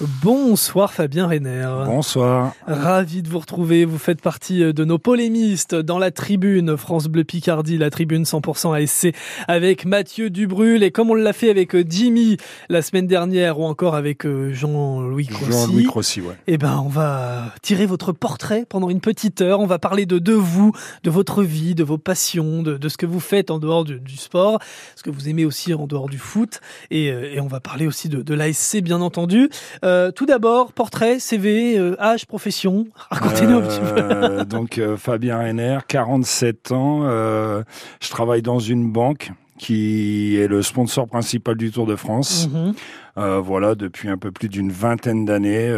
Bonsoir 0.00 0.92
Fabien 0.92 1.26
Reiner. 1.26 1.68
Bonsoir. 1.84 2.54
Ravi 2.68 3.20
de 3.20 3.28
vous 3.28 3.40
retrouver. 3.40 3.84
Vous 3.84 3.98
faites 3.98 4.20
partie 4.20 4.62
euh, 4.62 4.72
de 4.72 4.84
nos 4.84 4.98
polémistes 4.98 5.74
dans 5.74 5.98
la 5.98 6.12
tribune 6.12 6.76
France 6.76 7.08
Bleu 7.08 7.24
Picardie, 7.24 7.78
la 7.78 7.90
tribune 7.90 8.22
100% 8.22 8.80
ASC 8.80 9.12
avec 9.48 9.86
Mathieu 9.86 10.30
Dubrul 10.30 10.84
et 10.84 10.92
comme 10.92 11.10
on 11.10 11.14
l'a 11.14 11.32
fait 11.32 11.50
avec 11.50 11.74
euh, 11.74 11.84
Jimmy 11.84 12.36
la 12.68 12.80
semaine 12.80 13.08
dernière 13.08 13.58
ou 13.58 13.64
encore 13.64 13.96
avec 13.96 14.24
euh, 14.24 14.52
Jean-Louis 14.52 15.26
Crossi. 15.26 15.50
Jean-Louis 15.50 15.84
Crossi, 15.84 16.20
ouais. 16.20 16.36
Eh 16.46 16.58
ben, 16.58 16.80
on 16.84 16.88
va 16.88 17.52
tirer 17.62 17.86
votre 17.86 18.12
portrait 18.12 18.66
pendant 18.68 18.90
une 18.90 19.00
petite 19.00 19.40
heure. 19.40 19.58
On 19.58 19.66
va 19.66 19.80
parler 19.80 20.06
de, 20.06 20.20
de 20.20 20.32
vous, 20.32 20.70
de 21.02 21.10
votre 21.10 21.42
vie, 21.42 21.74
de 21.74 21.82
vos 21.82 21.98
passions, 21.98 22.62
de, 22.62 22.76
de 22.76 22.88
ce 22.88 22.98
que 22.98 23.06
vous 23.06 23.18
faites 23.20 23.50
en 23.50 23.58
dehors 23.58 23.82
du, 23.82 23.98
du, 23.98 24.16
sport, 24.16 24.60
ce 24.94 25.02
que 25.02 25.10
vous 25.10 25.28
aimez 25.28 25.44
aussi 25.44 25.74
en 25.74 25.88
dehors 25.88 26.08
du 26.08 26.18
foot 26.18 26.60
et, 26.92 27.06
et 27.06 27.40
on 27.40 27.48
va 27.48 27.58
parler 27.58 27.88
aussi 27.88 28.08
de, 28.08 28.22
de 28.22 28.34
l'ASC 28.34 28.76
bien 28.76 29.00
entendu. 29.00 29.50
Euh, 29.87 29.87
tout 30.14 30.26
d'abord, 30.26 30.72
portrait, 30.72 31.18
CV, 31.18 31.78
euh, 31.78 32.00
âge, 32.00 32.26
profession. 32.26 32.86
Racontez-nous 33.10 33.58
un 33.58 33.62
petit 33.62 33.80
peu. 33.80 34.00
Euh, 34.00 34.44
donc, 34.44 34.78
euh, 34.78 34.96
Fabien 34.96 35.38
Renner, 35.38 35.78
47 35.86 36.72
ans. 36.72 37.00
Euh, 37.04 37.62
je 38.00 38.08
travaille 38.10 38.42
dans 38.42 38.58
une 38.58 38.90
banque 38.90 39.30
qui 39.58 40.36
est 40.36 40.46
le 40.46 40.62
sponsor 40.62 41.06
principal 41.08 41.56
du 41.56 41.70
Tour 41.70 41.86
de 41.86 41.96
France. 41.96 42.48
Mhm. 42.52 42.74
Euh, 43.18 43.40
voilà, 43.40 43.74
depuis 43.74 44.08
un 44.08 44.16
peu 44.16 44.30
plus 44.30 44.48
d'une 44.48 44.70
vingtaine 44.70 45.24
d'années, 45.24 45.68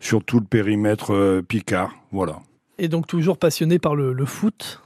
sur 0.00 0.24
tout 0.24 0.38
le 0.40 0.46
périmètre 0.46 1.40
Picard. 1.46 1.94
Voilà. 2.12 2.38
Et 2.78 2.88
donc 2.88 3.06
toujours 3.06 3.36
passionné 3.38 3.78
par 3.78 3.96
le, 3.96 4.12
le 4.12 4.24
foot 4.24 4.80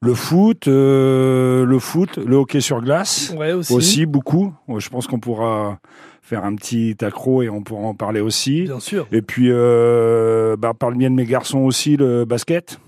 le 0.00 0.14
foot, 0.14 0.68
euh, 0.68 1.64
le 1.64 1.78
foot, 1.78 2.18
le 2.18 2.36
hockey 2.36 2.60
sur 2.60 2.80
glace, 2.80 3.34
ouais, 3.36 3.52
aussi. 3.52 4.06
beaucoup. 4.06 4.54
Je 4.76 4.88
pense 4.88 5.08
qu'on 5.08 5.18
pourra 5.18 5.80
faire 6.28 6.44
un 6.44 6.54
petit 6.54 6.94
accro 7.00 7.42
et 7.42 7.48
on 7.48 7.62
pourra 7.62 7.82
en 7.88 7.94
parler 7.94 8.20
aussi. 8.20 8.64
Bien 8.64 8.80
sûr. 8.80 9.06
Et 9.12 9.22
puis, 9.22 9.46
euh, 9.50 10.56
bah, 10.58 10.74
par 10.78 10.90
le 10.90 10.96
bien 10.96 11.08
de 11.10 11.14
mes 11.14 11.24
garçons 11.24 11.60
aussi, 11.60 11.96
le 11.96 12.26
basket, 12.26 12.78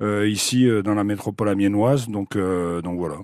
euh, 0.00 0.28
ici 0.28 0.68
euh, 0.68 0.80
dans 0.82 0.94
la 0.94 1.02
métropole 1.02 1.48
amiénoise. 1.48 2.08
Donc, 2.08 2.36
euh, 2.36 2.80
donc 2.80 2.98
voilà. 2.98 3.16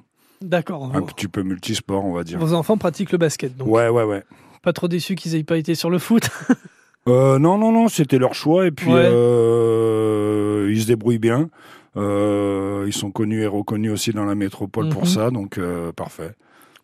D'accord. 0.43 0.91
Un 0.93 1.03
petit 1.03 1.29
peu 1.29 1.43
multisport, 1.43 2.05
on 2.05 2.13
va 2.13 2.25
dire. 2.25 2.39
Vos 2.41 2.53
enfants 2.53 2.77
pratiquent 2.77 3.13
le 3.13 3.19
basket, 3.19 3.57
donc. 3.57 3.69
Ouais, 3.69 3.89
ouais, 3.89 4.03
ouais. 4.05 4.25
Pas 4.63 4.73
trop 4.73 4.89
déçus 4.89 5.15
qu'ils 5.15 5.37
aient 5.37 5.45
pas 5.45 5.57
été 5.57 5.75
sur 5.77 5.89
le 5.91 5.99
foot. 5.99 6.29
non, 7.07 7.39
non, 7.39 7.71
non, 7.73 7.89
c'était 7.89 8.19
leur 8.19 8.35
choix 8.35 8.67
et 8.67 8.71
puis 8.73 8.93
Ouais. 8.93 9.07
ils 10.71 10.83
se 10.83 10.87
débrouillent 10.87 11.19
bien. 11.19 11.49
Ils 11.97 12.93
sont 12.93 13.11
connus 13.13 13.43
et 13.43 13.47
reconnus 13.47 13.93
aussi 13.93 14.11
dans 14.13 14.25
la 14.25 14.35
métropole 14.35 14.87
Mhm. 14.87 14.93
pour 14.93 15.07
ça, 15.07 15.31
donc 15.31 15.59
parfait. 15.97 16.33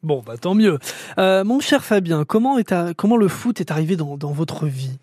Bon, 0.04 0.22
bah 0.24 0.36
tant 0.36 0.54
mieux. 0.54 0.78
Euh, 1.18 1.42
mon 1.44 1.58
cher 1.60 1.82
Fabien, 1.82 2.24
comment, 2.24 2.58
est 2.58 2.70
à- 2.72 2.92
comment 2.94 3.16
le 3.16 3.26
foot 3.28 3.60
est 3.60 3.70
arrivé 3.70 3.96
dans, 3.96 4.16
dans 4.16 4.30
votre 4.32 4.66
vie? 4.66 4.98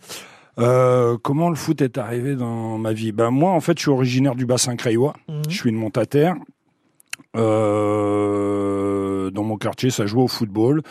Euh, 0.59 1.17
comment 1.21 1.49
le 1.49 1.55
foot 1.55 1.81
est 1.81 1.97
arrivé 1.97 2.35
dans 2.35 2.77
ma 2.77 2.93
vie? 2.93 3.11
Ben 3.11 3.31
moi, 3.31 3.51
en 3.51 3.59
fait, 3.61 3.77
je 3.77 3.83
suis 3.83 3.91
originaire 3.91 4.35
du 4.35 4.45
bassin 4.45 4.75
crayois. 4.75 5.15
Mhm. 5.27 5.41
Je 5.49 5.55
suis 5.57 5.69
une 5.69 5.75
montataire. 5.77 6.35
Euh, 7.91 9.31
dans 9.31 9.43
mon 9.43 9.57
quartier, 9.57 9.89
ça 9.89 10.05
jouait 10.05 10.21
au 10.23 10.27
football. 10.27 10.81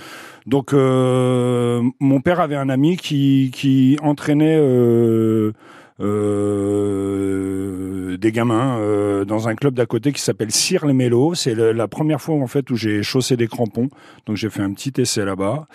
Donc, 0.47 0.73
euh, 0.73 1.83
mon 2.01 2.21
père 2.21 2.41
avait 2.41 2.57
un 2.57 2.69
ami 2.69 2.97
qui, 2.97 3.51
qui 3.55 3.97
entraînait 4.03 4.57
euh, 6.01 8.17
des 8.17 8.33
gamins 8.33 8.79
euh, 8.79 9.25
dans 9.25 9.49
un 9.49 9.55
club 9.55 9.75
d'à 9.75 9.87
côté 9.87 10.13
qui 10.13 10.21
s'appelle 10.21 10.51
Cire 10.51 10.87
les 10.87 10.93
Mélos. 10.93 11.35
C'est 11.35 11.55
la 11.55 11.89
première 11.89 12.21
fois 12.21 12.37
en 12.37 12.47
fait 12.47 12.71
où 12.71 12.77
j'ai 12.77 13.03
chaussé 13.03 13.37
des 13.37 13.49
crampons. 13.49 13.89
Donc, 14.27 14.37
j'ai 14.37 14.51
fait 14.51 14.63
un 14.63 14.73
petit 14.73 14.93
essai 15.01 15.25
là-bas. 15.25 15.67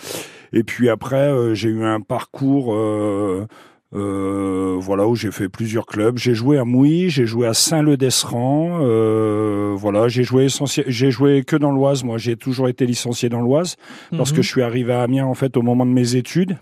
Et 0.54 0.64
puis 0.64 0.90
après, 0.90 1.30
euh, 1.32 1.54
j'ai 1.54 1.70
eu 1.70 1.84
un 1.84 2.02
parcours. 2.02 2.74
euh, 2.74 3.46
euh, 3.94 4.76
voilà 4.78 5.08
où 5.08 5.16
j'ai 5.16 5.32
fait 5.32 5.48
plusieurs 5.48 5.86
clubs. 5.86 6.18
J'ai 6.18 6.34
joué 6.34 6.58
à 6.58 6.66
Mouilly, 6.66 7.10
j'ai 7.10 7.26
joué 7.26 7.48
à 7.48 7.54
Saint-Leu-d'Esserand. 7.54 8.80
Euh, 8.82 9.74
voilà, 9.78 10.10
j'ai 10.10 10.24
joué 10.24 10.48
j'ai 10.88 11.12
joué 11.12 11.44
que 11.46 11.56
dans 11.56 11.72
l'Oise. 11.72 12.04
Moi, 12.04 12.18
j'ai 12.18 12.36
toujours 12.36 12.68
été 12.68 12.86
licencié 12.86 13.30
dans 13.30 13.40
l'Oise 13.42 13.78
parce 14.18 14.32
Mhm. 14.32 14.38
que 14.38 14.42
je 14.42 14.50
suis 14.50 14.64
arrivé 14.64 14.92
à 14.92 15.04
Amiens 15.04 15.26
en 15.26 15.34
fait 15.34 15.56
au 15.56 15.62
moment 15.62 15.86
de 15.86 15.92
mes 15.92 16.16
études. 16.18 16.58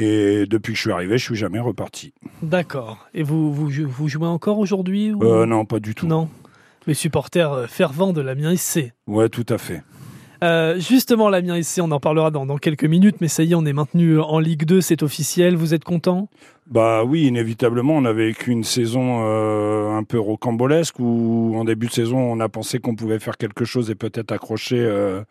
Et 0.00 0.46
depuis 0.46 0.72
que 0.72 0.76
je 0.76 0.82
suis 0.82 0.92
arrivé, 0.92 1.18
je 1.18 1.24
suis 1.24 1.34
jamais 1.34 1.58
reparti. 1.58 2.14
D'accord. 2.42 3.08
Et 3.14 3.22
vous, 3.24 3.52
vous, 3.52 3.68
jou- 3.70 3.88
vous 3.88 4.08
jouez 4.08 4.28
encore 4.28 4.58
aujourd'hui 4.60 5.12
ou... 5.12 5.22
Euh, 5.24 5.44
non, 5.44 5.64
pas 5.64 5.80
du 5.80 5.94
tout. 5.94 6.06
Non. 6.06 6.28
Les 6.86 6.94
supporters 6.94 7.52
euh, 7.52 7.66
fervents 7.66 8.12
de 8.12 8.20
l'Amiens 8.20 8.54
SC. 8.56 8.92
Ouais, 9.08 9.28
tout 9.28 9.44
à 9.48 9.58
fait. 9.58 9.82
Euh, 10.44 10.78
justement, 10.78 11.28
l'Amiens 11.28 11.60
SC, 11.60 11.80
on 11.82 11.90
en 11.90 11.98
parlera 11.98 12.30
dans, 12.30 12.46
dans 12.46 12.58
quelques 12.58 12.84
minutes, 12.84 13.16
mais 13.20 13.26
ça 13.26 13.42
y 13.42 13.50
est, 13.50 13.54
on 13.56 13.66
est 13.66 13.72
maintenu 13.72 14.20
en 14.20 14.38
Ligue 14.38 14.64
2, 14.64 14.80
c'est 14.80 15.02
officiel. 15.02 15.56
Vous 15.56 15.74
êtes 15.74 15.82
content? 15.82 16.28
Bah 16.70 17.02
oui, 17.02 17.22
inévitablement, 17.26 17.94
on 17.96 18.04
avait 18.04 18.26
vécu 18.28 18.52
une 18.52 18.62
saison 18.62 19.24
euh, 19.24 19.90
un 19.96 20.04
peu 20.04 20.20
rocambolesque 20.20 21.00
où 21.00 21.54
en 21.56 21.64
début 21.64 21.88
de 21.88 21.92
saison, 21.92 22.18
on 22.18 22.38
a 22.38 22.48
pensé 22.48 22.78
qu'on 22.78 22.94
pouvait 22.94 23.18
faire 23.18 23.36
quelque 23.36 23.64
chose 23.64 23.90
et 23.90 23.96
peut-être 23.96 24.30
accrocher 24.30 24.78
euh, 24.78 25.22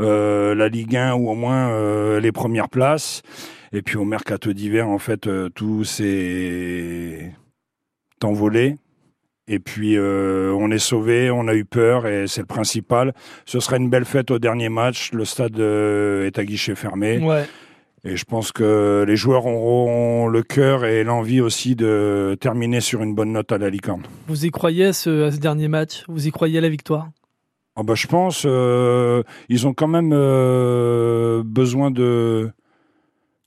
euh, 0.00 0.54
la 0.54 0.68
Ligue 0.70 0.96
1 0.96 1.12
ou 1.14 1.28
au 1.28 1.34
moins 1.34 1.68
euh, 1.68 2.18
les 2.18 2.32
premières 2.32 2.70
places. 2.70 3.22
Et 3.72 3.82
puis 3.82 3.96
au 3.96 4.04
mercato 4.04 4.52
d'hiver, 4.52 4.88
en 4.88 4.98
fait, 4.98 5.26
euh, 5.26 5.48
tout 5.48 5.84
s'est 5.84 7.32
envolé. 8.22 8.76
Et 9.50 9.60
puis 9.60 9.96
euh, 9.96 10.52
on 10.58 10.70
est 10.70 10.78
sauvé, 10.78 11.30
on 11.30 11.48
a 11.48 11.54
eu 11.54 11.64
peur 11.64 12.06
et 12.06 12.26
c'est 12.26 12.42
le 12.42 12.46
principal. 12.46 13.14
Ce 13.46 13.60
sera 13.60 13.78
une 13.78 13.88
belle 13.88 14.04
fête 14.04 14.30
au 14.30 14.38
dernier 14.38 14.68
match. 14.68 15.10
Le 15.12 15.24
stade 15.24 15.58
euh, 15.58 16.26
est 16.26 16.38
à 16.38 16.44
guichet 16.44 16.74
fermé. 16.74 17.18
Ouais. 17.18 17.46
Et 18.04 18.16
je 18.16 18.24
pense 18.24 18.52
que 18.52 19.04
les 19.08 19.16
joueurs 19.16 19.46
auront 19.46 20.28
le 20.28 20.42
cœur 20.42 20.84
et 20.84 21.02
l'envie 21.02 21.40
aussi 21.40 21.74
de 21.74 22.36
terminer 22.38 22.80
sur 22.80 23.02
une 23.02 23.14
bonne 23.14 23.32
note 23.32 23.50
à 23.50 23.58
la 23.58 23.70
licorne. 23.70 24.02
Vous 24.28 24.44
y 24.44 24.50
croyez 24.50 24.86
à 24.86 24.92
ce, 24.92 25.24
à 25.24 25.32
ce 25.32 25.38
dernier 25.38 25.68
match? 25.68 26.04
Vous 26.08 26.28
y 26.28 26.30
croyez 26.30 26.58
à 26.58 26.60
la 26.60 26.68
victoire? 26.68 27.08
Ah 27.74 27.82
bah, 27.82 27.94
je 27.94 28.06
pense 28.06 28.44
euh, 28.44 29.22
ils 29.48 29.66
ont 29.66 29.72
quand 29.72 29.88
même 29.88 30.10
besoin 31.42 31.90
de 31.90 32.50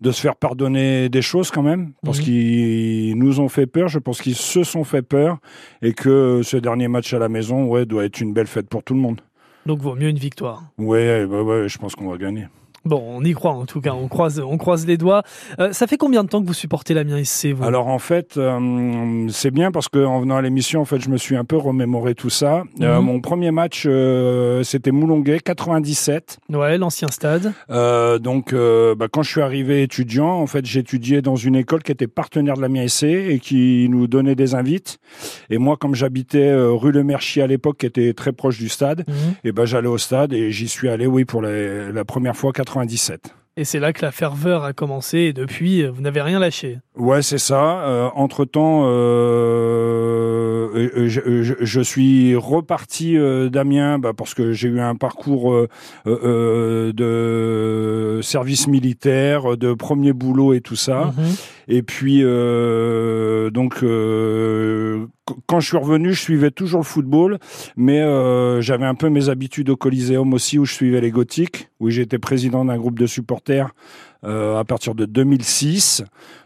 de 0.01 0.12
se 0.12 0.19
faire 0.19 0.35
pardonner 0.35 1.09
des 1.09 1.22
choses 1.22 1.51
quand 1.51 1.62
même 1.63 1.94
parce 2.03 2.17
Mhm. 2.19 2.23
qu'ils 2.25 3.17
nous 3.17 3.39
ont 3.39 3.50
fait 3.50 3.67
peur. 3.67 3.88
Je 3.88 4.00
pense 4.00 4.22
qu'ils 4.22 4.35
se 4.35 4.63
sont 4.63 4.84
fait 4.84 5.01
peur 5.03 5.38
et 5.81 5.94
que 5.94 6.41
ce 6.44 6.57
dernier 6.57 6.88
match 6.88 7.13
à 7.13 7.19
la 7.19 7.29
maison, 7.29 7.66
ouais, 7.66 7.85
doit 7.85 8.03
être 8.06 8.19
une 8.19 8.34
belle 8.34 8.47
fête 8.47 8.67
pour 8.67 8.84
tout 8.84 8.94
le 8.95 9.00
monde. 9.00 9.22
Donc 9.67 9.79
vaut 9.79 9.95
mieux 9.95 10.09
une 10.09 10.17
victoire. 10.17 10.63
Ouais, 10.79 11.25
bah 11.28 11.44
ouais, 11.44 11.69
je 11.69 11.78
pense 11.78 11.94
qu'on 11.95 12.09
va 12.09 12.17
gagner. 12.17 12.45
Bon, 12.83 13.03
on 13.07 13.23
y 13.23 13.33
croit 13.33 13.51
en 13.51 13.65
tout 13.65 13.79
cas, 13.79 13.93
on 13.93 14.07
croise, 14.07 14.39
on 14.39 14.57
croise 14.57 14.87
les 14.87 14.97
doigts. 14.97 15.21
Euh, 15.59 15.71
ça 15.71 15.85
fait 15.85 15.97
combien 15.97 16.23
de 16.23 16.29
temps 16.29 16.41
que 16.41 16.47
vous 16.47 16.53
supportez 16.53 16.93
l'Amiens 16.95 17.23
SC 17.23 17.47
vous? 17.53 17.63
Alors 17.63 17.87
en 17.87 17.99
fait, 17.99 18.37
euh, 18.37 19.27
c'est 19.29 19.51
bien 19.51 19.71
parce 19.71 19.87
que 19.87 20.03
en 20.03 20.19
venant 20.21 20.37
à 20.37 20.41
l'émission, 20.41 20.81
en 20.81 20.85
fait, 20.85 20.99
je 20.99 21.09
me 21.09 21.17
suis 21.17 21.35
un 21.35 21.45
peu 21.45 21.57
remémoré 21.57 22.15
tout 22.15 22.31
ça. 22.31 22.63
Euh, 22.81 22.99
Mhm. 22.99 23.05
mon 23.05 23.21
premier 23.21 23.51
match, 23.51 23.87
c'était 24.63 24.91
Moulonguet, 24.91 25.39
97. 25.41 26.39
Ouais, 26.49 26.77
l'ancien 26.79 27.09
stade. 27.09 27.53
Donc, 27.69 28.53
bah, 28.53 29.07
quand 29.11 29.21
je 29.21 29.29
suis 29.29 29.41
arrivé 29.41 29.83
étudiant, 29.83 30.29
en 30.31 30.47
fait, 30.47 30.65
j'étudiais 30.65 31.21
dans 31.21 31.35
une 31.35 31.55
école 31.55 31.83
qui 31.83 31.91
était 31.91 32.07
partenaire 32.07 32.55
de 32.55 32.61
la 32.61 32.69
MIAC 32.69 33.03
et 33.03 33.39
qui 33.39 33.87
nous 33.89 34.07
donnait 34.07 34.35
des 34.35 34.55
invites. 34.55 34.97
Et 35.49 35.57
moi, 35.59 35.77
comme 35.77 35.93
j'habitais 35.95 36.51
rue 36.53 36.91
Le 36.91 37.03
Merchier 37.03 37.43
à 37.43 37.47
l'époque, 37.47 37.77
qui 37.79 37.85
était 37.85 38.13
très 38.13 38.31
proche 38.31 38.57
du 38.57 38.69
stade, 38.69 39.03
Mhm. 39.07 39.13
et 39.43 39.51
ben 39.51 39.65
j'allais 39.65 39.87
au 39.87 39.97
stade 39.97 40.33
et 40.33 40.51
j'y 40.51 40.67
suis 40.67 40.89
allé, 40.89 41.05
oui, 41.05 41.25
pour 41.25 41.41
la, 41.43 41.91
la 41.91 42.05
première 42.05 42.35
fois 42.35 42.51
97. 42.51 42.70
Et 43.57 43.65
c'est 43.65 43.81
là 43.81 43.91
que 43.91 44.01
la 44.01 44.13
ferveur 44.13 44.63
a 44.63 44.71
commencé 44.71 45.17
et 45.19 45.33
depuis, 45.33 45.83
euh, 45.83 45.91
vous 45.91 46.01
n'avez 46.01 46.21
rien 46.21 46.39
lâché. 46.39 46.79
Ouais, 46.95 47.21
c'est 47.21 47.37
ça. 47.37 47.81
Euh, 47.81 48.07
entre 48.15 48.45
temps, 48.45 48.83
euh, 48.85 50.87
je, 51.09 51.43
je- 51.43 51.53
je 51.59 51.81
suis 51.81 52.33
reparti 52.35 53.17
euh, 53.17 53.49
d'Amiens 53.49 53.99
bah, 53.99 54.13
parce 54.15 54.33
que 54.33 54.53
j'ai 54.53 54.69
eu 54.69 54.79
un 54.79 54.95
parcours 54.95 55.53
de 56.93 58.19
service 58.21 58.67
militaire, 58.67 59.57
de 59.57 59.73
premier 59.73 60.13
boulot 60.13 60.53
et 60.53 60.61
tout 60.61 60.75
ça. 60.75 61.13
Mhm. 61.17 61.35
Et 61.73 61.84
puis, 61.84 62.20
euh, 62.22 63.50
donc, 63.50 63.82
euh, 63.82 65.06
qu- 65.26 65.35
quand 65.47 65.62
je 65.62 65.68
suis 65.70 65.78
revenu, 65.78 66.14
je 66.14 66.20
suivais 66.20 66.52
toujours 66.52 66.82
le 66.82 66.85
football, 66.85 67.40
mais 67.78 68.02
euh, 68.02 68.59
j'avais 68.59 68.85
un 68.85 68.94
peu 68.94 69.08
mes 69.09 69.29
habitudes 69.29 69.70
au 69.70 69.78
Coliseum 69.78 70.34
aussi, 70.34 70.59
où 70.59 70.66
je 70.66 70.73
suivais 70.73 71.00
les 71.00 71.12
Gothiques, 71.12 71.70
où 71.79 71.90
j'étais 71.90 72.20
président 72.20 72.66
d'un 72.66 72.78
groupe 72.78 73.00
de 73.00 73.06
supporters 73.06 73.70
à 74.23 74.64
partir 74.68 74.94
de 74.94 75.06
2006. 75.06 76.03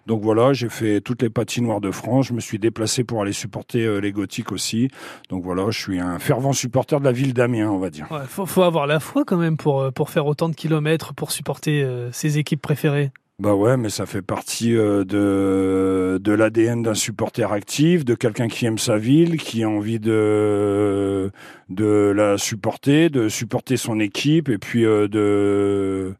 Donc 0.07 0.21
voilà, 0.21 0.53
j'ai 0.53 0.69
fait 0.69 1.01
toutes 1.01 1.21
les 1.23 1.29
patinoires 1.29 1.81
de 1.81 1.91
France. 1.91 2.27
Je 2.27 2.33
me 2.33 2.39
suis 2.39 2.57
déplacé 2.57 3.03
pour 3.03 3.21
aller 3.21 3.33
supporter 3.33 3.99
les 3.99 4.13
Gothiques 4.13 4.53
aussi. 4.53 4.87
Donc 5.29 5.43
voilà, 5.43 5.65
je 5.71 5.79
suis 5.81 5.99
un 5.99 6.17
fervent 6.17 6.53
supporter 6.53 7.01
de 7.01 7.03
la 7.05 7.11
ville 7.11 7.33
d'Amiens, 7.33 7.69
on 7.71 7.77
va 7.79 7.89
dire. 7.89 8.07
Ouais, 8.11 8.19
faut, 8.29 8.45
faut 8.45 8.63
avoir 8.63 8.87
la 8.87 9.01
foi 9.01 9.25
quand 9.25 9.35
même 9.35 9.57
pour, 9.57 9.91
pour 9.91 10.09
faire 10.09 10.25
autant 10.25 10.47
de 10.47 10.55
kilomètres, 10.55 11.13
pour 11.13 11.31
supporter 11.33 11.85
ses 12.13 12.37
équipes 12.37 12.61
préférées. 12.61 13.11
Bah 13.37 13.53
ouais, 13.53 13.75
mais 13.75 13.89
ça 13.89 14.05
fait 14.05 14.21
partie 14.21 14.77
euh, 14.77 15.03
de, 15.03 16.17
de 16.21 16.31
l'ADN 16.31 16.83
d'un 16.83 16.93
supporter 16.93 17.51
actif, 17.51 18.05
de 18.05 18.15
quelqu'un 18.15 18.47
qui 18.47 18.65
aime 18.65 18.77
sa 18.77 18.97
ville, 18.97 19.37
qui 19.37 19.63
a 19.63 19.69
envie 19.69 19.99
de, 19.99 21.31
de 21.67 22.13
la 22.15 22.37
supporter, 22.37 23.09
de 23.09 23.27
supporter 23.27 23.75
son 23.75 23.99
équipe, 23.99 24.47
et 24.47 24.57
puis 24.57 24.85
euh, 24.85 25.09
de 25.09 26.15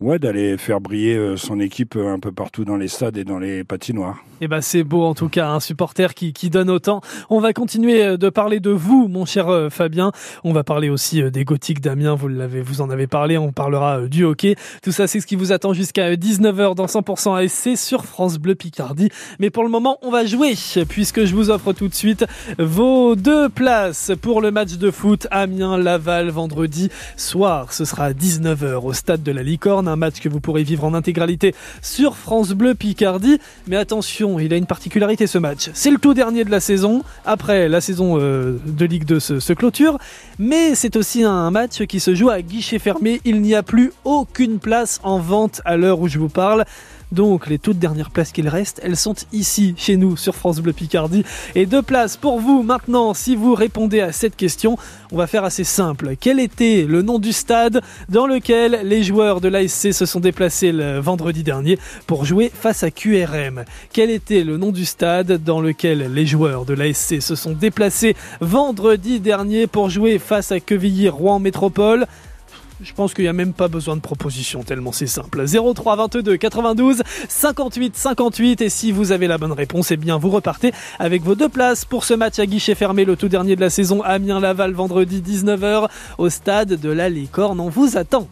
ouais, 0.00 0.18
d'aller 0.18 0.56
faire 0.58 0.80
briller 0.80 1.14
euh, 1.14 1.36
son 1.36 1.60
équipe 1.60 1.96
euh, 1.96 2.12
un 2.12 2.18
peu 2.18 2.32
partout 2.32 2.64
dans 2.64 2.76
les 2.76 2.88
stades 2.88 3.16
et 3.16 3.24
dans 3.24 3.38
les 3.38 3.64
patinoires. 3.64 4.24
Eh 4.40 4.48
ben 4.48 4.60
c'est 4.60 4.82
beau 4.82 5.04
en 5.04 5.14
tout 5.14 5.28
cas, 5.28 5.48
un 5.48 5.60
supporter 5.60 6.14
qui, 6.14 6.32
donne 6.50 6.68
autant. 6.68 7.00
On 7.30 7.40
va 7.40 7.52
continuer 7.52 8.04
euh, 8.04 8.16
de 8.16 8.28
parler 8.28 8.60
de 8.60 8.70
vous, 8.70 9.08
mon 9.08 9.24
cher 9.24 9.68
Fabien. 9.70 10.12
On 10.42 10.52
va 10.52 10.64
parler 10.64 10.90
aussi 10.90 11.22
des 11.30 11.44
gothiques 11.44 11.80
d'Amiens, 11.80 12.14
vous 12.14 12.28
vous 12.28 12.80
en 12.80 12.90
avez 12.90 13.06
parlé. 13.06 13.38
On 13.38 13.52
parlera 13.52 14.06
du 14.06 14.24
hockey. 14.24 14.56
Tout 14.82 14.92
ça, 14.92 15.06
c'est 15.06 15.20
ce 15.20 15.26
qui 15.26 15.36
vous 15.36 15.52
attend 15.52 15.72
jusqu'à 15.72 16.14
19h 16.14 16.74
dans 16.74 16.86
100% 16.86 17.44
ASC 17.44 17.76
sur 17.76 18.04
France 18.04 18.38
Bleu 18.38 18.54
Picardie. 18.54 19.08
Mais 19.38 19.50
pour 19.50 19.62
le 19.62 19.70
moment, 19.70 19.98
on 20.02 20.10
va 20.10 20.26
jouer 20.26 20.54
puisque 20.88 21.24
je 21.24 21.34
vous 21.34 21.50
offre 21.50 21.72
tout 21.72 21.88
de 21.88 21.94
suite 21.94 22.24
vos 22.58 23.16
deux 23.16 23.48
places 23.48 24.12
pour 24.20 24.40
le 24.40 24.50
match 24.50 24.74
de 24.74 24.90
foot 24.90 25.26
Amiens-Laval 25.30 26.30
vendredi 26.30 26.90
soir. 27.16 27.72
Ce 27.72 27.84
sera 27.84 28.06
à 28.06 28.12
19h 28.12 28.84
au 28.84 28.92
stade 28.92 29.22
de 29.22 29.32
la 29.32 29.42
Licorne 29.42 29.83
un 29.88 29.96
match 29.96 30.20
que 30.20 30.28
vous 30.28 30.40
pourrez 30.40 30.62
vivre 30.62 30.84
en 30.84 30.94
intégralité 30.94 31.54
sur 31.82 32.16
France 32.16 32.50
Bleu 32.50 32.74
Picardie. 32.74 33.38
Mais 33.66 33.76
attention, 33.76 34.38
il 34.38 34.52
a 34.52 34.56
une 34.56 34.66
particularité 34.66 35.26
ce 35.26 35.38
match. 35.38 35.70
C'est 35.74 35.90
le 35.90 35.98
tout 35.98 36.14
dernier 36.14 36.44
de 36.44 36.50
la 36.50 36.60
saison. 36.60 37.02
Après, 37.24 37.68
la 37.68 37.80
saison 37.80 38.18
euh, 38.18 38.58
de 38.66 38.84
Ligue 38.84 39.04
2 39.04 39.20
se, 39.20 39.40
se 39.40 39.52
clôture. 39.52 39.98
Mais 40.38 40.74
c'est 40.74 40.96
aussi 40.96 41.22
un 41.22 41.50
match 41.50 41.84
qui 41.84 42.00
se 42.00 42.14
joue 42.14 42.30
à 42.30 42.42
guichet 42.42 42.78
fermé. 42.78 43.20
Il 43.24 43.40
n'y 43.40 43.54
a 43.54 43.62
plus 43.62 43.92
aucune 44.04 44.58
place 44.58 45.00
en 45.02 45.18
vente 45.18 45.60
à 45.64 45.76
l'heure 45.76 46.00
où 46.00 46.08
je 46.08 46.18
vous 46.18 46.28
parle. 46.28 46.64
Donc 47.14 47.46
les 47.46 47.58
toutes 47.58 47.78
dernières 47.78 48.10
places 48.10 48.32
qu'il 48.32 48.48
reste, 48.48 48.80
elles 48.82 48.96
sont 48.96 49.14
ici, 49.32 49.74
chez 49.76 49.96
nous, 49.96 50.16
sur 50.16 50.34
France 50.34 50.60
Bleu 50.60 50.72
Picardie. 50.72 51.24
Et 51.54 51.64
deux 51.64 51.82
places 51.82 52.16
pour 52.16 52.40
vous 52.40 52.64
maintenant, 52.64 53.14
si 53.14 53.36
vous 53.36 53.54
répondez 53.54 54.00
à 54.00 54.10
cette 54.10 54.34
question. 54.34 54.76
On 55.12 55.16
va 55.16 55.28
faire 55.28 55.44
assez 55.44 55.62
simple. 55.62 56.14
Quel 56.18 56.40
était 56.40 56.86
le 56.88 57.02
nom 57.02 57.20
du 57.20 57.32
stade 57.32 57.80
dans 58.08 58.26
lequel 58.26 58.80
les 58.82 59.04
joueurs 59.04 59.40
de 59.40 59.48
l'ASC 59.48 59.92
se 59.92 60.06
sont 60.06 60.18
déplacés 60.18 60.72
le 60.72 60.98
vendredi 60.98 61.44
dernier 61.44 61.78
pour 62.08 62.24
jouer 62.24 62.50
face 62.52 62.82
à 62.82 62.90
QRM 62.90 63.64
Quel 63.92 64.10
était 64.10 64.42
le 64.42 64.56
nom 64.56 64.72
du 64.72 64.84
stade 64.84 65.44
dans 65.44 65.60
lequel 65.60 66.12
les 66.12 66.26
joueurs 66.26 66.64
de 66.64 66.74
l'ASC 66.74 67.22
se 67.22 67.36
sont 67.36 67.52
déplacés 67.52 68.16
vendredi 68.40 69.20
dernier 69.20 69.68
pour 69.68 69.88
jouer 69.88 70.18
face 70.18 70.50
à 70.50 70.58
Quevilly-Rouen 70.58 71.38
Métropole? 71.38 72.06
Je 72.80 72.92
pense 72.92 73.14
qu'il 73.14 73.24
n'y 73.24 73.28
a 73.28 73.32
même 73.32 73.52
pas 73.52 73.68
besoin 73.68 73.96
de 73.96 74.00
proposition, 74.00 74.62
tellement 74.62 74.92
c'est 74.92 75.06
simple. 75.06 75.44
03 75.46 75.96
22 75.96 76.36
92 76.36 77.02
58 77.28 77.96
58 77.96 78.60
et 78.62 78.68
si 78.68 78.92
vous 78.92 79.12
avez 79.12 79.26
la 79.26 79.38
bonne 79.38 79.52
réponse, 79.52 79.90
eh 79.90 79.96
bien 79.96 80.18
vous 80.18 80.30
repartez 80.30 80.72
avec 80.98 81.22
vos 81.22 81.34
deux 81.34 81.48
places 81.48 81.84
pour 81.84 82.04
ce 82.04 82.14
match 82.14 82.38
à 82.38 82.46
guichet 82.46 82.74
fermé, 82.74 83.04
le 83.04 83.16
tout 83.16 83.28
dernier 83.28 83.56
de 83.56 83.60
la 83.60 83.70
saison 83.70 84.02
Amiens-Laval 84.02 84.72
vendredi 84.72 85.22
19h 85.22 85.88
au 86.18 86.28
stade 86.28 86.80
de 86.80 86.90
la 86.90 87.08
Licorne. 87.08 87.60
On 87.60 87.68
vous 87.68 87.96
attend. 87.96 88.28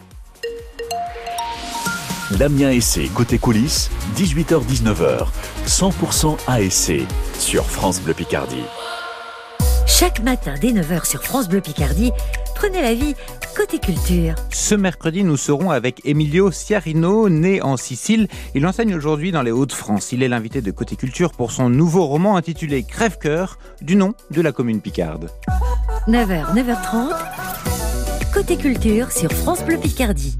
Damien 2.33 2.71
Essai, 2.71 3.11
côté 3.15 3.39
coulisses, 3.39 3.91
18h-19h, 4.17 5.27
100% 5.67 6.37
ASC 6.47 7.07
sur 7.39 7.65
France 7.67 8.01
Bleu 8.01 8.15
Picardie. 8.15 8.65
Chaque 9.87 10.21
matin 10.21 10.55
dès 10.61 10.73
9h 10.73 11.07
sur 11.07 11.23
France 11.23 11.49
Bleu 11.49 11.61
Picardie, 11.61 12.11
prenez 12.55 12.83
la 12.83 12.95
vie 12.95 13.15
côté 13.57 13.79
culture. 13.79 14.35
Ce 14.51 14.75
mercredi, 14.75 15.25
nous 15.25 15.37
serons 15.37 15.71
avec 15.71 16.01
Emilio 16.05 16.51
Ciarino, 16.51 17.29
né 17.29 17.63
en 17.63 17.77
Sicile. 17.77 18.29
Il 18.55 18.67
enseigne 18.67 18.95
aujourd'hui 18.95 19.33
dans 19.33 19.43
les 19.43 19.51
Hauts-de-France. 19.51 20.13
Il 20.13 20.23
est 20.23 20.29
l'invité 20.29 20.63
de 20.63 20.71
Côté 20.71 20.97
Culture 20.97 21.33
pour 21.33 21.53
son 21.53 21.69
nouveau 21.69 22.07
roman 22.07 22.37
intitulé 22.37 22.83
Crève-cœur, 22.83 23.59
du 23.81 23.97
nom 23.97 24.15
de 24.31 24.41
la 24.41 24.53
commune 24.53 24.81
picarde. 24.81 25.31
9h, 26.09 26.55
9h30, 26.55 27.13
Côté 28.33 28.57
Culture 28.57 29.13
sur 29.13 29.31
France 29.31 29.63
Bleu 29.65 29.77
Picardie. 29.77 30.39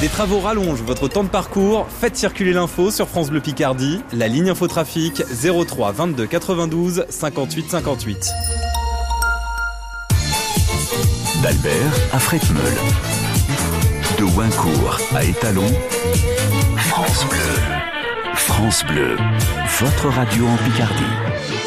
Des 0.00 0.08
travaux 0.08 0.40
rallongent 0.40 0.82
votre 0.82 1.08
temps 1.08 1.24
de 1.24 1.28
parcours. 1.28 1.86
Faites 1.88 2.16
circuler 2.16 2.52
l'info 2.52 2.90
sur 2.90 3.08
France 3.08 3.30
Bleu 3.30 3.40
Picardie. 3.40 4.00
La 4.12 4.28
ligne 4.28 4.50
infotrafic 4.50 5.22
03 5.22 5.92
22 5.92 6.26
92 6.26 7.04
58 7.08 7.70
58 7.70 8.30
d'Albert 11.42 11.92
à 12.12 12.18
Fretmeul, 12.18 12.74
de 14.18 14.24
Wincourt 14.24 14.98
à 15.14 15.24
Étalon, 15.24 15.66
France 16.76 17.26
Bleu. 17.28 18.34
France 18.34 18.84
Bleu, 18.84 19.16
votre 19.80 20.08
radio 20.08 20.46
en 20.46 20.56
Picardie. 20.56 21.59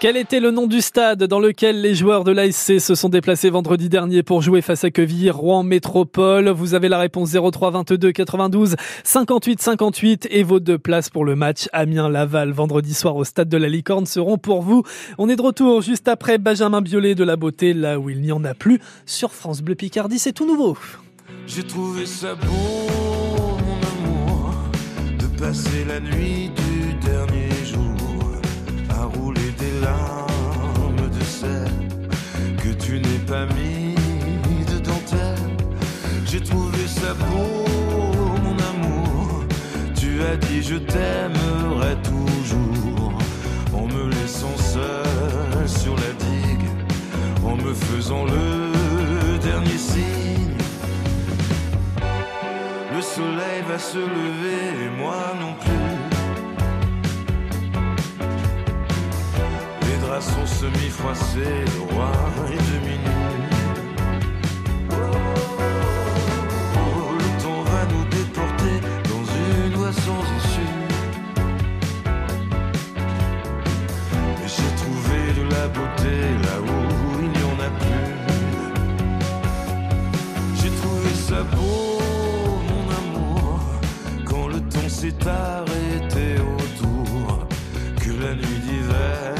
Quel 0.00 0.16
était 0.16 0.38
le 0.38 0.52
nom 0.52 0.68
du 0.68 0.80
stade 0.80 1.24
dans 1.24 1.40
lequel 1.40 1.80
les 1.80 1.96
joueurs 1.96 2.22
de 2.22 2.30
l'ASC 2.30 2.78
se 2.78 2.94
sont 2.94 3.08
déplacés 3.08 3.50
vendredi 3.50 3.88
dernier 3.88 4.22
pour 4.22 4.42
jouer 4.42 4.62
face 4.62 4.84
à 4.84 4.92
Quevilly, 4.92 5.28
Rouen 5.28 5.64
Métropole? 5.64 6.50
Vous 6.50 6.74
avez 6.74 6.88
la 6.88 6.98
réponse 6.98 7.32
03 7.32 7.72
22 7.72 8.12
92 8.12 8.76
58 9.02 9.60
58 9.60 10.28
et 10.30 10.44
vos 10.44 10.60
deux 10.60 10.78
places 10.78 11.10
pour 11.10 11.24
le 11.24 11.34
match 11.34 11.68
Amiens-Laval 11.72 12.52
vendredi 12.52 12.94
soir 12.94 13.16
au 13.16 13.24
stade 13.24 13.48
de 13.48 13.56
la 13.56 13.68
Licorne 13.68 14.06
seront 14.06 14.38
pour 14.38 14.62
vous. 14.62 14.84
On 15.18 15.28
est 15.28 15.34
de 15.34 15.42
retour 15.42 15.82
juste 15.82 16.06
après 16.06 16.38
Benjamin 16.38 16.80
Biolay 16.80 17.16
de 17.16 17.24
la 17.24 17.34
Beauté, 17.34 17.74
là 17.74 17.98
où 17.98 18.08
il 18.08 18.20
n'y 18.20 18.30
en 18.30 18.44
a 18.44 18.54
plus, 18.54 18.78
sur 19.04 19.32
France 19.32 19.62
Bleu 19.62 19.74
Picardie, 19.74 20.20
c'est 20.20 20.32
tout 20.32 20.46
nouveau. 20.46 20.78
J'ai 21.48 21.64
trouvé 21.64 22.06
ça 22.06 22.36
beau, 22.36 23.56
de 25.18 25.40
passer 25.40 25.84
la 25.88 25.98
nuit 25.98 26.50
du 26.54 26.67
mis 33.54 33.94
de 34.64 34.78
dentelle. 34.78 35.56
J'ai 36.24 36.40
trouvé 36.40 36.86
ça 36.86 37.12
beau, 37.14 37.64
mon 38.42 38.56
amour. 38.72 39.44
Tu 39.94 40.22
as 40.22 40.36
dit 40.36 40.62
je 40.62 40.76
t'aimerai 40.76 41.96
toujours 42.02 43.12
en 43.74 43.86
me 43.86 44.08
laissant 44.10 44.56
seul 44.56 45.68
sur 45.68 45.94
la 45.94 46.12
digue, 46.24 46.70
en 47.44 47.56
me 47.56 47.74
faisant 47.74 48.24
le 48.24 49.38
dernier 49.38 49.78
signe. 49.78 50.56
Le 52.94 53.02
soleil 53.02 53.62
va 53.68 53.78
se 53.78 53.98
lever 53.98 54.86
et 54.86 54.90
moi 54.96 55.34
non 55.40 55.54
plus. 55.60 55.78
son 60.20 60.46
semi-froissé, 60.46 61.64
le 61.74 61.94
roi 61.94 62.10
est 62.52 62.56
demi 62.72 62.87
arrêté 85.28 86.36
autour, 86.40 87.46
que 88.00 88.10
la 88.22 88.34
nuit 88.34 88.60
d'hiver 88.64 89.38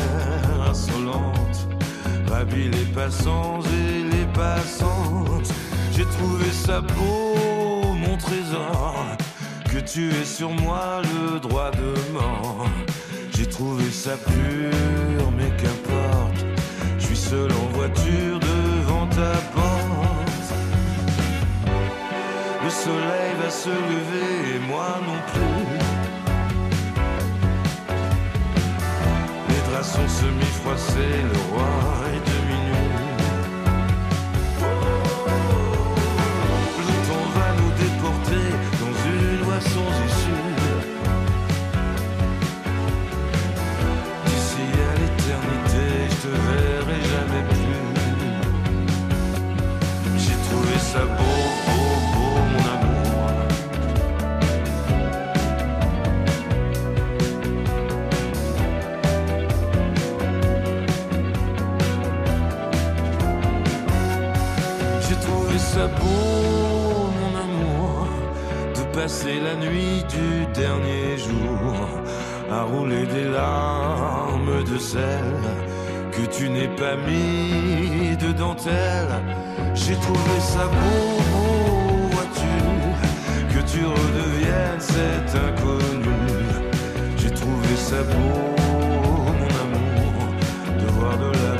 les 2.54 2.84
passants 2.94 3.60
et 3.62 4.16
les 4.16 4.26
passantes. 4.26 5.52
J'ai 5.92 6.04
trouvé 6.04 6.50
ça 6.50 6.80
beau, 6.80 7.92
mon 7.94 8.16
trésor, 8.16 8.94
que 9.70 9.78
tu 9.78 10.10
aies 10.10 10.24
sur 10.24 10.50
moi 10.50 11.02
le 11.02 11.40
droit 11.40 11.70
de 11.70 11.94
mort. 12.12 12.66
J'ai 13.36 13.46
trouvé 13.46 13.84
ça 13.90 14.16
pur, 14.16 15.30
mais 15.36 15.50
qu'importe, 15.56 16.44
je 16.98 17.06
suis 17.06 17.16
seul 17.16 17.50
en 17.52 17.76
voiture 17.76 18.38
devant 18.40 18.47
soleil 22.88 23.32
va 23.42 23.50
se 23.50 23.74
lever 23.92 24.56
et 24.56 24.60
moi 24.70 24.90
non 25.08 25.20
plus. 25.30 25.66
Les 29.50 29.62
draps 29.68 29.90
sont 29.96 30.08
semi-froissés, 30.20 31.18
le 31.32 31.38
roi 31.50 31.88
peau, 65.96 67.10
mon 67.20 67.32
amour, 67.46 68.08
de 68.74 68.96
passer 68.96 69.40
la 69.40 69.54
nuit 69.56 70.04
du 70.08 70.46
dernier 70.52 71.16
jour 71.18 71.74
à 72.50 72.62
rouler 72.62 73.06
des 73.06 73.24
larmes 73.24 74.64
de 74.64 74.78
sel 74.78 75.34
que 76.12 76.26
tu 76.36 76.48
n'es 76.48 76.68
pas 76.68 76.96
mis 76.96 78.16
de 78.16 78.32
dentelle. 78.32 79.14
J'ai 79.74 79.94
trouvé 79.96 80.40
ça 80.40 80.64
beau, 80.66 81.18
beau 81.32 82.08
vois-tu, 82.12 82.56
que 83.54 83.60
tu 83.70 83.84
redeviennes 83.84 84.80
cet 84.80 85.34
inconnu. 85.46 86.20
J'ai 87.16 87.30
trouvé 87.30 87.76
ça 87.76 88.02
beau, 88.02 88.56
mon 89.40 89.52
amour, 89.64 90.14
de 90.80 90.86
voir 90.96 91.16
de 91.18 91.30
la 91.44 91.57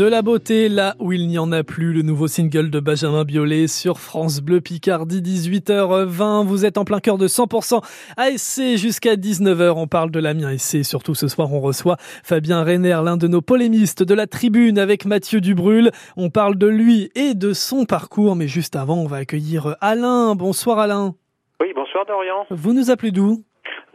De 0.00 0.06
la 0.06 0.22
beauté 0.22 0.70
là 0.70 0.94
où 0.98 1.12
il 1.12 1.28
n'y 1.28 1.38
en 1.38 1.52
a 1.52 1.62
plus, 1.62 1.92
le 1.92 2.00
nouveau 2.00 2.26
single 2.26 2.70
de 2.70 2.80
Benjamin 2.80 3.24
Biolay 3.24 3.66
sur 3.66 4.00
France 4.00 4.40
Bleu 4.40 4.62
Picardie, 4.62 5.20
18h20. 5.20 6.46
Vous 6.46 6.64
êt 6.64 6.78
en 6.78 6.86
plein 6.86 7.00
cœur 7.00 7.18
de 7.18 7.28
100% 7.28 7.82
ASC 8.16 8.78
jusqu'à 8.78 9.16
19h. 9.16 9.74
On 9.76 9.86
parle 9.86 10.10
de 10.10 10.18
l'Amiens 10.18 10.56
SC. 10.56 10.84
Surtout 10.84 11.14
ce 11.14 11.28
soir, 11.28 11.52
on 11.52 11.60
reçoit 11.60 11.98
Fabien 12.24 12.62
Reiner, 12.62 12.98
l'un 13.04 13.18
de 13.18 13.28
nos 13.28 13.42
polémistes 13.42 14.02
de 14.02 14.14
la 14.14 14.26
tribune 14.26 14.78
avec 14.78 15.04
Mathieu 15.04 15.42
Dubrul. 15.42 15.90
On 16.16 16.30
parle 16.30 16.56
de 16.56 16.66
lui 16.66 17.10
et 17.14 17.34
de 17.34 17.52
son 17.52 17.84
parcours. 17.84 18.36
Mais 18.36 18.48
juste 18.48 18.76
avant, 18.76 18.96
on 18.96 19.06
va 19.06 19.18
accueillir 19.18 19.76
Alain. 19.82 20.34
Bonsoir 20.34 20.78
Alain. 20.78 21.14
Oui, 21.60 21.74
bonsoir 21.74 22.06
Dorian, 22.06 22.46
Vous 22.48 22.72
nous 22.72 22.90
appelez 22.90 23.10
d'où? 23.10 23.44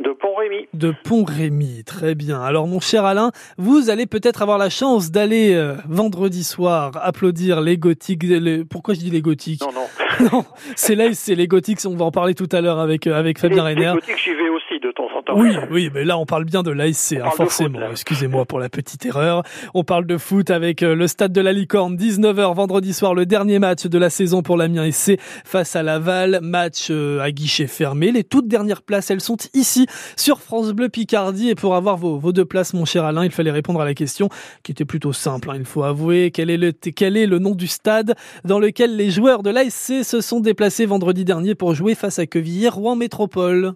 De 0.05 0.11
Pont-Rémy. 0.13 0.67
de 0.73 0.93
Pont-Rémy, 1.03 1.83
très 1.83 2.13
bien. 2.15 2.41
Alors 2.41 2.67
mon 2.67 2.79
cher 2.79 3.05
Alain, 3.05 3.31
vous 3.57 3.89
allez 3.89 4.05
peut-être 4.05 4.41
avoir 4.41 4.57
la 4.57 4.69
chance 4.69 5.09
d'aller 5.11 5.53
euh, 5.55 5.75
vendredi 5.89 6.43
soir 6.43 6.91
applaudir 7.01 7.59
les 7.61 7.77
gothiques. 7.77 8.23
les- 8.23 8.63
Pourquoi 8.65 8.93
je 8.93 8.99
dis 8.99 9.09
les 9.09 9.21
gothiques? 9.21 9.61
Non, 9.61 9.71
non. 9.73 9.87
Non, 10.31 10.45
c'est 10.75 10.95
là, 10.95 11.13
c'est 11.13 11.35
les 11.35 11.47
gothiques. 11.47 11.79
On 11.85 11.95
va 11.95 12.05
en 12.05 12.11
parler 12.11 12.33
tout 12.35 12.49
à 12.51 12.61
l'heure 12.61 12.79
avec 12.79 13.07
euh, 13.07 13.15
avec 13.17 13.39
Fabien 13.39 13.63
Reiner. 13.63 13.81
Les 13.87 13.93
gothiques, 13.93 14.21
j'y 14.23 14.33
vais 14.33 14.49
aussi 14.49 14.79
de 14.81 14.91
temps 14.91 15.07
en 15.15 15.21
temps. 15.21 15.33
Oui, 15.37 15.51
oui, 15.71 15.89
mais 15.93 16.03
là 16.05 16.17
on 16.17 16.25
parle 16.25 16.45
bien 16.45 16.63
de 16.63 16.71
l'ASC, 16.71 17.13
hein, 17.13 17.29
forcément. 17.35 17.79
Excusez-moi 17.91 18.45
pour 18.45 18.59
la 18.59 18.69
petite 18.69 19.05
erreur. 19.05 19.43
On 19.73 19.83
parle 19.83 20.05
de 20.05 20.17
foot 20.17 20.49
avec 20.49 20.83
euh, 20.83 20.95
le 20.95 21.07
stade 21.07 21.31
de 21.33 21.41
la 21.41 21.53
Licorne, 21.53 21.95
19h 21.95 22.55
vendredi 22.55 22.93
soir, 22.93 23.13
le 23.13 23.25
dernier 23.25 23.59
match 23.59 23.85
de 23.85 23.97
la 23.97 24.09
saison 24.09 24.41
pour 24.41 24.57
l'Amiens 24.57 24.89
SC 24.91 25.17
face 25.19 25.75
à 25.75 25.83
Laval, 25.83 26.39
match 26.41 26.87
euh, 26.91 27.19
à 27.19 27.31
guichet 27.31 27.67
fermé. 27.67 28.11
Les 28.11 28.23
toutes 28.23 28.47
dernières 28.47 28.81
places, 28.81 29.11
elles 29.11 29.21
sont 29.21 29.37
ici 29.53 29.87
sur 30.15 30.39
France 30.41 30.71
Bleu 30.71 30.89
Picardie. 30.89 31.49
Et 31.49 31.55
pour 31.55 31.75
avoir 31.75 31.97
vos, 31.97 32.17
vos 32.17 32.31
deux 32.31 32.45
places, 32.45 32.73
mon 32.73 32.85
cher 32.85 33.03
Alain, 33.05 33.25
il 33.25 33.31
fallait 33.31 33.51
répondre 33.51 33.81
à 33.81 33.85
la 33.85 33.93
question 33.93 34.29
qui 34.63 34.71
était 34.71 34.85
plutôt 34.85 35.13
simple. 35.13 35.49
hein, 35.49 35.55
il 35.57 35.65
faut 35.65 35.83
avouer 35.83 36.31
quel 36.31 36.49
est 36.49 36.57
le 36.57 36.71
quel 36.71 37.17
est 37.17 37.25
le 37.27 37.39
nom 37.39 37.55
du 37.55 37.67
stade 37.67 38.15
dans 38.43 38.59
lequel 38.59 38.95
les 38.95 39.09
joueurs 39.11 39.43
de 39.43 39.49
l'ASC 39.49 40.03
se 40.05 40.21
sont 40.21 40.39
déplacés 40.39 40.85
vendredi 40.85 41.25
dernier 41.25 41.55
pour 41.55 41.73
jouer 41.75 41.95
face 41.95 42.19
à 42.19 42.25
Quevilly, 42.25 42.69
Rouen 42.69 42.95
Métropole. 42.95 43.73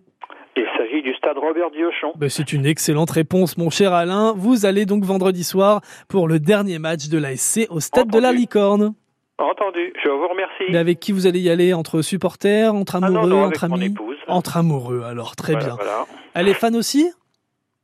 Il 0.55 0.63
s'agit 0.77 1.01
du 1.01 1.13
stade 1.15 1.37
Robert 1.37 1.71
Diochon. 1.71 2.13
Ben, 2.17 2.29
c'est 2.29 2.53
une 2.53 2.65
excellente 2.65 3.11
réponse, 3.11 3.57
mon 3.57 3.69
cher 3.69 3.93
Alain. 3.93 4.33
Vous 4.37 4.65
allez 4.65 4.85
donc 4.85 5.03
vendredi 5.03 5.43
soir 5.43 5.81
pour 6.07 6.27
le 6.27 6.39
dernier 6.39 6.79
match 6.79 7.09
de 7.09 7.17
l'ASC 7.17 7.67
au 7.69 7.79
stade 7.79 8.09
de 8.09 8.19
la. 8.19 8.31
Licorne. 8.31 8.93
Entendu, 9.37 9.93
je 10.03 10.09
vous 10.09 10.27
remercie. 10.27 10.65
Mais 10.71 10.77
avec 10.77 10.99
qui 10.99 11.11
vous 11.11 11.25
allez 11.27 11.39
y 11.39 11.49
aller? 11.49 11.73
Entre 11.73 12.01
supporters, 12.01 12.73
entre 12.75 12.99
Ah 13.01 13.05
amoureux, 13.07 13.29
non, 13.29 13.35
non, 13.37 13.43
avec 13.45 13.55
entre 13.55 13.63
amis? 13.73 13.93
Entre 14.27 14.57
amoureux, 14.57 15.03
alors 15.05 15.35
très 15.35 15.53
Voilà, 15.53 15.67
bien. 15.67 15.75
voilà. 15.75 16.05
Elle 16.33 16.47
est 16.49 16.53
fan 16.53 16.75
aussi? 16.75 17.09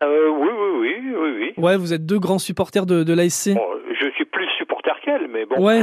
Euh, 0.04 0.30
oui, 0.30 0.50
oui, 0.52 0.70
oui, 0.82 1.16
oui, 1.16 1.54
oui. 1.58 1.64
Ouais, 1.64 1.78
vous 1.78 1.94
êtes 1.94 2.06
deux 2.06 2.20
grands 2.20 2.40
supporters 2.40 2.86
de, 2.86 3.04
de 3.04 3.14
l'ASC 3.14 3.52
plus 3.85 3.85
mais 5.30 5.46
bon. 5.46 5.64
Ouais. 5.64 5.82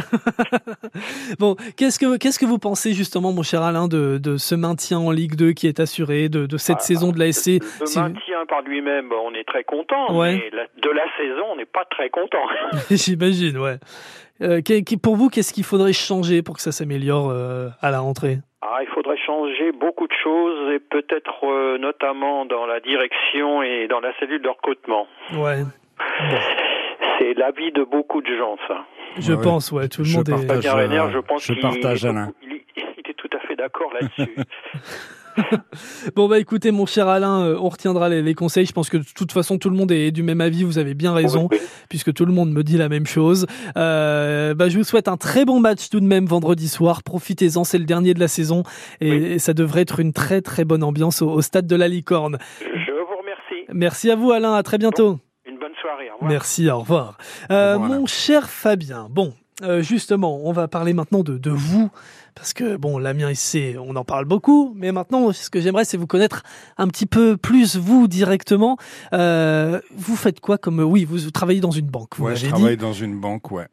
bon, 1.38 1.56
qu'est-ce 1.76 1.98
que 1.98 2.16
qu'est-ce 2.18 2.38
que 2.38 2.46
vous 2.46 2.58
pensez 2.58 2.92
justement, 2.92 3.32
mon 3.32 3.42
cher 3.42 3.62
Alain, 3.62 3.88
de, 3.88 4.18
de 4.18 4.36
ce 4.36 4.54
maintien 4.54 4.98
en 4.98 5.10
Ligue 5.10 5.34
2 5.36 5.52
qui 5.52 5.66
est 5.66 5.80
assuré, 5.80 6.28
de, 6.28 6.46
de 6.46 6.56
cette 6.56 6.78
Ah, 6.80 6.84
saison 6.84 7.12
de 7.12 7.18
l'ASC 7.18 7.60
Le 7.80 7.86
Si- 7.86 7.98
maintien 7.98 8.44
par 8.48 8.62
lui-même, 8.62 9.10
on 9.12 9.34
est 9.34 9.44
très 9.44 9.64
content, 9.64 10.12
Ouais. 10.16 10.34
mais 10.36 10.50
la- 10.56 10.66
de 10.82 10.90
la 10.90 11.04
saison, 11.16 11.44
on 11.52 11.56
n'est 11.56 11.64
pas 11.64 11.84
très 11.90 12.10
content. 12.10 12.42
J'imagine, 12.90 13.58
ouais. 13.58 13.76
Euh, 14.42 14.60
pour 15.02 15.16
vous, 15.16 15.28
qu'est-ce 15.28 15.52
qu'il 15.52 15.64
faudrait 15.64 15.92
changer 15.92 16.42
pour 16.42 16.56
que 16.56 16.62
ça 16.62 16.72
s'améliore 16.72 17.30
euh, 17.30 17.68
à 17.80 17.90
la 17.90 18.00
rentrée? 18.00 18.38
Ah, 18.60 18.78
il 18.80 18.88
faudrait 18.88 19.18
changer 19.18 19.72
beaucoup 19.72 20.06
de 20.06 20.12
choses 20.22 20.72
et 20.72 20.78
peut-être 20.78 21.44
euh, 21.44 21.78
notamment 21.78 22.44
dans 22.46 22.66
la 22.66 22.80
direction 22.80 23.62
et 23.62 23.86
dans 23.88 24.00
la 24.00 24.12
cellule 24.18 24.40
de 24.42 24.48
recrutement. 24.48 25.06
Ouais. 25.34 25.62
C'est 27.18 27.34
l'avis 27.34 27.72
de 27.72 27.84
beaucoup 27.84 28.20
de 28.22 28.36
gens, 28.36 28.56
ça. 28.68 28.84
Je 29.18 29.32
Ouais, 29.32 29.38
ouais. 29.38 29.44
pense, 29.44 29.72
ouais, 29.72 29.88
tout 29.88 30.02
le 30.02 30.06
Je 30.06 30.16
monde 30.16 30.28
est. 30.28 30.32
partage. 30.32 30.66
Euh, 30.66 31.10
je 31.12 31.18
pense 31.18 31.44
je 31.44 31.54
partage, 31.60 32.04
Alain. 32.04 32.32
il, 32.42 32.48
il 32.76 33.10
est 33.10 33.14
tout 33.14 33.28
à 33.36 33.40
fait 33.46 33.56
d'accord 33.56 33.90
là-dessus. 34.00 34.34
Bon 36.14 36.28
bah 36.28 36.38
écoutez 36.38 36.72
mon 36.72 36.84
cher 36.84 37.08
Alain, 37.08 37.40
euh, 37.46 37.56
on 37.58 37.70
retiendra 37.70 38.10
les, 38.10 38.20
les 38.20 38.34
conseils. 38.34 38.66
Je 38.66 38.72
pense 38.72 38.90
que 38.90 38.98
de 38.98 39.04
toute 39.16 39.32
façon 39.32 39.56
tout 39.56 39.70
le 39.70 39.76
monde 39.76 39.90
est 39.90 40.10
du 40.10 40.22
même 40.22 40.42
avis. 40.42 40.62
Vous 40.62 40.76
avez 40.76 40.92
bien 40.92 41.14
raison 41.14 41.48
Oui, 41.50 41.56
puisque 41.88 42.12
tout 42.12 42.26
le 42.26 42.34
monde 42.34 42.52
me 42.52 42.62
dit 42.62 42.76
la 42.76 42.90
même 42.90 43.06
chose. 43.06 43.46
Euh, 43.78 44.52
bah, 44.52 44.68
je 44.68 44.76
vous 44.76 44.84
souhaite 44.84 45.08
un 45.08 45.16
très 45.16 45.46
bon 45.46 45.58
match 45.58 45.88
tout 45.88 46.00
de 46.00 46.04
même 46.04 46.26
vendredi 46.26 46.68
soir. 46.68 47.02
Profitez-en, 47.02 47.64
c'est 47.64 47.78
le 47.78 47.86
dernier 47.86 48.12
de 48.12 48.20
la 48.20 48.28
saison 48.28 48.62
et, 49.00 49.10
Oui. 49.10 49.24
et 49.24 49.38
ça 49.38 49.54
devrait 49.54 49.80
être 49.80 50.00
une 50.00 50.12
très 50.12 50.42
très 50.42 50.66
bonne 50.66 50.82
ambiance 50.82 51.22
au, 51.22 51.30
au 51.30 51.40
stade 51.40 51.66
de 51.66 51.76
la 51.76 51.88
Licorne. 51.88 52.36
Je 52.60 52.92
vous 52.92 53.16
remercie. 53.18 53.66
Merci 53.72 54.10
à 54.10 54.16
vous 54.16 54.32
Alain, 54.32 54.52
à 54.52 54.62
très 54.62 54.76
bientôt. 54.76 55.18
Revoir. 56.22 56.30
Merci, 56.30 56.70
au 56.70 56.80
revoir. 56.80 57.18
Euh, 57.50 57.78
mon 57.78 58.06
cher 58.06 58.48
Fabien, 58.48 59.08
bon, 59.10 59.34
euh, 59.62 59.82
justement, 59.82 60.40
on 60.44 60.52
va 60.52 60.68
parler 60.68 60.92
maintenant 60.92 61.22
de, 61.22 61.38
de 61.38 61.50
vous, 61.50 61.90
parce 62.34 62.52
que 62.52 62.76
bon, 62.76 62.98
l'Amiens 62.98 63.32
SC, 63.34 63.76
on 63.78 63.96
en 63.96 64.04
parle 64.04 64.24
beaucoup, 64.24 64.72
mais 64.76 64.92
maintenant, 64.92 65.32
ce 65.32 65.50
que 65.50 65.60
j'aimerais, 65.60 65.84
c'est 65.84 65.96
vous 65.96 66.06
connaître 66.06 66.42
un 66.78 66.88
petit 66.88 67.06
peu 67.06 67.36
plus 67.36 67.76
vous 67.76 68.08
directement. 68.08 68.76
Euh, 69.12 69.80
vous 69.94 70.16
faites 70.16 70.40
quoi 70.40 70.58
comme 70.58 70.80
oui, 70.80 71.04
vous, 71.04 71.18
vous 71.18 71.30
travaillez 71.30 71.60
dans 71.60 71.70
une 71.70 71.86
banque, 71.86 72.16
vous 72.16 72.26
Ouais, 72.26 72.36
je 72.36 72.46
travaille 72.48 72.76
dit. 72.76 72.82
dans 72.82 72.92
une 72.92 73.18
banque, 73.20 73.50
ouais. 73.50 73.68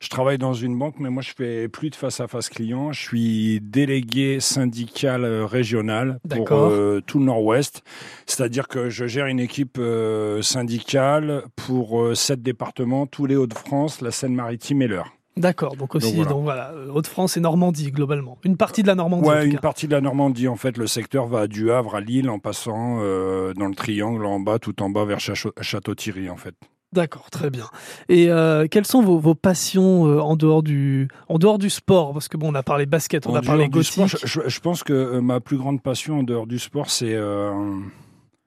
Je 0.00 0.08
travaille 0.08 0.38
dans 0.38 0.54
une 0.54 0.78
banque, 0.78 0.96
mais 1.00 1.10
moi 1.10 1.20
je 1.22 1.32
fais 1.36 1.68
plus 1.68 1.90
de 1.90 1.96
face 1.96 2.20
à 2.20 2.28
face 2.28 2.48
client. 2.48 2.92
Je 2.92 3.00
suis 3.00 3.60
délégué 3.60 4.38
syndical 4.38 5.24
euh, 5.24 5.46
régional 5.46 6.20
pour 6.28 6.52
euh, 6.52 7.00
tout 7.04 7.18
le 7.18 7.24
Nord-Ouest. 7.24 7.82
C'est-à-dire 8.26 8.68
que 8.68 8.88
je 8.88 9.06
gère 9.06 9.26
une 9.26 9.40
équipe 9.40 9.78
euh, 9.78 10.42
syndicale 10.42 11.42
pour 11.56 12.00
euh, 12.00 12.14
sept 12.14 12.40
départements, 12.42 13.06
tous 13.06 13.26
les 13.26 13.34
Hauts-de-France, 13.36 14.00
la 14.00 14.12
Seine-Maritime 14.12 14.82
et 14.82 14.86
l'Eure. 14.86 15.12
D'accord, 15.36 15.74
donc 15.76 15.94
aussi, 15.96 16.14
Donc 16.16 16.42
voilà. 16.44 16.70
voilà, 16.70 16.70
euh, 16.72 16.92
Haute-France 16.92 17.36
et 17.36 17.40
Normandie 17.40 17.90
globalement, 17.90 18.38
une 18.44 18.56
partie 18.56 18.82
de 18.82 18.86
la 18.86 18.94
Normandie. 18.94 19.28
en 19.28 19.32
Ouais, 19.32 19.40
tout 19.40 19.46
une 19.46 19.52
cas. 19.54 19.58
partie 19.60 19.86
de 19.88 19.92
la 19.92 20.00
Normandie. 20.00 20.46
En 20.46 20.54
fait, 20.56 20.76
le 20.78 20.86
secteur 20.86 21.26
va 21.26 21.48
du 21.48 21.72
Havre 21.72 21.96
à 21.96 22.00
Lille 22.00 22.30
en 22.30 22.38
passant 22.38 22.98
euh, 23.00 23.52
dans 23.54 23.66
le 23.66 23.74
triangle 23.74 24.24
en 24.26 24.38
bas, 24.38 24.58
tout 24.60 24.80
en 24.82 24.90
bas 24.90 25.04
vers 25.04 25.18
Château- 25.18 25.52
Château-Thierry, 25.60 26.30
en 26.30 26.36
fait. 26.36 26.54
D'accord, 26.92 27.28
très 27.30 27.50
bien. 27.50 27.64
Et 28.08 28.30
euh, 28.30 28.68
quelles 28.70 28.86
sont 28.86 29.02
vos, 29.02 29.18
vos 29.18 29.34
passions 29.34 30.06
euh, 30.06 30.20
en 30.20 30.36
dehors 30.36 30.62
du 30.62 31.08
en 31.28 31.38
dehors 31.38 31.58
du 31.58 31.68
sport? 31.68 32.12
Parce 32.12 32.28
que 32.28 32.36
bon, 32.36 32.52
on 32.52 32.54
a 32.54 32.62
parlé 32.62 32.86
basket, 32.86 33.26
on 33.26 33.30
En 33.32 33.34
a 33.34 33.42
parlé 33.42 33.66
du 33.68 33.82
sport, 33.82 34.04
gothique. 34.06 34.24
je, 34.46 34.60
pense 34.60 34.84
que 34.84 35.18
ma 35.18 35.40
plus 35.40 35.56
grande 35.58 35.82
passion 35.82 36.20
en 36.20 36.22
dehors 36.22 36.46
du 36.46 36.60
sport, 36.60 36.90
c'est 36.90 37.18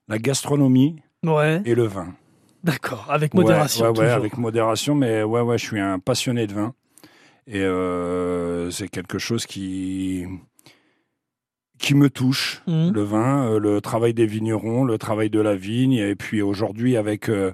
la 0.07 0.17
gastronomie 0.19 0.95
Ouais, 1.25 1.61
et 1.65 1.75
le 1.75 1.83
vin. 1.83 2.13
D'accord, 2.67 3.07
avec 3.09 3.33
modération. 3.33 3.91
Ouais, 3.91 4.09
avec 4.09 4.37
modération, 4.37 4.93
mais 4.93 5.23
ouais, 5.23 5.41
ouais, 5.41 5.57
je 5.57 5.65
suis 5.65 5.79
un 5.79 5.97
passionné 5.99 6.45
de 6.45 6.53
vin. 6.53 6.73
Et 7.47 7.61
euh, 7.61 8.69
c'est 8.71 8.89
quelque 8.89 9.17
chose 9.19 9.45
qui, 9.45 10.25
qui 11.79 11.95
me 11.95 12.09
touche, 12.09 12.61
Mhm. 12.67 12.91
le 12.93 13.01
vin, 13.03 13.51
euh, 13.51 13.59
le 13.59 13.81
travail 13.81 14.13
des 14.13 14.25
vignerons, 14.25 14.83
le 14.83 14.97
travail 14.97 15.29
de 15.29 15.39
la 15.39 15.55
vigne. 15.55 15.93
Et 15.93 16.15
puis 16.15 16.41
aujourd'hui, 16.41 16.97
avec 16.97 17.29
euh, 17.29 17.53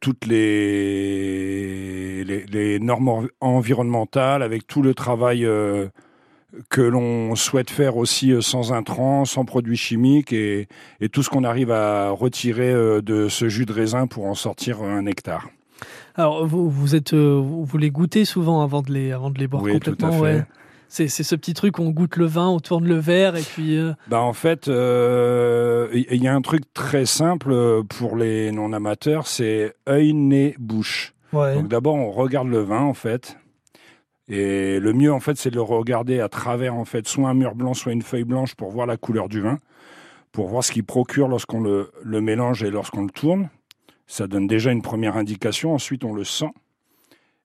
toutes 0.00 0.26
les, 0.26 2.24
les, 2.24 2.44
les 2.46 2.78
normes 2.80 3.08
env- 3.08 3.30
environnementales, 3.40 4.42
avec 4.42 4.66
tout 4.66 4.82
le 4.82 4.94
travail 4.94 5.44
euh, 5.44 5.88
que 6.68 6.80
l'on 6.82 7.34
souhaite 7.34 7.70
faire 7.70 7.96
aussi 7.96 8.32
euh, 8.32 8.40
sans 8.40 8.72
intrants, 8.72 9.24
sans 9.24 9.44
produits 9.44 9.76
chimiques 9.76 10.32
et, 10.32 10.68
et 11.00 11.08
tout 11.08 11.22
ce 11.22 11.30
qu'on 11.30 11.44
arrive 11.44 11.70
à 11.70 12.10
retirer 12.10 12.70
euh, 12.70 13.00
de 13.00 13.28
ce 13.28 13.48
jus 13.48 13.64
de 13.66 13.72
raisin 13.72 14.06
pour 14.06 14.26
en 14.26 14.34
sortir 14.34 14.82
un 14.82 15.02
nectar. 15.02 15.48
Alors 16.14 16.46
vous 16.46 16.68
vous 16.70 16.94
êtes 16.94 17.14
euh, 17.14 17.40
vous 17.42 17.64
vous 17.64 17.78
les 17.78 17.90
goûtez 17.90 18.24
souvent 18.26 18.60
avant 18.62 18.82
de 18.82 18.92
les 18.92 19.12
avant 19.12 19.30
de 19.30 19.38
les 19.38 19.46
boire 19.48 19.62
Oui, 19.62 19.72
tout 19.80 19.90
à 19.90 19.92
complètement. 19.94 20.12
fait. 20.12 20.18
Ouais. 20.36 20.44
C'est 20.88 21.08
c'est 21.08 21.22
ce 21.22 21.34
petit 21.34 21.54
truc 21.54 21.78
on 21.78 21.88
goûte 21.88 22.16
le 22.16 22.26
vin, 22.26 22.48
on 22.48 22.60
tourne 22.60 22.86
le 22.86 22.96
verre 22.98 23.34
et 23.34 23.40
puis 23.40 23.78
euh, 23.78 23.94
Bah 24.08 24.20
en 24.20 24.34
fait, 24.34 24.68
euh, 24.68 25.88
il 26.10 26.22
y 26.22 26.28
a 26.28 26.34
un 26.34 26.42
truc 26.42 26.64
très 26.74 27.06
simple 27.06 27.50
euh, 27.50 27.82
pour 27.82 28.14
les 28.16 28.52
non 28.52 28.74
amateurs, 28.74 29.26
c'est 29.26 29.74
œil, 29.88 30.12
nez, 30.12 30.54
bouche. 30.58 31.14
ouais. 31.32 31.54
Donc 31.54 31.68
d'abord, 31.68 31.94
on 31.94 32.10
regarde 32.10 32.48
le 32.48 32.60
vin 32.60 32.82
en 32.82 32.92
fait. 32.94 33.38
Et 34.28 34.78
le 34.80 34.92
mieux 34.92 35.12
en 35.12 35.20
fait, 35.20 35.36
c'est 35.36 35.50
de 35.50 35.56
le 35.56 35.62
regarder 35.62 36.20
à 36.20 36.28
travers 36.28 36.74
en 36.74 36.84
fait 36.84 37.06
soit 37.08 37.28
un 37.28 37.34
mur 37.34 37.54
blanc, 37.54 37.74
soit 37.74 37.92
une 37.92 38.02
feuille 38.02 38.24
blanche 38.24 38.54
pour 38.54 38.70
voir 38.70 38.86
la 38.86 38.96
couleur 38.96 39.28
du 39.28 39.40
vin. 39.40 39.58
pour 40.32 40.48
voir 40.48 40.64
ce 40.64 40.72
qu'il 40.72 40.84
procure 40.84 41.28
lorsqu'on 41.28 41.60
le, 41.60 41.92
le 42.02 42.20
mélange 42.20 42.62
et 42.62 42.70
lorsqu'on 42.70 43.02
le 43.04 43.10
tourne. 43.10 43.50
Ça 44.06 44.26
donne 44.26 44.46
déjà 44.46 44.72
une 44.72 44.82
première 44.82 45.16
indication. 45.16 45.74
Ensuite, 45.74 46.04
on 46.04 46.14
le 46.14 46.24
sent. 46.24 46.50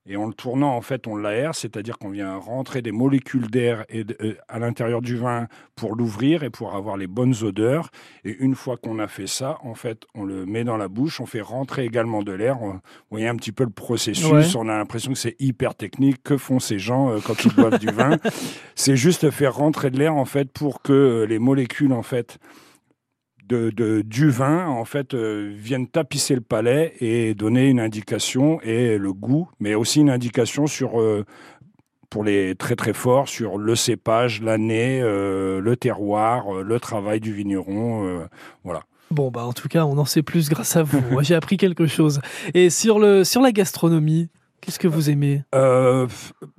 Et 0.10 0.16
en 0.16 0.26
le 0.28 0.34
tournant, 0.34 0.74
en 0.76 0.82
fait, 0.82 1.06
on 1.06 1.18
l'aère, 1.18 1.54
c'est-à-dire 1.54 1.98
qu'on 1.98 2.10
vient 2.10 2.38
rentrer 2.38 2.82
des 2.82 2.94
molécules 2.94 3.50
d'air 3.50 3.84
euh, 3.94 4.34
à 4.48 4.58
l'intérieur 4.58 5.02
du 5.02 5.18
vin 5.18 5.48
pour 5.76 5.96
l'ouvrir 5.96 6.44
et 6.44 6.50
pour 6.50 6.76
avoir 6.76 6.96
les 6.96 7.08
bonnes 7.08 7.34
odeurs. 7.44 7.90
Et 8.24 8.36
une 8.40 8.56
fois 8.56 8.78
qu'on 8.78 9.00
a 9.00 9.08
fait 9.08 9.28
ça, 9.28 9.58
en 9.64 9.76
fait, 9.76 10.04
on 10.16 10.24
le 10.24 10.46
met 10.46 10.64
dans 10.64 10.78
la 10.78 10.88
bouche, 10.88 11.20
on 11.20 11.26
fait 11.26 11.42
rentrer 11.42 11.84
également 11.84 12.24
de 12.24 12.32
l'air. 12.32 12.62
On- 12.62 12.72
Vous 12.72 12.80
voyez 13.12 13.28
un 13.28 13.36
petit 13.36 13.52
peu 13.52 13.66
le 13.66 13.70
processus. 13.70 14.26
Ouais. 14.32 14.46
On 14.56 14.70
a 14.70 14.78
l'impression 14.78 15.12
que 15.12 15.18
c'est 15.18 15.36
hyper 15.40 15.76
technique. 15.76 16.24
Que 16.24 16.38
font 16.38 16.60
ces 16.60 16.80
gens 16.80 17.10
euh, 17.12 17.20
quand 17.26 17.44
ils 17.44 17.54
boivent 17.54 17.80
du 17.80 17.88
vin? 17.88 18.18
C'est 18.76 18.96
juste 18.96 19.30
faire 19.32 19.56
rentrer 19.56 19.90
de 19.90 19.98
l'air, 20.00 20.16
en 20.16 20.26
fait, 20.26 20.50
pour 20.52 20.82
que 20.82 20.94
euh, 20.94 21.26
les 21.26 21.40
molécules, 21.40 21.92
en 21.94 22.04
fait, 22.04 22.38
de, 23.48 24.02
du 24.02 24.30
vin 24.30 24.68
en 24.68 24.86
fait 24.86 25.14
euh, 25.14 25.54
viennent 25.56 25.88
tapisser 25.88 26.36
le 26.36 26.42
palais 26.42 26.94
et 27.00 27.34
donner 27.34 27.68
une 27.70 27.80
indication 27.80 28.60
et 28.62 28.98
le 28.98 29.14
goût, 29.14 29.50
mais 29.60 29.76
aussi 29.76 30.02
une 30.02 30.10
indication 30.10 30.68
sur 30.68 31.00
euh, 31.00 31.26
pour 32.10 32.24
les 32.24 32.56
très 32.56 32.76
très 32.76 32.94
forts 32.94 33.28
sur 33.28 33.58
le 33.58 33.76
cépage, 33.76 34.42
l'année, 34.42 35.02
euh, 35.02 35.60
le 35.60 35.76
terroir, 35.76 36.54
le 36.54 36.80
travail 36.80 37.20
du 37.20 37.34
vigneron, 37.34 38.28
voilà. 38.64 38.84
Bon, 39.10 39.32
bah 39.32 39.46
en 39.46 39.54
tout 39.54 39.70
cas, 39.70 39.86
on 39.86 39.98
en 39.98 40.06
sait 40.06 40.22
plus 40.22 40.50
grâce 40.50 40.76
à 40.76 40.84
vous. 40.84 41.02
J'ai 41.22 41.36
appris 41.36 41.56
quelque 41.56 41.88
chose. 41.88 42.20
Et 42.54 42.70
sur, 42.70 43.00
le, 43.00 43.24
sur 43.24 43.42
la 43.42 43.54
gastronomie, 43.54 44.30
qu'est-ce 44.62 44.80
que 44.80 44.88
vous 44.88 45.10
aimez? 45.10 45.44
Euh, 45.56 46.08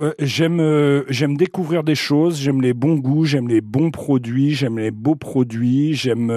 euh, 0.00 0.12
j'aime 0.18 0.60
euh, 0.60 1.04
j'aime 1.08 1.36
découvrir 1.36 1.82
des 1.84 1.94
choses, 1.94 2.38
j'aime 2.40 2.60
les 2.62 2.72
bons 2.74 2.94
goûts, 2.96 3.24
j'aime 3.24 3.48
les 3.48 3.60
bons 3.60 3.90
produits, 3.90 4.54
j'aime 4.54 4.78
les 4.78 4.90
beaux 4.90 5.14
produits, 5.14 5.94
j'aime 5.94 6.32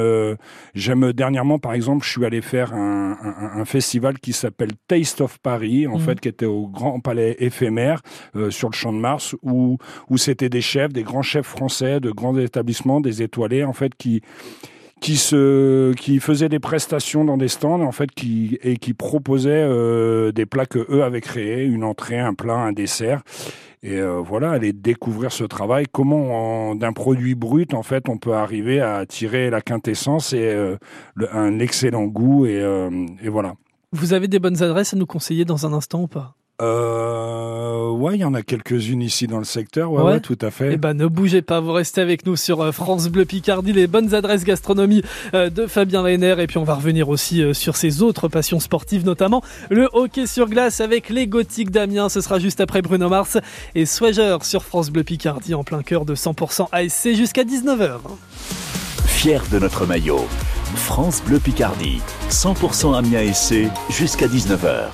j'aime 0.74 1.14
dernièrement 1.14 1.60
par 1.60 1.74
exemple, 1.74 2.06
je 2.06 2.12
suis 2.12 2.26
allé 2.26 2.42
faire 2.42 2.74
un, 2.74 3.18
un- 3.22 3.60
un 3.62 3.66
festival 3.66 4.20
qui 4.20 4.34
s'appelle 4.34 4.72
Taste 4.88 5.22
of 5.22 5.38
Paris 5.40 5.88
en 5.88 5.94
Mhm. 5.98 6.00
fait 6.00 6.20
qui 6.20 6.28
était 6.30 6.46
au 6.46 6.68
Grand 6.68 7.00
Palais 7.00 7.36
éphémère 7.40 8.02
sur 8.50 8.70
le 8.70 8.76
Champ 8.76 8.94
de 8.94 9.00
Mars 9.00 9.36
où 9.42 9.78
où 10.10 10.18
c'était 10.18 10.50
des 10.50 10.62
chefs, 10.62 10.92
des 10.94 11.04
grands 11.04 11.22
chefs 11.22 11.48
français 11.48 12.00
de 12.00 12.12
grands 12.12 12.38
établissements, 12.38 13.02
des 13.02 13.22
étoilés 13.22 13.64
en 13.64 13.74
fait 13.74 13.94
qui 13.96 14.22
qui 15.02 15.18
se 15.18 15.92
qui 15.94 16.20
faisaient 16.20 16.48
des 16.48 16.60
prestations 16.60 17.26
dans 17.26 17.36
des 17.36 17.50
stands 17.50 17.82
en 17.82 17.92
fait 17.92 18.12
qui 18.12 18.58
et 18.64 18.78
qui 18.78 18.94
proposaient 18.94 19.50
euh, 19.68 20.32
des 20.32 20.46
plats 20.46 20.68
que 20.68 20.80
eux 20.90 21.04
avaient 21.04 21.22
créés 21.22 21.66
une 21.66 21.84
entrée 21.84 22.20
un 22.20 22.34
plat 22.34 22.56
un 22.56 22.72
dessert. 22.72 23.22
Et 23.84 23.98
euh, 23.98 24.22
voilà 24.22 24.52
aller 24.52 24.74
découvrir 24.74 25.32
ce 25.32 25.44
travail. 25.44 25.86
Comment 25.92 26.70
en- 26.70 26.76
d'un 26.76 26.94
produit 26.94 27.34
brut 27.34 27.74
en 27.74 27.82
fait 27.84 28.08
on 28.10 28.18
peut 28.18 28.34
arriver 28.34 28.80
à 28.80 29.06
tirer 29.08 29.50
la 29.50 29.62
quintessence 29.62 30.34
et 30.34 30.44
euh, 30.44 30.78
un 31.34 31.58
excellent 31.60 32.06
goût 32.06 32.46
et, 32.46 32.62
et 33.24 33.30
voilà. 33.30 33.56
Vous 33.94 34.14
avez 34.14 34.28
des 34.30 34.40
bonnes 34.40 34.62
adresses 34.64 34.94
à 34.94 34.98
nous 34.98 35.08
conseiller 35.08 35.44
dans 35.46 35.66
un 35.66 35.74
instant 35.74 36.04
ou 36.04 36.08
pas? 36.08 36.36
Euh, 36.62 37.90
ouais 37.90 38.16
il 38.16 38.22
y 38.22 38.26
en 38.26 38.34
a 38.34 38.42
quelques-unes 38.42 39.02
ici 39.02 39.28
dans 39.28 39.38
le 39.40 39.44
secteur 39.44 39.92
ouais, 39.92 40.02
Ouais. 40.02 40.12
ouais, 40.14 40.20
tout 40.20 40.38
à 40.42 40.52
fait 40.52 40.72
Eh 40.74 40.78
ben, 40.78 40.94
ne 40.94 41.08
bougez 41.08 41.42
pas, 41.42 41.60
vous 41.60 41.74
restez 41.74 42.02
avec 42.02 42.26
nous 42.26 42.36
sur 42.36 42.62
euh, 42.62 42.72
France 42.72 43.08
Bleu 43.10 43.26
Picardie, 43.26 43.74
les 43.74 43.88
bonnes 43.88 44.14
adresses 44.14 44.44
gastronomie 44.44 45.02
euh, 45.34 45.50
de 45.50 45.68
Fabien 45.68 46.02
Reiner. 46.02 46.36
Et 46.40 46.48
puis, 46.48 46.58
on 46.58 46.64
va 46.64 46.76
revenir 46.76 47.10
aussi 47.10 47.42
euh, 47.44 47.54
sur 47.54 47.76
ses 47.76 48.02
autres 48.02 48.28
passions 48.28 48.60
sportives, 48.60 49.06
notamment 49.06 49.42
le 49.70 49.90
hockey 49.94 50.26
sur 50.28 50.48
glace 50.50 50.82
avec 50.82 51.10
les 51.10 51.28
Gothiques 51.28 51.72
d'Amiens. 51.72 52.10
Ce 52.10 52.22
sera 52.22 52.40
juste 52.40 52.62
après 52.62 52.82
Bruno 52.82 53.10
Mars 53.10 53.38
et 53.76 53.86
Swagger 53.86 54.38
sur 54.44 54.64
France 54.64 54.90
Bleu 54.90 55.04
Picardie 55.04 55.54
en 55.54 55.64
plein 55.64 55.82
cœur 55.84 56.06
de 56.06 56.16
100% 56.16 56.68
ASC 56.72 57.14
jusqu'à 57.16 57.44
19h. 57.44 58.00
Fier 59.06 59.42
de 59.52 59.60
notre 59.60 59.86
maillot. 59.86 60.26
France 60.76 61.22
Bleu 61.26 61.40
Picardie. 61.40 62.02
100% 62.30 62.98
Amiens 62.98 63.34
SC 63.34 63.66
jusqu'à 63.90 64.28
19h. 64.28 64.90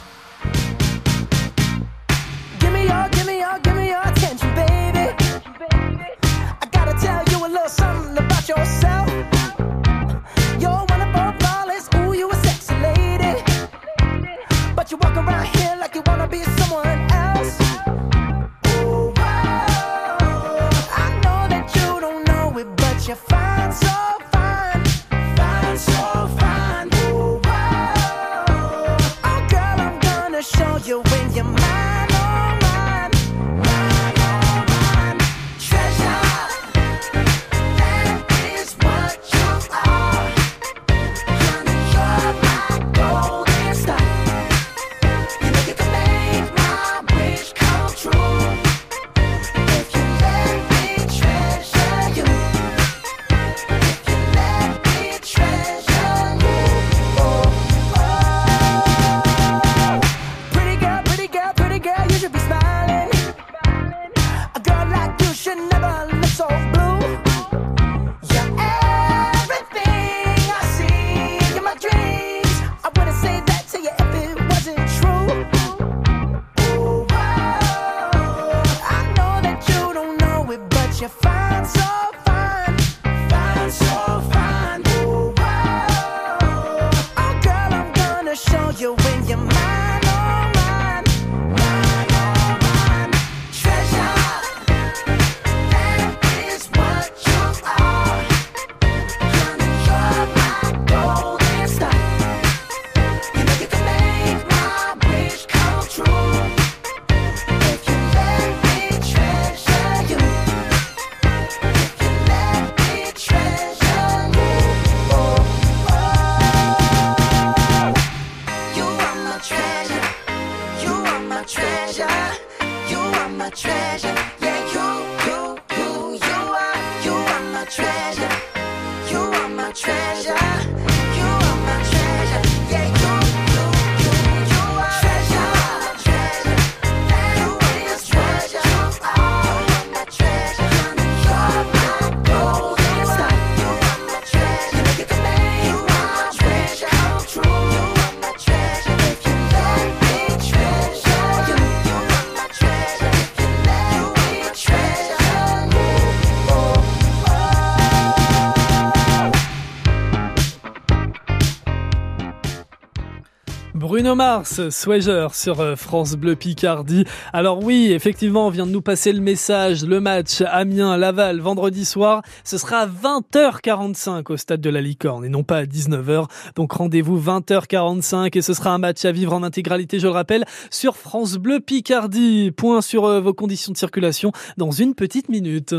Bruno 163.97 164.13
Mars, 164.13 164.69
Swager 164.69 165.29
sur 165.33 165.59
euh, 165.59 165.75
France 165.75 166.13
Bleu 166.17 166.35
Picardie. 166.35 167.03
Alors 167.33 167.63
oui, 167.63 167.91
effectivement, 167.91 168.45
on 168.45 168.51
vient 168.51 168.67
de 168.67 168.71
nous 168.71 168.83
passer 168.83 169.11
le 169.11 169.21
message, 169.21 169.83
le 169.83 169.99
match 169.99 170.41
Amiens-Laval 170.41 171.39
vendredi 171.39 171.83
soir, 171.83 172.21
ce 172.43 172.59
sera 172.59 172.81
à 172.81 172.85
20h45 172.85 174.31
au 174.31 174.37
stade 174.37 174.61
de 174.61 174.69
la 174.69 174.81
Licorne 174.81 175.25
et 175.25 175.29
non 175.29 175.41
pas 175.41 175.57
à 175.57 175.63
19h. 175.63 176.27
Donc 176.55 176.73
rendez-vous 176.73 177.19
20h45 177.19 178.37
et 178.37 178.43
ce 178.43 178.53
sera 178.53 178.69
un 178.69 178.77
match 178.77 179.03
à 179.03 179.11
vivre 179.11 179.33
en 179.33 179.41
intégralité, 179.41 179.99
je 179.99 180.05
le 180.05 180.13
rappelle, 180.13 180.45
sur 180.69 180.95
France 180.95 181.37
Bleu 181.37 181.59
Picardie. 181.59 182.51
Point 182.51 182.81
sur 182.81 183.05
euh, 183.05 183.19
vos 183.19 183.33
conditions 183.33 183.71
de 183.71 183.77
circulation 183.77 184.31
dans 184.57 184.69
une 184.69 184.93
petite 184.93 185.27
minute. 185.27 185.73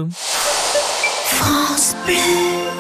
France 1.23 1.95
Bleu. 2.05 2.78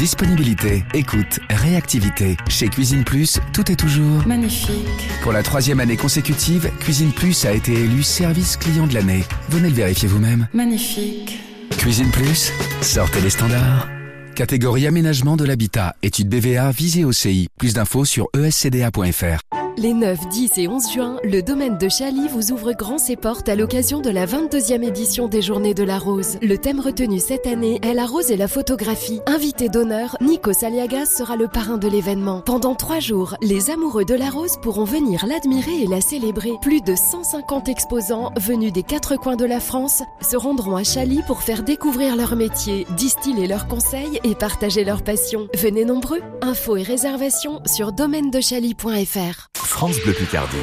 Disponibilité, 0.00 0.82
écoute, 0.94 1.40
réactivité. 1.50 2.38
Chez 2.48 2.68
Cuisine 2.68 3.04
Plus, 3.04 3.38
tout 3.52 3.70
est 3.70 3.76
toujours 3.76 4.26
magnifique. 4.26 5.10
Pour 5.20 5.30
la 5.30 5.42
troisième 5.42 5.78
année 5.78 5.98
consécutive, 5.98 6.70
Cuisine 6.80 7.12
Plus 7.12 7.44
a 7.44 7.52
été 7.52 7.74
élu 7.74 8.02
service 8.02 8.56
client 8.56 8.86
de 8.86 8.94
l'année. 8.94 9.24
Venez 9.50 9.68
le 9.68 9.74
vérifier 9.74 10.08
vous-même. 10.08 10.48
Magnifique. 10.54 11.38
Cuisine 11.76 12.10
Plus, 12.12 12.50
sortez 12.80 13.20
les 13.20 13.28
standards. 13.28 13.88
Catégorie 14.34 14.86
aménagement 14.86 15.36
de 15.36 15.44
l'habitat, 15.44 15.94
étude 16.02 16.30
BVA, 16.30 16.70
visée 16.70 17.04
au 17.04 17.12
CI. 17.12 17.48
Plus 17.58 17.74
d'infos 17.74 18.06
sur 18.06 18.28
escda.fr. 18.32 19.59
Les 19.76 19.94
9, 19.94 20.28
10 20.28 20.52
et 20.58 20.68
11 20.68 20.92
juin, 20.92 21.16
le 21.24 21.42
domaine 21.42 21.78
de 21.78 21.88
Chaly 21.88 22.28
vous 22.28 22.52
ouvre 22.52 22.72
grand 22.72 22.98
ses 22.98 23.16
portes 23.16 23.48
à 23.48 23.54
l'occasion 23.54 24.00
de 24.00 24.10
la 24.10 24.26
22e 24.26 24.82
édition 24.82 25.28
des 25.28 25.42
Journées 25.42 25.74
de 25.74 25.84
la 25.84 25.98
Rose. 25.98 26.38
Le 26.42 26.58
thème 26.58 26.80
retenu 26.80 27.18
cette 27.18 27.46
année 27.46 27.78
est 27.82 27.94
la 27.94 28.04
rose 28.04 28.30
et 28.30 28.36
la 28.36 28.48
photographie. 28.48 29.20
Invité 29.26 29.68
d'honneur, 29.68 30.16
Nico 30.20 30.52
Saliagas 30.52 31.06
sera 31.06 31.36
le 31.36 31.48
parrain 31.48 31.78
de 31.78 31.88
l'événement. 31.88 32.42
Pendant 32.42 32.74
trois 32.74 33.00
jours, 33.00 33.36
les 33.42 33.70
amoureux 33.70 34.04
de 34.04 34.14
la 34.14 34.28
rose 34.28 34.56
pourront 34.60 34.84
venir 34.84 35.24
l'admirer 35.26 35.82
et 35.82 35.86
la 35.86 36.00
célébrer. 36.00 36.52
Plus 36.60 36.82
de 36.82 36.94
150 36.94 37.68
exposants 37.68 38.32
venus 38.38 38.72
des 38.72 38.82
quatre 38.82 39.16
coins 39.16 39.36
de 39.36 39.46
la 39.46 39.60
France 39.60 40.02
se 40.20 40.36
rendront 40.36 40.76
à 40.76 40.84
Chaly 40.84 41.22
pour 41.26 41.42
faire 41.42 41.62
découvrir 41.62 42.16
leur 42.16 42.36
métier, 42.36 42.86
distiller 42.96 43.46
leurs 43.46 43.68
conseils 43.68 44.20
et 44.24 44.34
partager 44.34 44.84
leur 44.84 45.02
passion. 45.02 45.48
Venez 45.56 45.84
nombreux. 45.84 46.20
Infos 46.42 46.76
et 46.76 46.82
réservations 46.82 47.60
sur 47.66 47.92
domaine-de-chaly.fr. 47.92 49.59
France 49.64 50.00
Bleu 50.02 50.12
Picardie, 50.12 50.56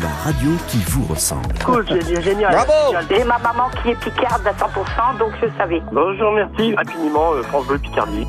la 0.00 0.08
radio 0.24 0.50
qui 0.68 0.78
vous 0.86 1.04
ressemble. 1.04 1.54
Cool, 1.64 1.84
génial. 2.22 2.52
Bravo 2.52 2.96
Et 3.10 3.24
ma 3.24 3.38
maman 3.38 3.68
qui 3.82 3.90
est 3.90 3.94
picarde 3.96 4.46
à 4.46 4.52
100%, 4.52 5.18
donc 5.18 5.32
je 5.42 5.48
savais. 5.58 5.82
Bonjour, 5.92 6.32
merci 6.32 6.74
infiniment 6.78 7.32
euh, 7.32 7.42
France 7.42 7.66
Bleu 7.66 7.78
Picardie. 7.78 8.26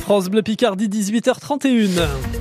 France 0.00 0.28
Bleu 0.28 0.42
Picardie, 0.42 0.88
18h31. 0.88 2.39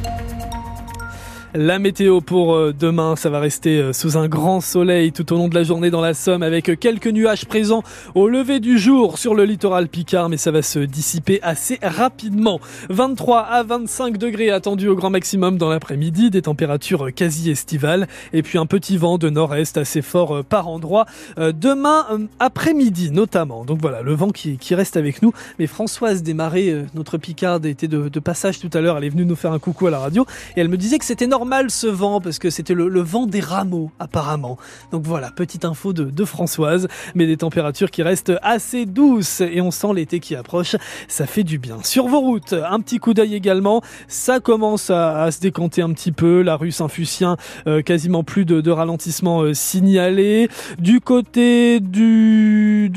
La 1.56 1.80
météo 1.80 2.22
pour 2.22 2.54
euh, 2.54 2.76
demain, 2.80 3.16
ça 3.16 3.32
va 3.32 3.40
rester 3.40 3.80
euh, 3.80 3.92
sous 3.92 4.18
un 4.18 4.28
grand 4.28 4.62
soleil 4.62 5.12
tout 5.12 5.34
au 5.34 5.36
long 5.36 5.48
de 5.48 5.56
la 5.56 5.64
journée 5.64 5.90
dans 5.90 6.00
la 6.00 6.14
Somme 6.14 6.44
avec 6.44 6.80
quelques 6.80 7.08
nuages 7.08 7.46
présents 7.48 7.82
au 8.14 8.28
lever 8.28 8.60
du 8.60 8.78
jour 8.78 9.18
sur 9.18 9.34
le 9.34 9.46
littoral 9.46 9.88
Picard, 9.88 10.30
mais 10.30 10.38
ça 10.38 10.52
va 10.52 10.62
se 10.62 10.78
dissiper 10.78 11.40
assez 11.42 11.80
rapidement. 11.82 12.60
23 12.92 13.40
à 13.40 13.64
25 13.64 14.20
degrés 14.20 14.52
attendus 14.52 14.90
au 14.90 14.96
grand 14.96 15.10
maximum 15.10 15.58
dans 15.58 15.70
l'après-midi, 15.70 16.30
des 16.30 16.44
températures 16.44 17.12
quasi 17.16 17.50
estivales 17.50 18.08
et 18.32 18.44
puis 18.44 18.60
un 18.60 18.68
petit 18.68 18.98
vent 18.98 19.18
de 19.18 19.32
nord-est 19.32 19.78
assez 19.78 20.04
fort 20.04 20.36
euh, 20.36 20.44
par 20.44 20.68
endroit 20.68 21.08
demain 21.38 22.06
après-midi 22.40 23.10
notamment. 23.10 23.66
Donc 23.66 23.80
voilà, 23.82 24.04
le 24.04 24.14
vent 24.14 24.30
qui, 24.30 24.60
reste 24.76 24.98
avec 24.98 25.24
nous. 25.24 25.34
Mais 25.58 25.66
Françoise 25.66 26.22
Desmarais, 26.22 26.86
notre 26.94 27.18
Picarde, 27.18 27.66
était 27.66 27.88
de, 27.88 28.08
de 28.08 28.20
passage 28.20 28.60
tout 28.60 28.70
à 28.74 28.82
l'heure, 28.82 28.98
elle 28.98 29.06
est 29.06 29.10
venue 29.10 29.26
nous 29.26 29.36
faire 29.36 29.52
un 29.52 29.60
coucou 29.60 29.88
à 29.88 29.92
la 29.92 30.00
radio 30.00 30.28
et 30.56 30.62
elle 30.62 30.70
me 30.70 30.78
disait 30.78 31.00
que 31.00 31.06
c'était 31.06 31.26
normal 31.26 31.39
normal 31.40 31.72
ce 31.72 31.88
vent 31.88 32.20
parce 32.20 32.38
que 32.38 32.50
c'était 32.50 32.74
le, 32.74 33.00
vent 33.00 33.26
des 33.26 33.40
rameaux 33.40 33.92
apparemment. 33.98 34.58
Donc 34.92 35.04
voilà, 35.06 35.32
petite 35.32 35.64
info 35.64 35.94
de, 35.94 36.04
de, 36.04 36.26
Françoise, 36.26 36.90
mais 37.16 37.28
des 37.28 37.38
températures 37.38 37.92
qui 37.92 38.04
restent 38.04 38.34
assez 38.42 38.86
douces 38.86 39.40
et 39.40 39.62
on 39.62 39.72
sent 39.72 39.94
l'été 39.96 40.20
qui 40.20 40.36
approche, 40.36 40.76
ça 41.08 41.26
fait 41.26 41.44
du 41.44 41.58
bien. 41.58 41.78
Sur 41.82 42.10
vos 42.10 42.20
routes, 42.20 42.52
un 42.52 42.82
petit 42.82 42.98
coup 43.00 43.14
d'œil 43.14 43.36
également, 43.36 43.82
ça 44.10 44.42
commence 44.42 44.90
à, 44.90 45.32
se 45.32 45.40
décanter 45.40 45.82
un 45.82 45.94
petit 45.94 46.12
peu, 46.12 46.42
la 46.42 46.58
rue 46.58 46.72
Saint-Fucien, 46.72 47.38
euh, 47.68 47.82
quasiment 47.82 48.26
plus 48.26 48.44
de, 48.44 48.60
de 48.60 48.72
ralentissement 48.72 49.44
euh, 49.44 49.54
signalé. 49.54 50.50
Du 50.78 51.00
côté 51.00 51.80
du, 51.80 52.92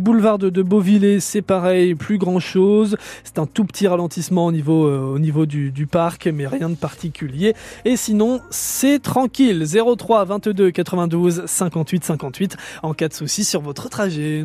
boulevard 0.00 0.38
de, 0.38 0.50
de 0.50 0.62
Beauvillé, 0.62 1.18
c'est 1.18 1.42
pareil, 1.42 1.96
plus 1.96 2.18
grand 2.18 2.38
chose. 2.38 2.96
C'est 3.24 3.40
un 3.40 3.46
tout 3.46 3.64
petit 3.64 3.88
ralentissement 3.88 4.46
au 4.46 4.52
niveau, 4.52 4.86
euh, 4.86 5.46
du 5.46 5.88
parc, 5.88 6.28
mais 6.28 6.46
rien 6.46 6.68
de 6.68 6.76
particulier. 6.76 7.54
Et 7.84 7.96
sinon, 7.96 8.40
c'est 8.50 9.00
tranquille. 9.00 9.66
03 9.66 10.24
22 10.24 10.70
92 10.70 11.44
58 11.46 12.04
58 12.04 12.56
en 12.82 12.94
cas 12.94 13.08
de 13.08 13.14
souci 13.14 13.44
sur 13.44 13.60
votre 13.60 13.88
trajet. 13.88 14.44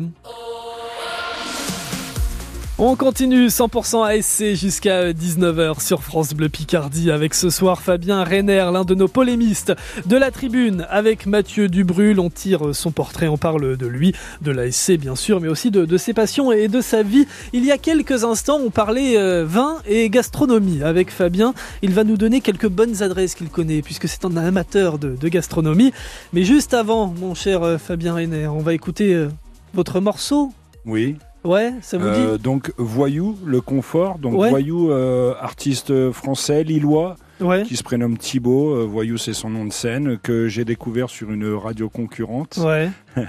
On 2.80 2.94
continue 2.94 3.48
100% 3.48 4.04
ASC 4.04 4.54
jusqu'à 4.54 5.12
19h 5.12 5.84
sur 5.84 6.04
France 6.04 6.32
Bleu 6.32 6.48
Picardie 6.48 7.10
avec 7.10 7.34
ce 7.34 7.50
soir 7.50 7.82
Fabien 7.82 8.22
Renner, 8.22 8.70
l'un 8.72 8.84
de 8.84 8.94
nos 8.94 9.08
polémistes 9.08 9.72
de 10.06 10.16
la 10.16 10.30
tribune 10.30 10.86
avec 10.88 11.26
Mathieu 11.26 11.68
Dubrul. 11.68 12.20
On 12.20 12.30
tire 12.30 12.76
son 12.76 12.92
portrait, 12.92 13.26
on 13.26 13.36
parle 13.36 13.76
de 13.76 13.86
lui, 13.88 14.14
de 14.42 14.52
l'ASC 14.52 14.92
bien 14.92 15.16
sûr, 15.16 15.40
mais 15.40 15.48
aussi 15.48 15.72
de, 15.72 15.96
ses 15.96 16.14
passions 16.14 16.52
et 16.52 16.68
de 16.68 16.80
sa 16.80 17.02
vie. 17.02 17.26
Il 17.52 17.64
y 17.64 17.72
a 17.72 17.78
quelques 17.78 18.22
instants, 18.22 18.60
on 18.64 18.70
parlait 18.70 19.18
euh, 19.18 19.44
vin 19.44 19.78
et 19.84 20.08
gastronomie 20.08 20.84
avec 20.84 21.10
Fabien. 21.10 21.54
Il 21.82 21.90
va 21.90 22.04
nous 22.04 22.16
donner 22.16 22.40
quelques 22.40 22.68
bonnes 22.68 23.02
adresses 23.02 23.34
qu'il 23.34 23.48
connaît 23.48 23.82
puisque 23.82 24.06
c'est 24.06 24.24
un 24.24 24.36
amateur 24.36 25.00
de, 25.00 25.16
gastronomie. 25.28 25.92
Mais 26.32 26.44
juste 26.44 26.74
avant, 26.74 27.08
mon 27.08 27.34
cher 27.34 27.64
euh, 27.64 27.76
Fabien 27.76 28.14
Renner, 28.14 28.46
on 28.46 28.60
va 28.60 28.72
écouter 28.72 29.14
euh, 29.14 29.28
votre 29.74 29.98
morceau. 29.98 30.52
Oui. 30.86 31.16
Ouais, 31.44 31.74
ça 31.82 31.98
vous 31.98 32.06
euh, 32.06 32.36
dit 32.36 32.42
Donc 32.42 32.72
Voyou, 32.76 33.36
le 33.44 33.60
confort. 33.60 34.18
Donc 34.18 34.34
Ouais. 34.34 34.50
Voyou, 34.50 34.90
euh, 34.90 35.34
artiste 35.40 36.10
français, 36.12 36.64
lillois, 36.64 37.16
Ouais. 37.40 37.62
qui 37.64 37.76
se 37.76 37.82
prénomme 37.82 38.16
Thibaut. 38.16 38.74
Euh, 38.74 38.84
Voyou, 38.84 39.16
c'est 39.16 39.32
son 39.32 39.50
nom 39.50 39.64
de 39.64 39.72
scène 39.72 40.18
que 40.18 40.48
j'ai 40.48 40.64
découvert 40.64 41.10
sur 41.10 41.30
une 41.30 41.52
radio 41.54 41.88
concurrente. 41.88 42.58
Ouais. 42.62 42.90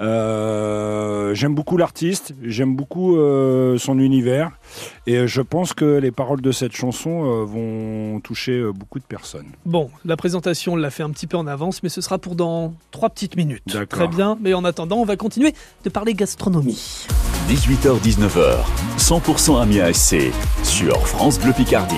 Euh, 0.00 1.34
j'aime 1.34 1.54
beaucoup 1.54 1.76
l'artiste, 1.76 2.34
j'aime 2.42 2.74
beaucoup 2.74 3.16
euh, 3.16 3.76
son 3.78 3.98
univers, 3.98 4.50
et 5.06 5.26
je 5.26 5.42
pense 5.42 5.74
que 5.74 5.98
les 5.98 6.10
paroles 6.10 6.40
de 6.40 6.52
cette 6.52 6.72
chanson 6.74 7.24
euh, 7.24 7.44
vont 7.44 8.20
toucher 8.20 8.52
euh, 8.52 8.72
beaucoup 8.72 8.98
de 8.98 9.04
personnes. 9.04 9.48
Bon, 9.66 9.90
la 10.04 10.16
présentation, 10.16 10.72
on 10.72 10.76
l'a 10.76 10.90
fait 10.90 11.02
un 11.02 11.10
petit 11.10 11.26
peu 11.26 11.36
en 11.36 11.46
avance, 11.46 11.82
mais 11.82 11.88
ce 11.90 12.00
sera 12.00 12.18
pour 12.18 12.34
dans 12.34 12.72
trois 12.90 13.10
petites 13.10 13.36
minutes. 13.36 13.62
D'accord. 13.66 13.86
Très 13.88 14.08
bien, 14.08 14.38
mais 14.40 14.54
en 14.54 14.64
attendant, 14.64 14.96
on 14.96 15.04
va 15.04 15.16
continuer 15.16 15.54
de 15.84 15.90
parler 15.90 16.14
gastronomie. 16.14 17.06
18h-19h, 17.48 18.56
100% 18.98 19.60
Amiens 19.60 19.92
SC 19.92 20.32
sur 20.62 20.96
France 21.06 21.38
Bleu 21.38 21.52
Picardie. 21.52 21.96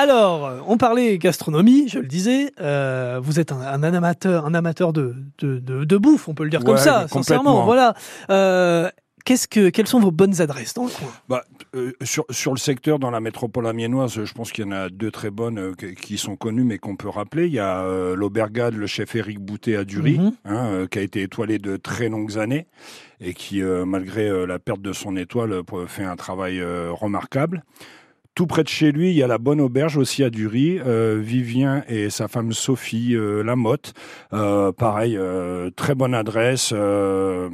Alors, 0.00 0.62
on 0.68 0.76
parlait 0.76 1.18
gastronomie, 1.18 1.88
je 1.88 1.98
le 1.98 2.06
disais. 2.06 2.52
Euh, 2.60 3.18
vous 3.20 3.40
êtes 3.40 3.50
un, 3.50 3.60
un, 3.60 3.82
amateur, 3.82 4.46
un 4.46 4.54
amateur 4.54 4.92
de, 4.92 5.16
de, 5.38 5.58
de, 5.58 5.82
de, 5.82 5.96
bouffe, 5.96 6.28
on 6.28 6.34
peut 6.34 6.44
le 6.44 6.50
dire 6.50 6.62
comme 6.62 6.76
ça, 6.76 7.08
sincèrement. 7.08 7.64
Voilà. 7.64 7.94
Euh, 8.30 8.88
Qu'est-ce 9.24 9.48
que, 9.48 9.68
quelles 9.68 9.88
sont 9.88 9.98
vos 10.00 10.12
bonnes 10.12 10.40
adresses 10.40 10.72
dans 10.72 10.84
le 10.84 10.90
coin? 10.90 11.08
Bah, 11.28 11.42
euh, 11.74 11.92
sur, 12.02 12.24
sur 12.30 12.52
le 12.54 12.58
secteur, 12.58 12.98
dans 13.00 13.10
la 13.10 13.20
métropole 13.20 13.66
amiénoise, 13.66 14.24
je 14.24 14.32
pense 14.32 14.52
qu'il 14.52 14.64
y 14.64 14.68
en 14.68 14.70
a 14.70 14.88
deux 14.88 15.10
très 15.10 15.30
bonnes 15.30 15.58
euh, 15.58 15.72
qui- 15.74 16.16
sont 16.16 16.36
connues, 16.36 16.62
mais 16.64 16.78
qu'on 16.78 16.94
peut 16.96 17.08
rappeler. 17.10 17.46
Il 17.46 17.52
y 17.52 17.58
a 17.58 17.80
euh, 17.80 18.14
l'Aubergade, 18.14 18.74
le 18.74 18.86
chef 18.86 19.16
Éric 19.16 19.40
Boutet 19.40 19.74
à 19.76 19.84
Dury, 19.84 20.18
Mhm. 20.20 20.32
hein, 20.46 20.86
qui 20.90 20.98
a 21.00 21.02
été 21.02 21.22
étoilé 21.22 21.58
de 21.58 21.76
très 21.76 22.08
longues 22.08 22.38
années 22.38 22.68
et 23.20 23.34
qui, 23.34 23.60
malgré 23.62 24.46
la 24.46 24.58
perte 24.60 24.80
de 24.80 24.92
son 24.94 25.16
étoile, 25.16 25.60
fait 25.88 26.04
un 26.04 26.16
travail 26.16 26.62
remarquable. 26.90 27.64
Tout 28.38 28.46
près 28.46 28.62
de 28.62 28.68
chez 28.68 28.92
lui, 28.92 29.10
il 29.10 29.16
y 29.16 29.24
a 29.24 29.26
la 29.26 29.38
Bonne 29.38 29.60
Auberge 29.60 29.96
aussi 29.96 30.22
à 30.22 30.30
Dury. 30.30 30.78
Euh, 30.78 31.18
Vivien 31.20 31.82
et 31.88 32.08
sa 32.08 32.28
femme 32.28 32.52
Sophie 32.52 33.16
euh, 33.16 33.42
Lamotte. 33.42 33.94
Euh, 34.32 34.70
pareil, 34.70 35.16
euh, 35.16 35.70
très 35.74 35.96
bonne 35.96 36.14
adresse. 36.14 36.70
euh, 36.72 37.50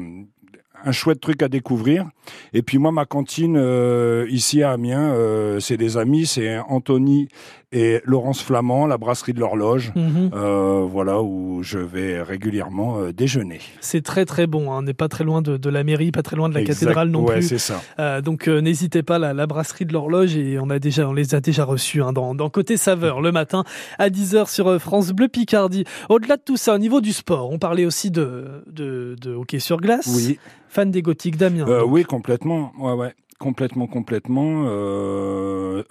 un 0.85 0.93
chouette 0.93 1.21
truc 1.21 1.43
à 1.43 1.49
découvrir. 1.49 2.11
Et 2.53 2.61
puis 2.61 2.77
moi, 2.77 2.93
ma 2.93 3.07
cantine 3.07 3.57
euh, 3.57 4.27
ici 4.29 4.63
à 4.63 4.73
Amiens, 4.73 5.17
c'est 5.59 5.79
des 5.79 5.97
amis, 5.97 6.27
c'est 6.27 6.59
Anthony 6.69 7.29
et 7.75 8.01
Laurence 8.05 8.41
Flamand, 8.43 8.87
la 8.87 8.97
brasserie 8.97 9.33
de 9.35 9.41
l'horloge. 9.41 9.93
Mhm. 9.97 10.31
Euh, 10.33 10.87
voilà 10.89 11.21
où 11.23 11.63
je 11.63 11.79
vais 11.79 12.23
régulièrement 12.23 13.01
euh, 13.01 13.13
déjeuner. 13.13 13.61
C'est 13.81 14.03
très 14.03 14.25
très 14.25 14.47
bon. 14.47 14.73
hein. 14.73 14.79
On 14.79 14.83
n'est 14.83 14.95
pas 14.95 15.09
très 15.09 15.25
loin 15.25 15.43
de, 15.43 15.57
de 15.57 15.69
la 15.69 15.85
mairie, 15.85 16.13
pas 16.13 16.23
très 16.23 16.37
loin 16.37 16.49
de 16.49 16.55
la 16.55 16.61
Exact. 16.61 16.81
cathédrale 16.81 17.09
non 17.09 17.25
Ouais, 17.25 17.35
plus. 17.41 17.43
c'est 17.49 17.59
ça. 17.59 17.83
Euh, 17.99 18.21
donc 18.21 18.47
n'hésitez 18.49 19.03
pas, 19.03 19.19
la, 19.19 19.35
la 19.35 19.47
brasserie 19.47 19.85
de 19.87 19.93
l'horloge 19.93 20.37
et 20.37 20.59
on 20.59 20.71
a 20.71 20.79
déjà, 20.79 21.09
on 21.09 21.13
les 21.13 21.35
a 21.35 21.41
déjà 21.41 21.65
reçus 21.65 22.01
hein, 22.03 22.13
dans, 22.13 22.35
dans 22.35 22.49
côté 22.49 22.77
saveur 22.77 23.21
le 23.21 23.33
matin 23.33 23.65
à 23.99 24.09
10h 24.09 24.49
sur 24.51 24.81
France 24.81 25.11
Bleu 25.13 25.29
Picardie. 25.29 25.85
Au-delà 26.09 26.37
de 26.37 26.43
tout 26.45 26.57
ça, 26.57 26.75
au 26.75 26.79
niveau 26.79 27.01
du 27.01 27.13
sport, 27.13 27.51
on 27.51 27.59
parlait 27.59 27.85
aussi 27.87 28.11
de, 28.11 28.63
de, 28.71 29.17
de 29.21 29.35
hockey 29.35 29.59
sur 29.59 29.79
glace. 29.79 30.11
Oui. 30.15 30.39
Fan 30.69 30.91
des 30.91 31.03
gothiques. 31.03 31.41
Euh, 31.41 31.51
donc. 31.51 31.69
oui, 31.89 32.03
complètement. 32.05 32.73
Ouais, 32.79 32.93
ouais. 32.95 33.15
Complètement, 33.39 33.87
complètement. 33.87 34.65
Euh, 34.67 35.83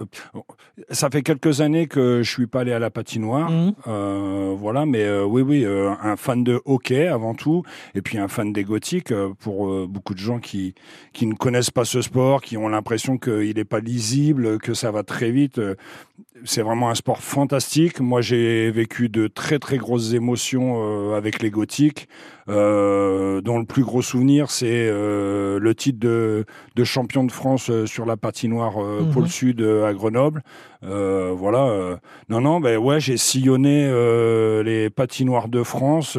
ça 0.89 1.10
fait 1.10 1.21
quelques 1.21 1.62
années 1.62 1.88
que 1.88 2.21
je 2.23 2.29
suis 2.32 2.47
pas 2.47 2.62
allé 2.62 2.71
à 2.71 2.79
la 2.79 2.89
patinoire, 2.89 3.49
Mhm. 3.49 3.73
euh, 3.88 4.56
voilà. 4.58 4.86
Mais 4.86 5.03
euh, 5.03 5.23
oui, 5.25 5.41
oui, 5.41 5.65
euh, 5.65 5.91
un 6.01 6.15
fan 6.15 6.43
de 6.43 6.62
hockey 6.65 7.08
avant 7.08 7.34
tout, 7.36 7.63
et 7.95 8.01
puis 8.01 8.17
un 8.17 8.27
fan 8.27 8.53
des 8.53 8.63
gothiques 8.63 9.12
euh, 9.12 9.29
pour 9.39 9.69
euh, 9.69 9.86
beaucoup 9.88 10.13
de 10.13 10.19
gens 10.19 10.39
qui 10.39 10.73
qui 11.13 11.25
ne 11.27 11.34
connaissent 11.36 11.71
pas 11.71 11.86
ce 11.86 12.01
sport, 12.01 12.41
qui 12.41 12.58
ont 12.58 12.67
l'impression 12.67 13.17
qu'il 13.17 13.56
n'est 13.56 13.65
pas 13.65 13.79
lisible, 13.79 14.58
que 14.60 14.73
ça 14.73 14.91
va 14.91 15.03
très 15.03 15.32
vite. 15.32 15.60
C'est 16.46 16.62
vraiment 16.62 16.90
un 16.90 16.96
sport 16.96 17.20
fantastique. 17.20 18.00
Moi, 18.00 18.22
j'ai 18.22 18.70
vécu 18.72 19.10
de 19.10 19.28
très 19.28 19.60
très 19.60 19.78
grosses 19.78 20.14
émotions 20.14 20.76
euh, 20.78 21.16
avec 21.16 21.42
les 21.42 21.50
gothiques, 21.50 22.08
euh, 22.50 23.40
dont 23.42 23.60
le 23.60 23.66
plus 23.66 23.84
gros 23.84 24.02
souvenir, 24.02 24.52
c'est 24.52 24.68
euh, 24.90 25.60
le 25.60 25.76
titre 25.76 26.00
de, 26.00 26.46
de 26.76 26.84
champion 26.84 27.24
de 27.24 27.32
France 27.32 27.72
sur 27.86 28.06
la 28.06 28.18
patinoire 28.18 28.78
Mhm. 28.78 29.12
Pôle 29.12 29.28
Sud 29.28 29.62
à 29.62 29.94
Grenoble. 29.94 30.44
Voilà. 30.82 32.00
non, 32.30 32.42
non, 32.42 32.60
ben 32.60 32.78
ouais, 32.78 33.00
j'ai 33.00 33.18
sillonné 33.18 33.88
les 34.64 34.90
patinoires 34.90 35.48
de 35.48 35.64
France, 35.64 36.18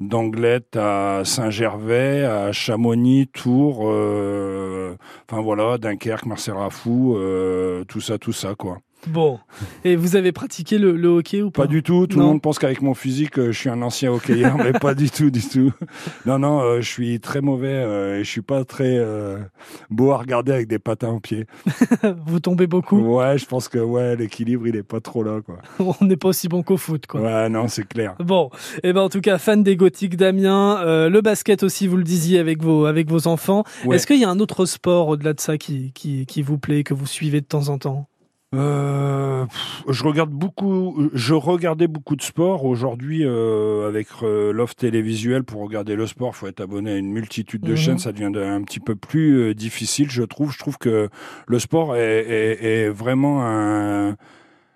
d'Anglette 0.00 0.76
à 0.76 1.22
Saint-Gervais, 1.24 2.24
à 2.24 2.52
Chamonix, 2.52 3.26
Tours, 3.26 3.80
enfin 3.80 5.42
voilà, 5.42 5.78
Dunkerque, 5.78 6.26
Marcel 6.26 6.54
Rafou, 6.54 7.18
tout 7.88 8.00
ça, 8.00 8.18
tout 8.18 8.32
ça, 8.32 8.54
quoi. 8.54 8.78
Bon. 9.06 9.38
Et 9.84 9.94
vous 9.96 10.16
avez 10.16 10.32
pratiqué 10.32 10.76
le, 10.76 10.96
le 10.96 11.08
hockey 11.08 11.40
ou 11.40 11.50
pas? 11.50 11.62
Pas 11.62 11.68
du 11.68 11.82
tout. 11.82 12.06
Tout 12.08 12.18
Non. 12.18 12.24
le 12.24 12.28
monde 12.32 12.42
pense 12.42 12.58
qu'avec 12.58 12.82
mon 12.82 12.94
physique, 12.94 13.38
euh, 13.38 13.52
je 13.52 13.58
suis 13.58 13.70
un 13.70 13.80
ancien 13.82 14.10
hockeyeur, 14.12 14.56
mais 14.58 14.72
pas 14.72 14.94
du 14.94 15.08
tout, 15.08 15.30
du 15.30 15.40
tout. 15.40 15.72
Non, 16.26 16.38
non, 16.40 16.60
euh, 16.60 16.80
je 16.80 16.88
suis 16.90 17.20
très 17.20 17.40
mauvais 17.40 17.68
euh, 17.72 18.18
et 18.18 18.24
je 18.24 18.28
suis 18.30 18.42
pas 18.42 18.64
très 18.64 18.98
beau 19.90 20.10
à 20.10 20.18
regarder 20.18 20.52
avec 20.52 20.66
des 20.68 20.78
patins 20.78 21.10
aux 21.10 21.20
pieds. 21.20 21.46
Vous 22.26 22.40
tombez 22.40 22.66
beaucoup? 22.66 22.98
Ouais, 22.98 23.38
je 23.38 23.46
pense 23.46 23.68
que 23.68 23.78
ouais, 23.78 24.16
l'équilibre, 24.16 24.66
il 24.66 24.76
est 24.76 24.82
pas 24.82 25.00
trop 25.00 25.22
là, 25.22 25.40
quoi. 25.42 25.58
On 26.00 26.04
n'est 26.04 26.16
pas 26.16 26.28
aussi 26.28 26.48
bon 26.48 26.62
qu'au 26.62 26.76
foot, 26.76 27.06
quoi. 27.06 27.20
Ouais, 27.20 27.48
non, 27.48 27.68
c'est 27.68 27.86
clair. 27.86 28.14
Bon, 28.18 28.50
et 28.82 28.92
ben 28.92 29.02
en 29.02 29.08
tout 29.08 29.20
cas, 29.20 29.38
fan 29.38 29.62
des 29.62 29.76
gothiques, 29.76 30.16
Damien. 30.16 30.82
Le 31.08 31.20
basket 31.20 31.62
aussi, 31.62 31.86
vous 31.86 31.96
le 31.96 32.04
disiez 32.04 32.38
avec 32.38 32.62
vos 32.62 32.84
avec 32.86 33.08
vos 33.08 33.26
enfants. 33.28 33.64
Ouais. 33.84 33.96
Est-ce 33.96 34.06
qu'il 34.06 34.18
y 34.20 34.24
a 34.24 34.30
un 34.30 34.40
autre 34.40 34.66
sport 34.66 35.08
au-delà 35.08 35.32
de 35.34 35.40
ça 35.40 35.56
qui, 35.56 35.92
qui 35.94 36.26
qui 36.26 36.42
vous 36.42 36.58
plaît, 36.58 36.82
que 36.82 36.94
vous 36.94 37.06
suivez 37.06 37.40
de 37.40 37.46
temps 37.46 37.68
en 37.68 37.78
temps? 37.78 38.08
Euh, 38.54 39.44
je 39.88 40.04
regarde 40.04 40.30
beaucoup, 40.30 41.10
je 41.12 41.34
regardais 41.34 41.86
beaucoup 41.86 42.16
de 42.16 42.22
sport. 42.22 42.64
Aujourd'hui, 42.64 43.20
euh, 43.24 43.86
avec 43.88 44.06
euh, 44.22 44.52
l'offre 44.54 44.74
télévisuelle, 44.74 45.44
pour 45.44 45.60
regarder 45.62 45.96
le 45.96 46.06
sport, 46.06 46.34
faut 46.34 46.46
être 46.46 46.60
abonné 46.62 46.92
à 46.92 46.96
une 46.96 47.12
multitude 47.12 47.60
de 47.62 47.72
Mhm. 47.72 47.76
chaînes. 47.76 47.98
Ça 47.98 48.12
devient 48.12 48.30
de- 48.32 48.40
un 48.42 48.62
petit 48.62 48.80
peu 48.80 48.94
plus 48.96 49.38
euh, 49.50 49.54
difficile, 49.54 50.10
je 50.10 50.22
trouve. 50.22 50.50
Je 50.52 50.58
trouve 50.58 50.78
que 50.78 51.10
le 51.46 51.58
sport 51.58 51.94
est, 51.96 52.00
est- 52.26 52.64
est 52.64 52.88
vraiment 52.88 53.44
un, 53.44 54.16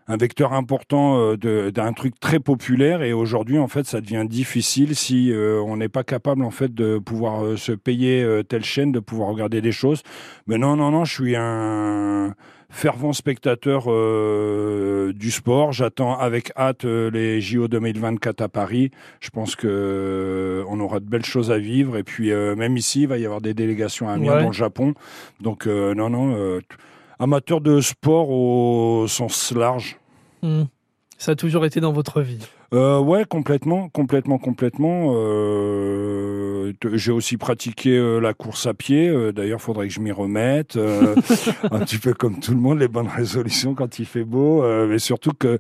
un 0.09 0.17
vecteur 0.19 0.53
important 0.53 1.19
euh, 1.19 1.71
d'un 1.71 1.93
truc 1.95 2.21
très 2.21 2.41
populaire. 2.41 3.03
Et 3.03 3.15
aujourd'hui, 3.15 3.59
en 3.59 3.69
fait, 3.69 3.87
ça 3.87 4.03
devient 4.03 4.27
difficile 4.29 4.95
si 4.95 5.33
euh, 5.33 5.63
on 5.65 5.79
n'est 5.79 5.89
pas 5.89 6.05
capable, 6.05 6.45
en 6.45 6.51
fait, 6.51 6.75
de 6.75 6.99
pouvoir 6.99 7.43
euh, 7.43 7.57
se 7.57 7.73
payer 7.73 8.23
euh, 8.23 8.43
telle 8.43 8.65
chaîne, 8.65 8.93
de 8.93 9.01
pouvoir 9.01 9.31
regarder 9.31 9.63
des 9.63 9.73
choses. 9.73 10.03
Mais 10.47 10.59
non, 10.59 10.77
non, 10.77 10.91
non, 10.91 11.05
je 11.07 11.15
suis 11.15 11.37
un 11.37 12.35
fervent 12.73 13.13
spectateur 13.13 13.85
euh, 13.89 15.13
du 15.13 15.31
sport. 15.31 15.73
J'attends 15.73 16.19
avec 16.19 16.51
hâte 16.57 16.85
euh, 16.87 17.11
les 17.11 17.41
JO 17.41 17.69
2024 17.69 18.41
à 18.41 18.49
Paris. 18.49 18.91
Je 19.21 19.31
pense 19.31 19.55
que 19.55 19.69
euh, 19.69 20.65
on 20.69 20.81
aura 20.81 20.99
de 20.99 21.05
belles 21.05 21.25
choses 21.25 21.53
à 21.53 21.59
vivre. 21.59 21.97
Et 21.99 22.03
puis 22.03 22.33
euh, 22.33 22.57
même 22.57 22.77
ici, 22.77 23.03
il 23.03 23.09
va 23.09 23.19
y 23.19 23.25
avoir 23.27 23.41
des 23.43 23.55
délégations 23.55 24.09
à 24.09 24.15
Amiens 24.15 24.33
Ouais. 24.35 24.41
dans 24.43 24.49
le 24.49 24.53
Japon. 24.55 24.95
Donc 25.41 25.67
euh, 25.67 25.95
non, 25.95 26.09
non, 26.11 26.61
amateur 27.19 27.61
de 27.61 27.81
sport 27.81 28.31
au 28.31 29.07
sens 29.07 29.53
large. 29.55 29.99
Hmm. 30.43 30.65
Ça 31.19 31.33
a 31.33 31.37
toujours 31.37 31.65
été 31.67 31.79
dans 31.79 31.93
votre 31.93 32.21
vie. 32.23 32.45
Ouais, 32.73 33.27
complètement, 33.27 33.91
complètement, 33.91 34.39
complètement. 34.39 35.13
Euh, 35.15 36.32
J'ai 36.93 37.13
aussi 37.13 37.37
pratiqué 37.37 37.97
euh, 37.97 38.21
la 38.21 38.35
course 38.35 38.67
à 38.67 38.75
pied. 38.75 39.09
Euh, 39.09 39.33
D'ailleurs, 39.33 39.61
faudrait 39.61 39.89
que 39.89 39.95
je 39.95 40.01
m'y 40.01 40.13
remette. 40.13 40.77
Euh, 40.77 41.15
un 41.71 41.81
petit 41.81 41.99
peu 41.99 42.15
comme 42.15 42.41
tout 42.41 42.53
le 42.53 42.61
monde, 42.61 42.79
les 42.79 42.89
bonnes 42.89 43.09
résolutions 43.09 43.75
quand 43.75 43.99
il 43.99 44.07
fait 44.07 44.25
beau. 44.25 44.63
Mais 44.87 44.99
surtout 44.99 45.33
que 45.33 45.59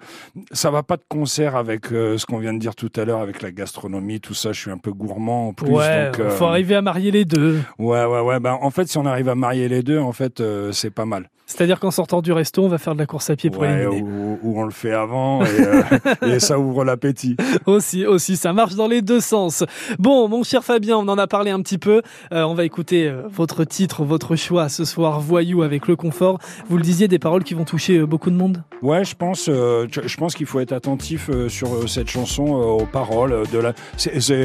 ça 0.52 0.70
va 0.70 0.82
pas 0.82 0.96
de 0.96 1.04
concert 1.08 1.56
avec 1.56 1.86
ce 1.86 2.24
qu'on 2.26 2.38
vient 2.38 2.54
de 2.54 2.58
dire 2.58 2.74
tout 2.74 2.90
à 2.96 3.04
l'heure, 3.04 3.20
avec 3.20 3.42
la 3.42 3.50
gastronomie, 3.50 4.20
tout 4.20 4.34
ça. 4.34 4.52
Je 4.52 4.60
suis 4.60 4.70
un 4.70 4.78
peu 4.78 4.92
gourmand 4.92 5.48
en 5.48 5.52
plus. 5.52 5.70
ouais, 5.70 6.10
donc, 6.10 6.28
faut 6.30 6.46
arriver 6.46 6.74
à 6.74 6.82
marier 6.82 7.10
les 7.10 7.24
deux. 7.24 7.60
Ouais, 7.78 8.04
ouais, 8.04 8.20
ouais. 8.20 8.40
Ben, 8.40 8.58
en 8.60 8.70
fait, 8.70 8.88
si 8.88 8.98
on 8.98 9.06
arrive 9.06 9.28
à 9.28 9.34
marier 9.34 9.68
les 9.68 9.82
deux, 9.82 9.98
en 9.98 10.12
fait, 10.12 10.42
c'est 10.72 10.90
pas 10.90 11.06
mal. 11.06 11.28
C'est-à-dire 11.46 11.81
qu'en 11.81 11.90
sortant 11.90 12.22
du 12.22 12.33
resto, 12.33 12.64
on 12.64 12.68
va 12.68 12.78
faire 12.78 12.94
de 12.94 12.98
la 13.00 13.07
course 13.07 13.28
à 13.28 13.37
pied 13.37 13.50
pour 13.50 13.62
Ouais, 13.62 13.83
éliminer. 13.85 14.00
ou, 14.02 14.38
ou 14.42 14.61
on 14.61 14.64
le 14.64 14.70
fait 14.70 14.92
avant 14.92 15.44
et, 15.44 15.48
euh, 15.61 15.83
et 16.37 16.40
ça 16.40 16.59
ouvre 16.59 16.85
l'appétit. 16.85 17.37
aussi, 17.66 18.07
aussi, 18.07 18.37
ça 18.37 18.52
marche 18.52 18.74
dans 18.74 18.87
les 18.88 19.02
deux 19.02 19.20
sens. 19.20 19.64
Bon, 19.98 20.28
mon 20.28 20.44
cher 20.44 20.64
Fabien, 20.64 20.96
on 20.96 21.09
en 21.09 21.18
a 21.18 21.26
parlé 21.26 21.50
un 21.50 21.61
petit 21.61 21.78
peu. 21.78 22.00
Euh, 22.33 22.42
on 22.44 22.55
va 22.55 22.64
écouter 22.64 23.07
euh, 23.09 23.22
votre 23.28 23.64
titre, 23.64 24.05
votre 24.05 24.35
choix 24.37 24.68
ce 24.70 24.85
soir, 24.85 25.20
Voyou 25.20 25.62
avec 25.62 25.88
le 25.88 25.96
confort. 25.96 26.38
Vous 26.68 26.76
le 26.78 26.83
disiez, 26.83 27.07
des 27.09 27.18
paroles 27.18 27.44
qui 27.44 27.55
vont 27.55 27.64
toucher 27.64 27.98
beaucoup 28.07 28.31
de 28.31 28.37
monde. 28.37 28.62
Ouais, 28.81 29.05
je 29.05 29.14
pense, 29.14 29.46
je 29.46 30.16
pense 30.16 30.35
qu'il 30.35 30.46
faut 30.46 30.61
être 30.61 30.72
attentif 30.72 31.28
sur 31.48 31.88
cette 31.88 32.09
chanson 32.09 32.44
aux 32.46 32.87
paroles 32.87 33.42
de 33.52 33.59
la, 33.59 33.72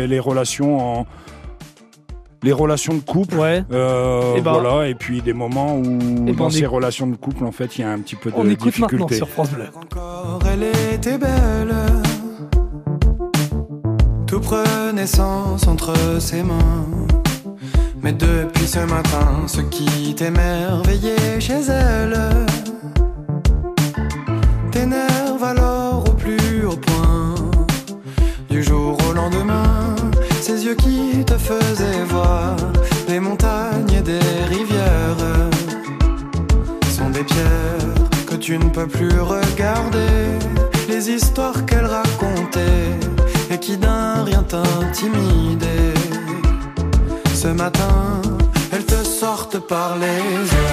les 0.08 0.20
relations 0.20 1.00
en, 1.00 1.06
les 2.44 2.52
relations 2.52 2.94
de 2.94 3.00
couple. 3.02 3.36
Ouais. 3.36 3.64
Euh, 3.72 4.34
Eh 4.38 4.42
ben- 4.42 4.54
voilà, 4.54 4.88
et 4.88 4.96
puis 4.96 5.22
des 5.22 5.34
moments 5.34 5.76
où 5.76 5.84
Eh 6.28 6.32
ben, 6.32 6.36
dans 6.36 6.50
ces 6.50 6.66
relations 6.66 7.08
de 7.08 7.16
couple, 7.16 7.44
en 7.46 7.52
fait, 7.52 7.78
il 7.78 7.82
y 7.82 7.84
a 7.84 7.90
un 7.92 8.00
petit 8.00 8.16
peu 8.16 8.30
de 8.32 8.36
On 8.38 8.46
écoute 8.50 8.64
difficulté. 8.68 8.96
maintenant 8.98 9.16
sur 9.18 9.30
France 9.30 9.52
Bleu. 9.52 9.66
Encore 9.76 10.40
elle 10.52 10.64
était 10.94 11.18
belle. 11.18 11.74
Tout 14.28 14.40
prenait 14.42 15.08
sens 15.08 15.68
entre 15.68 15.94
ses 16.20 16.44
mains. 16.44 16.86
Mais 18.02 18.14
depuis 18.14 18.68
ce 18.68 18.80
matin, 18.80 19.48
ce 19.48 19.62
qui 19.62 20.14
t'émerveillait 20.16 21.40
chez 21.40 21.62
elle 21.70 22.16
par 49.68 49.98
les 49.98 50.67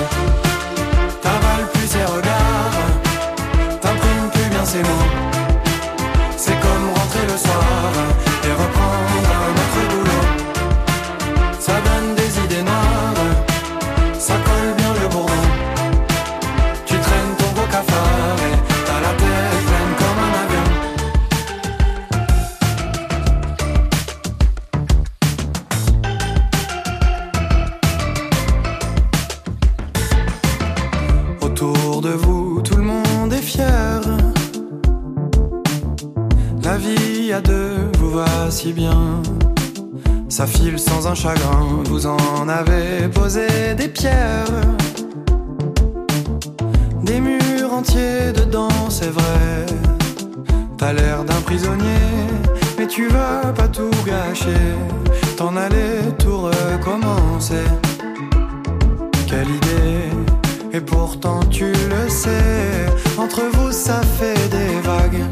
Et 60.72 60.80
pourtant 60.80 61.40
tu 61.50 61.66
le 61.66 62.08
sais. 62.08 62.86
Entre 63.16 63.42
vous, 63.52 63.70
ça 63.70 64.00
fait 64.18 64.48
des 64.50 64.80
vagues. 64.80 65.22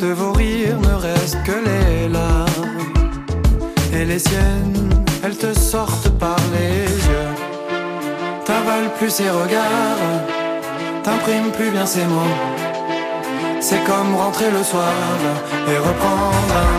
De 0.00 0.12
vos 0.12 0.32
rires 0.32 0.78
ne 0.80 0.94
restent 0.94 1.42
que 1.44 1.58
les 1.70 2.08
larmes. 2.08 2.92
Et 3.92 4.04
les 4.04 4.18
siennes, 4.18 5.04
elles 5.24 5.36
te 5.36 5.52
sortent 5.52 6.10
par 6.18 6.36
les 6.52 6.84
yeux. 7.08 7.32
T'avales 8.44 8.90
plus 8.98 9.10
ses 9.10 9.30
regards, 9.30 10.04
t'imprimes 11.02 11.50
plus 11.52 11.70
bien 11.70 11.86
ses 11.86 12.04
mots. 12.04 12.38
C'est 13.60 13.82
comme 13.84 14.14
rentrer 14.14 14.50
le 14.50 14.62
soir 14.62 14.92
et 15.70 15.78
reprendre 15.78 16.54
un 16.68 16.73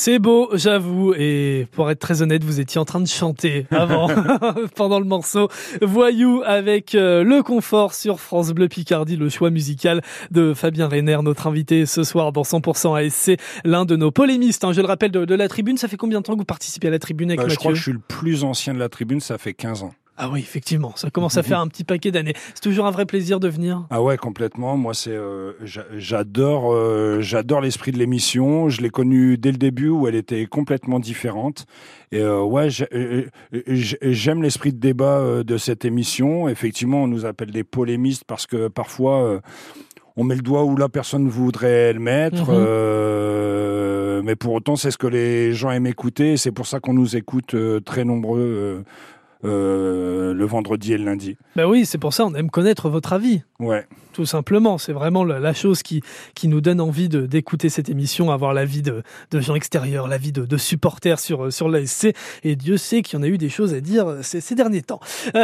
C'est 0.00 0.20
beau, 0.20 0.48
j'avoue. 0.54 1.12
Et 1.14 1.66
pour 1.72 1.90
être 1.90 1.98
très 1.98 2.22
honnête, 2.22 2.44
vous 2.44 2.60
étiez 2.60 2.80
en 2.80 2.84
train 2.84 3.00
de 3.00 3.08
chanter 3.08 3.66
avant, 3.72 4.06
pendant 4.76 5.00
le 5.00 5.04
morceau 5.04 5.48
Voyou 5.82 6.40
avec 6.46 6.94
euh, 6.94 7.24
le 7.24 7.42
confort 7.42 7.94
sur 7.94 8.20
France 8.20 8.52
Bleu 8.52 8.68
Picardie, 8.68 9.16
le 9.16 9.28
choix 9.28 9.50
musical 9.50 10.00
de 10.30 10.54
Fabien 10.54 10.86
Reiner, 10.86 11.18
notre 11.24 11.48
invité 11.48 11.84
ce 11.84 12.04
soir 12.04 12.30
dans 12.30 12.42
100% 12.42 12.96
ASC, 13.06 13.40
l'un 13.64 13.84
de 13.84 13.96
nos 13.96 14.12
polémistes. 14.12 14.62
hein. 14.62 14.72
je 14.72 14.80
le 14.80 14.86
rappelle 14.86 15.10
de, 15.10 15.24
de 15.24 15.34
la 15.34 15.48
tribune. 15.48 15.76
Ça 15.78 15.88
fait 15.88 15.96
combien 15.96 16.20
de 16.20 16.22
temps 16.24 16.34
que 16.34 16.38
vous 16.38 16.44
participez 16.44 16.86
à 16.86 16.90
la 16.92 17.00
tribune 17.00 17.30
avec 17.30 17.40
Bah, 17.40 17.46
je 17.48 17.54
Mathieu 17.54 17.58
crois 17.58 17.72
que 17.72 17.78
je 17.78 17.82
suis 17.82 17.92
le 17.92 17.98
plus 17.98 18.44
ancien 18.44 18.74
de 18.74 18.78
la 18.78 18.88
tribune, 18.88 19.18
ça 19.18 19.36
fait 19.36 19.52
15 19.52 19.82
ans. 19.82 19.94
Ah 20.20 20.28
oui, 20.32 20.40
effectivement, 20.40 20.92
ça 20.96 21.10
commence 21.10 21.36
à 21.38 21.42
faire 21.44 21.60
un 21.60 21.68
petit 21.68 21.84
paquet 21.84 22.10
d'années. 22.10 22.34
C'est 22.54 22.60
toujours 22.62 22.86
un 22.86 22.90
vrai 22.90 23.06
plaisir 23.06 23.38
de 23.38 23.48
venir. 23.48 23.86
Ah 23.90 24.02
ouais, 24.02 24.16
complètement. 24.16 24.76
Moi, 24.76 24.92
c'est 24.92 25.12
euh, 25.12 25.52
j'a- 25.62 25.86
j'adore 25.96 26.72
euh, 26.72 27.20
j'adore 27.20 27.60
l'esprit 27.60 27.92
de 27.92 27.98
l'émission. 27.98 28.68
Je 28.68 28.80
l'ai 28.82 28.90
connue 28.90 29.38
dès 29.38 29.52
le 29.52 29.58
début 29.58 29.88
où 29.90 30.08
elle 30.08 30.16
était 30.16 30.46
complètement 30.46 30.98
différente. 30.98 31.66
Et 32.10 32.18
euh, 32.20 32.42
ouais, 32.42 32.68
euh, 32.92 33.26
euh, 33.54 33.62
j'ai- 33.68 33.98
j'aime 34.02 34.42
l'esprit 34.42 34.72
de 34.72 34.78
débat 34.80 35.18
euh, 35.18 35.44
de 35.44 35.56
cette 35.56 35.84
émission. 35.84 36.48
Effectivement, 36.48 37.04
on 37.04 37.08
nous 37.08 37.24
appelle 37.24 37.52
des 37.52 37.64
polémistes 37.64 38.24
parce 38.26 38.46
que 38.46 38.66
parfois 38.68 39.40
on 40.16 40.24
met 40.24 40.34
le 40.34 40.42
doigt 40.42 40.64
où 40.64 40.76
la 40.76 40.88
personne 40.88 41.28
voudrait 41.28 41.92
le 41.92 42.00
mettre. 42.00 42.50
Mhm. 42.50 42.56
euh, 42.58 44.22
mais 44.24 44.34
pour 44.36 44.52
autant, 44.54 44.76
c'est 44.76 44.90
ce 44.90 44.98
que 44.98 45.06
les 45.06 45.52
gens 45.54 45.70
aiment 45.70 45.86
écouter. 45.86 46.36
C'est 46.36 46.50
pour 46.52 46.66
ça 46.66 46.80
qu'on 46.80 46.94
nous 46.94 47.16
écoute 47.16 47.54
euh, 47.54 47.80
très 47.80 48.04
nombreux 48.04 48.82
euh, 49.44 49.48
euh, 50.30 50.34
le 50.34 50.44
vendredi 50.44 50.92
et 50.92 50.98
le 50.98 51.04
lundi. 51.04 51.36
Ben 51.56 51.66
oui, 51.66 51.86
c'est 51.86 51.98
pour 51.98 52.12
ça 52.12 52.24
on 52.26 52.34
aime 52.34 52.50
connaître 52.50 52.88
votre 52.88 53.12
avis. 53.12 53.42
Ouais. 53.60 53.86
Tout 54.12 54.26
simplement, 54.26 54.78
c'est 54.78 54.92
vraiment 54.92 55.22
la, 55.24 55.38
la 55.38 55.54
chose 55.54 55.82
qui, 55.82 56.02
qui 56.34 56.48
nous 56.48 56.60
donne 56.60 56.80
envie 56.80 57.08
de- 57.08 57.26
d'écouter 57.26 57.68
cette 57.68 57.88
émission, 57.88 58.30
avoir 58.32 58.52
l'avis 58.52 58.82
de, 58.82 59.02
de 59.30 59.40
gens 59.40 59.54
extérieurs, 59.54 60.08
l'avis 60.08 60.32
de, 60.32 60.44
de 60.44 60.56
supporters 60.56 61.20
sur, 61.20 61.52
sur 61.52 61.68
l'ASC. 61.68 62.08
Et 62.42 62.56
Dieu 62.56 62.76
sait 62.76 63.02
qu'il 63.02 63.18
y 63.18 63.20
en 63.20 63.24
a 63.24 63.28
eu 63.28 63.38
des 63.38 63.48
choses 63.48 63.74
à 63.74 63.80
dire 63.80 64.16
ces, 64.22 64.40
ces 64.40 64.54
derniers 64.56 64.82
temps. 64.82 65.00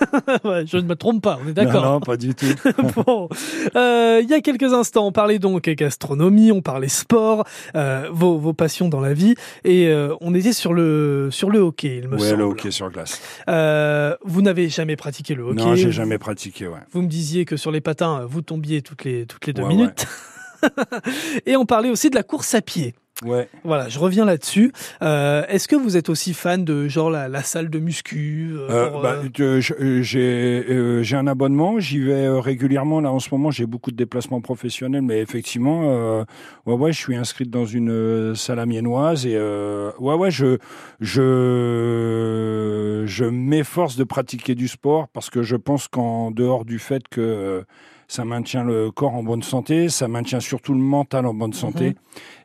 Ouais, 0.44 0.64
je 0.66 0.76
ne 0.76 0.82
me 0.82 0.94
trompe 0.96 1.22
pas, 1.22 1.38
on 1.44 1.48
est 1.48 1.52
d'accord. 1.52 1.82
Non, 1.84 1.92
non, 1.92 2.00
pas 2.00 2.16
du 2.16 2.34
tout. 2.34 2.46
bon, 3.06 3.28
Euh, 3.76 4.20
il 4.22 4.28
y 4.28 4.34
a 4.34 4.40
quelques 4.40 4.72
instants, 4.72 5.06
on 5.06 5.12
parlait 5.12 5.38
donc 5.38 5.68
gastronomie, 5.68 6.52
on 6.52 6.62
parlait 6.62 6.88
sport, 6.88 7.44
euh, 7.76 8.08
vos, 8.10 8.38
vos 8.38 8.52
passions 8.52 8.88
dans 8.88 9.00
la 9.00 9.12
vie, 9.14 9.34
et 9.64 9.88
euh, 9.88 10.14
on 10.20 10.34
était 10.34 10.52
sur 10.52 10.72
le 10.72 11.28
sur 11.30 11.50
le 11.50 11.58
hockey, 11.60 11.98
il 12.02 12.08
me 12.08 12.16
Ouais, 12.16 12.28
semble. 12.28 12.38
le 12.38 12.44
hockey 12.44 12.70
sur 12.70 12.90
glace. 12.90 13.20
Euh, 13.48 14.16
vous 14.24 14.42
n'avez 14.42 14.68
jamais 14.68 14.96
pratiqué 14.96 15.34
le 15.34 15.42
hockey. 15.44 15.62
Non, 15.62 15.74
j'ai 15.74 15.92
jamais 15.92 16.18
pratiqué, 16.18 16.66
ouais. 16.66 16.78
Vous 16.92 17.02
me 17.02 17.08
disiez 17.08 17.44
que 17.44 17.56
sur 17.56 17.70
les 17.70 17.80
patins, 17.80 18.24
vous 18.28 18.42
tombiez 18.42 18.82
toutes 18.82 19.04
les 19.04 19.26
toutes 19.26 19.46
les 19.46 19.52
deux 19.52 19.62
Ouais, 19.62 19.68
minutes. 19.68 20.06
et 21.46 21.56
on 21.56 21.66
parlait 21.66 21.90
aussi 21.90 22.10
de 22.10 22.14
la 22.14 22.22
course 22.22 22.54
à 22.54 22.60
pied. 22.60 22.94
Ouais. 23.24 23.50
Voilà, 23.64 23.90
je 23.90 23.98
reviens 23.98 24.24
là-dessus. 24.24 24.72
Euh, 25.02 25.44
Est-ce 25.48 25.68
que 25.68 25.76
vous 25.76 25.98
êtes 25.98 26.08
aussi 26.08 26.32
fan 26.32 26.64
de 26.64 26.88
genre 26.88 27.10
la, 27.10 27.28
la 27.28 27.42
salle 27.42 27.68
de 27.68 27.78
muscu 27.78 28.52
euh, 28.54 28.68
Euh, 28.70 29.02
bah, 29.02 29.16
euh, 29.40 29.60
euh, 29.78 30.02
j'ai 30.02 31.02
j'ai 31.02 31.16
un 31.16 31.26
abonnement, 31.26 31.80
j'y 31.80 32.00
vais 32.00 32.28
régulièrement. 32.28 33.00
Là, 33.00 33.12
en 33.12 33.18
ce 33.18 33.28
moment, 33.32 33.50
j'ai 33.50 33.66
beaucoup 33.66 33.90
de 33.90 33.96
déplacements 33.96 34.40
professionnels, 34.40 35.02
mais 35.02 35.20
effectivement, 35.20 35.82
euh, 35.84 36.24
ouais, 36.64 36.74
ouais, 36.74 36.92
je 36.92 36.98
suis 36.98 37.16
inscrit 37.16 37.44
dans 37.44 37.66
une 37.66 38.34
salle 38.34 38.58
amiénoise 38.58 39.26
et 39.26 39.36
euh, 39.36 39.90
ouais, 39.98 40.14
ouais, 40.14 40.30
je 40.30 40.56
je 41.00 43.04
je 43.06 43.24
m'efforce 43.24 43.96
de 43.96 44.04
pratiquer 44.04 44.54
du 44.54 44.68
sport 44.68 45.08
parce 45.08 45.28
que 45.28 45.42
je 45.42 45.56
pense 45.56 45.88
qu'en 45.88 46.30
dehors 46.30 46.64
du 46.64 46.78
fait 46.78 47.06
que 47.08 47.20
euh, 47.20 47.62
ça 48.10 48.24
maintient 48.24 48.64
le 48.64 48.90
corps 48.90 49.14
en 49.14 49.22
bonne 49.22 49.44
santé, 49.44 49.88
ça 49.88 50.08
maintient 50.08 50.40
surtout 50.40 50.72
le 50.74 50.80
mental 50.80 51.26
en 51.26 51.32
bonne 51.32 51.52
santé 51.52 51.90
Mhm. 51.90 51.94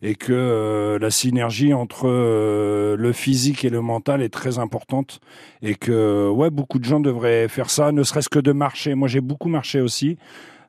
et 0.03 0.13
que 0.13 0.31
euh, 0.31 0.99
la 0.99 1.09
synergie 1.09 1.73
entre 1.73 2.03
euh, 2.07 2.95
le 2.95 3.11
physique 3.13 3.65
et 3.65 3.71
le 3.71 3.81
mental 3.81 4.21
est 4.21 4.29
très 4.29 4.59
importante 4.59 5.19
et 5.63 5.73
que 5.73 6.29
ouais 6.29 6.51
beaucoup 6.51 6.77
de 6.77 6.85
gens 6.85 6.99
devraient 6.99 7.47
faire 7.47 7.71
ça, 7.71 7.91
ne 7.91 8.03
serait-ce 8.03 8.29
que 8.29 8.37
de 8.37 8.51
marcher. 8.51 8.93
Moi 8.93 9.07
j'ai 9.07 9.21
beaucoup 9.21 9.49
marché 9.49 9.81
aussi. 9.81 10.17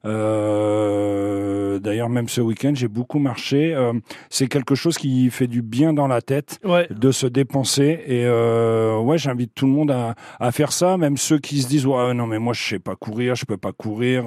Euh, 0.06 1.78
D'ailleurs 1.78 2.08
même 2.08 2.28
ce 2.28 2.40
week-end 2.40 2.72
j'ai 2.74 2.88
beaucoup 2.88 3.18
marché. 3.18 3.74
Euh, 3.74 3.92
c'est 4.30 4.48
quelque 4.48 4.74
chose 4.74 4.96
qui 4.96 5.28
fait 5.30 5.46
du 5.46 5.62
bien 5.62 5.92
dans 5.92 6.06
la 6.08 6.22
tête 6.22 6.58
Ouais. 6.64 6.86
de 6.90 7.10
se 7.12 7.26
dépenser 7.26 8.00
et 8.06 8.24
euh, 8.24 8.98
ouais 8.98 9.18
j'invite 9.18 9.52
tout 9.54 9.66
le 9.66 9.72
monde 9.72 9.90
à, 9.90 10.14
à 10.40 10.52
faire 10.52 10.72
ça, 10.72 10.96
même 10.96 11.16
ceux 11.16 11.38
qui 11.38 11.60
se 11.60 11.68
disent 11.68 11.86
ouais 11.86 12.14
non 12.14 12.26
mais 12.26 12.38
moi 12.38 12.54
je 12.54 12.62
sais 12.62 12.78
pas 12.78 12.96
courir, 12.96 13.34
je 13.34 13.44
peux 13.44 13.58
pas 13.58 13.72
courir. 13.72 14.24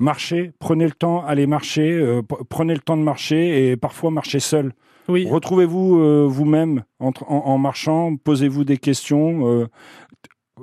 Marchez, 0.00 0.52
prenez 0.60 0.84
le 0.84 0.92
temps, 0.92 1.24
allez 1.26 1.48
marcher, 1.48 2.20
prenez 2.48 2.72
le 2.74 2.78
temps 2.80 2.96
de 2.96 3.02
marcher 3.02 3.70
et 3.70 3.76
parfois 3.76 4.12
marchez 4.12 4.38
seul. 4.38 4.72
Oui. 5.08 5.26
Retrouvez-vous 5.28 5.98
euh, 5.98 6.24
vous-même 6.28 6.84
en, 7.00 7.10
en 7.26 7.58
marchant, 7.58 8.14
posez-vous 8.22 8.62
des 8.64 8.76
questions. 8.76 9.48
euh, 9.48 9.66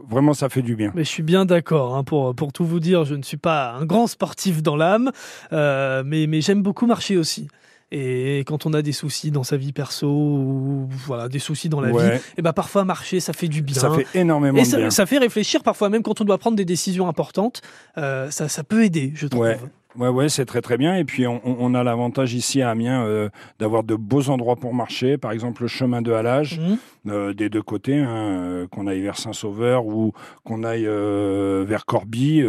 vraiment, 0.10 0.34
ça 0.34 0.50
fait 0.50 0.62
du 0.62 0.76
bien. 0.76 0.92
Mais 0.96 1.04
je 1.04 1.10
suis 1.10 1.24
bien 1.24 1.46
d'accord. 1.46 1.96
hein, 1.96 2.04
pour, 2.04 2.36
pour 2.36 2.52
tout 2.54 2.66
vous 2.66 2.80
dire, 2.80 3.06
je 3.06 3.16
ne 3.16 3.24
suis 3.24 3.38
pas 3.38 3.74
un 3.74 3.86
grand 3.86 4.08
sportif 4.08 4.62
dans 4.64 4.76
l'âme, 4.76 5.12
euh, 5.54 6.04
mais, 6.06 6.28
mais 6.28 6.42
j'aime 6.42 6.62
beaucoup 6.62 6.86
marcher 6.86 7.18
aussi. 7.18 7.48
Et 7.92 8.40
quand 8.48 8.66
on 8.66 8.74
a 8.74 8.82
des 8.82 8.92
soucis 8.92 9.30
dans 9.32 9.44
sa 9.44 9.58
vie 9.58 9.72
perso 9.72 10.08
ou 10.10 10.90
voilà 11.06 11.30
des 11.30 11.38
soucis 11.40 11.70
dans 11.70 11.80
la 11.82 11.92
Ouais. 11.92 12.16
vie, 12.18 12.22
et 12.38 12.42
ben 12.42 12.52
parfois 12.52 12.84
marcher 12.84 13.20
ça 13.20 13.32
fait 13.32 13.48
du 13.48 13.62
bien. 13.62 13.76
Ça 13.80 13.92
fait 13.92 14.08
énormément 14.20 14.58
et 14.58 14.62
de 14.64 14.68
ça, 14.68 14.78
bien. 14.78 14.90
ça 14.90 15.06
fait 15.06 15.20
réfléchir 15.20 15.62
parfois 15.62 15.90
même 15.90 16.02
quand 16.02 16.20
on 16.20 16.24
doit 16.26 16.40
prendre 16.40 16.58
des 16.58 16.66
décisions 16.66 17.08
importantes. 17.08 17.62
euh, 17.98 18.32
ça, 18.32 18.50
ça 18.50 18.64
peut 18.64 18.84
aider, 18.84 19.14
je 19.16 19.28
trouve. 19.28 19.44
Ouais. 19.44 19.60
Ouais, 19.98 20.10
ouais, 20.10 20.28
c'est 20.30 20.46
très 20.46 20.62
très 20.62 20.78
bien. 20.78 20.96
Et 20.98 21.06
puis 21.06 21.26
on, 21.28 21.74
a 21.74 21.84
l'avantage 21.84 22.34
ici 22.34 22.62
à 22.62 22.70
Amiens 22.72 23.06
euh, 23.06 23.30
d'avoir 23.60 23.84
de 23.84 23.96
beaux 23.96 24.30
endroits 24.30 24.56
pour 24.58 24.74
marcher. 24.74 25.18
Par 25.18 25.32
exemple, 25.32 25.62
le 25.62 25.68
chemin 25.70 26.02
de 26.02 26.12
halage 26.12 26.60
Mhm. 26.60 26.78
euh, 27.08 27.34
des 27.34 27.50
deux 27.50 27.62
côtés, 27.62 27.98
hein, 28.00 28.08
euh, 28.10 28.68
qu'on 28.68 28.88
aille 28.88 29.02
vers 29.02 29.18
Saint-Sauveur 29.18 29.86
ou 29.86 30.12
qu'on 30.44 30.64
aille 30.64 30.86
euh, 30.88 31.64
vers 31.68 31.86
Corbie. 31.86 32.44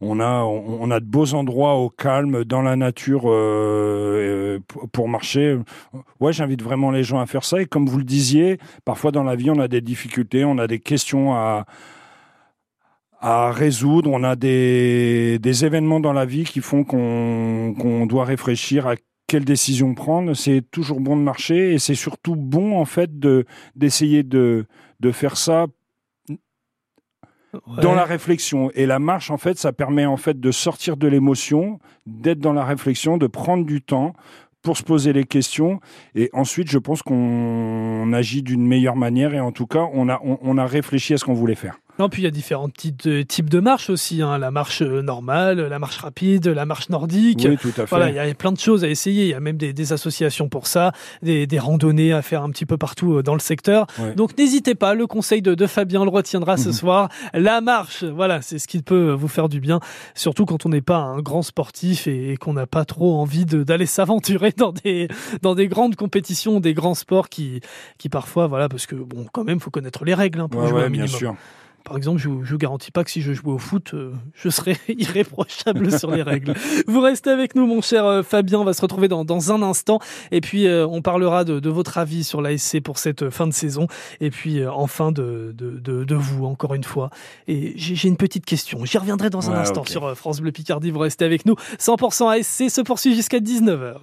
on 0.00 0.20
a 0.20 0.42
on, 0.42 0.78
on 0.82 0.90
a 0.90 1.00
de 1.00 1.06
beaux 1.06 1.32
endroits 1.34 1.74
au 1.76 1.88
calme 1.88 2.44
dans 2.44 2.60
la 2.60 2.76
nature 2.76 3.22
pour- 4.68 4.88
pour 4.90 5.08
marcher. 5.08 5.58
Ouais, 6.20 6.32
j'invite 6.32 6.62
vraiment 6.62 6.90
les 6.90 7.02
gens 7.02 7.20
à 7.20 7.26
faire 7.26 7.44
ça. 7.44 7.60
Et 7.60 7.66
comme 7.66 7.86
vous 7.86 7.98
le 7.98 8.04
disiez, 8.04 8.58
parfois 8.84 9.10
dans 9.10 9.22
la 9.22 9.36
vie, 9.36 9.50
on 9.50 9.58
a 9.58 9.68
des 9.68 9.80
difficultés, 9.80 10.44
on 10.44 10.58
a 10.58 10.66
des 10.66 10.78
questions 10.80 11.34
à 11.34 11.64
à 13.24 13.50
résoudre. 13.50 14.10
On 14.12 14.22
a 14.22 14.36
des, 14.36 15.38
des 15.40 15.64
événements 15.64 15.98
dans 15.98 16.12
la 16.12 16.26
vie 16.26 16.44
qui 16.44 16.60
font 16.60 16.84
qu'on 16.84 18.06
doit 18.06 18.26
réfléchir 18.26 18.86
à 18.86 18.96
quelle 19.26 19.46
décision 19.46 19.94
prendre. 19.94 20.34
C'est 20.34 20.62
toujours 20.70 21.00
bon 21.00 21.16
de 21.16 21.22
marcher 21.22 21.72
et 21.72 21.78
c'est 21.78 21.94
surtout 21.94 22.36
bon 22.36 22.78
en 22.78 22.84
fait 22.84 23.18
de 23.18 23.46
d'essayer 23.76 24.22
de 24.24 24.66
de 25.00 25.10
faire 25.10 25.38
ça 25.38 25.66
dans 27.80 27.94
la 27.94 28.04
réflexion. 28.04 28.70
Et 28.74 28.84
la 28.84 28.98
marche, 28.98 29.30
en 29.30 29.38
fait, 29.38 29.56
ça 29.58 29.72
permet 29.72 30.04
en 30.04 30.18
fait 30.18 30.38
de 30.38 30.50
sortir 30.50 30.98
de 30.98 31.08
l'émotion, 31.08 31.78
d'être 32.04 32.40
dans 32.40 32.52
la 32.52 32.64
réflexion, 32.64 33.16
de 33.16 33.26
prendre 33.26 33.64
du 33.64 33.80
temps 33.80 34.12
pour 34.60 34.76
se 34.76 34.82
poser 34.82 35.14
les 35.14 35.24
questions. 35.24 35.80
Et 36.14 36.28
ensuite, 36.34 36.68
je 36.68 36.78
pense 36.78 37.02
qu'on 37.02 38.12
agit 38.12 38.42
d'une 38.42 38.66
meilleure 38.66 38.96
manière 38.96 39.32
et 39.34 39.40
en 39.40 39.52
tout 39.52 39.66
cas, 39.66 39.86
on 39.94 40.10
a, 40.10 40.20
on, 40.24 40.38
on 40.42 40.58
a 40.58 40.66
réfléchi 40.66 41.14
à 41.14 41.18
ce 41.18 41.24
qu'on 41.24 41.34
voulait 41.34 41.54
faire. 41.54 41.78
Non, 42.00 42.08
puis 42.08 42.22
il 42.22 42.24
y 42.24 42.28
a 42.28 42.32
différents 42.32 42.68
types 42.68 43.04
de, 43.04 43.22
types 43.22 43.48
de 43.48 43.60
marches 43.60 43.88
aussi. 43.88 44.20
hein. 44.20 44.36
La 44.38 44.50
marche 44.50 44.82
euh, 44.82 45.00
normale, 45.00 45.60
la 45.60 45.78
marche 45.78 45.98
rapide, 45.98 46.48
la 46.48 46.66
marche 46.66 46.88
nordique. 46.88 47.46
Oui, 47.48 47.56
tout 47.56 47.68
à 47.68 47.72
fait. 47.72 47.86
Voilà, 47.86 48.10
il 48.10 48.16
y 48.16 48.18
a 48.18 48.34
plein 48.34 48.50
de 48.50 48.58
choses 48.58 48.82
à 48.82 48.88
essayer. 48.88 49.22
Il 49.24 49.28
y 49.28 49.34
a 49.34 49.38
même 49.38 49.56
des, 49.56 49.72
des 49.72 49.92
associations 49.92 50.48
pour 50.48 50.66
ça, 50.66 50.90
des, 51.22 51.46
des 51.46 51.58
randonnées 51.60 52.12
à 52.12 52.20
faire 52.22 52.42
un 52.42 52.50
petit 52.50 52.66
peu 52.66 52.76
partout 52.76 53.14
euh, 53.18 53.22
dans 53.22 53.34
le 53.34 53.38
secteur. 53.40 53.86
Ouais. 54.00 54.12
Donc 54.16 54.36
n'hésitez 54.36 54.74
pas, 54.74 54.94
le 54.94 55.06
conseil 55.06 55.40
de, 55.40 55.54
de 55.54 55.66
Fabien 55.68 56.02
le 56.04 56.10
retiendra 56.10 56.56
ce 56.56 56.72
soir. 56.72 57.08
La 57.32 57.60
marche, 57.60 58.02
voilà, 58.02 58.42
c'est 58.42 58.58
ce 58.58 58.66
qui 58.66 58.82
peut 58.82 59.12
vous 59.12 59.28
faire 59.28 59.48
du 59.48 59.60
bien, 59.60 59.78
surtout 60.16 60.46
quand 60.46 60.66
on 60.66 60.70
n'est 60.70 60.80
pas 60.82 60.96
un 60.98 61.20
grand 61.20 61.42
sportif 61.42 62.08
et, 62.08 62.32
et 62.32 62.36
qu'on 62.36 62.54
n'a 62.54 62.66
pas 62.66 62.84
trop 62.84 63.14
envie 63.20 63.44
d'aller 63.44 63.86
s'aventurer 63.86 64.52
dans 64.56 64.72
des, 64.72 65.06
dans 65.42 65.54
des 65.54 65.68
grandes 65.68 65.94
compétitions, 65.94 66.58
des 66.58 66.74
grands 66.74 66.94
sports 66.94 67.28
qui, 67.28 67.60
qui 67.98 68.08
parfois, 68.08 68.48
voilà, 68.48 68.68
parce 68.68 68.86
que 68.86 68.96
bon, 68.96 69.26
quand 69.32 69.44
même, 69.44 69.60
faut 69.60 69.70
connaître 69.70 70.04
les 70.04 70.14
règles 70.14 70.40
hein, 70.40 70.48
pour 70.48 70.60
Ouais, 70.62 70.68
jouer 70.70 70.80
ouais, 70.80 70.86
un 70.86 70.90
bien 70.90 71.02
minimum. 71.04 71.18
sûr. 71.20 71.34
Par 71.84 71.98
exemple, 71.98 72.18
je 72.18 72.30
ne 72.30 72.56
garantis 72.56 72.90
pas 72.90 73.04
que 73.04 73.10
si 73.10 73.20
je 73.20 73.32
jouais 73.34 73.52
au 73.52 73.58
foot, 73.58 73.92
euh, 73.92 74.12
je 74.34 74.48
serais 74.48 74.76
irréprochable 74.88 75.96
sur 75.96 76.10
les 76.10 76.22
règles. 76.22 76.54
Vous 76.86 77.00
restez 77.00 77.28
avec 77.28 77.54
nous, 77.54 77.66
mon 77.66 77.82
cher 77.82 78.06
euh, 78.06 78.22
Fabien. 78.22 78.58
On 78.60 78.64
va 78.64 78.72
se 78.72 78.80
retrouver 78.80 79.06
dans, 79.06 79.24
dans 79.26 79.52
un 79.52 79.60
instant. 79.62 79.98
Et 80.30 80.40
puis, 80.40 80.66
euh, 80.66 80.86
on 80.86 81.02
parlera 81.02 81.44
de, 81.44 81.60
de 81.60 81.68
votre 81.70 81.98
avis 81.98 82.24
sur 82.24 82.40
l'ASC 82.40 82.80
pour 82.80 82.98
cette 82.98 83.28
fin 83.28 83.46
de 83.46 83.52
saison. 83.52 83.86
Et 84.20 84.30
puis, 84.30 84.60
euh, 84.60 84.72
enfin, 84.72 85.12
de, 85.12 85.54
de, 85.56 85.78
de, 85.78 86.04
de 86.04 86.14
vous, 86.14 86.46
encore 86.46 86.72
une 86.74 86.84
fois. 86.84 87.10
Et 87.48 87.74
j'ai 87.76 88.08
une 88.08 88.16
petite 88.16 88.46
question. 88.46 88.84
J'y 88.86 88.96
reviendrai 88.96 89.28
dans 89.28 89.50
un 89.50 89.52
Ouais, 89.54 89.58
instant 89.60 89.84
sur 89.84 90.16
France 90.16 90.40
Bleu 90.40 90.52
Picardie. 90.52 90.90
Vous 90.90 91.00
restez 91.00 91.26
avec 91.26 91.44
nous. 91.44 91.54
100% 91.78 92.40
ASC 92.40 92.70
se 92.70 92.80
poursuit 92.80 93.14
jusqu'à 93.14 93.40
19h. 93.40 93.96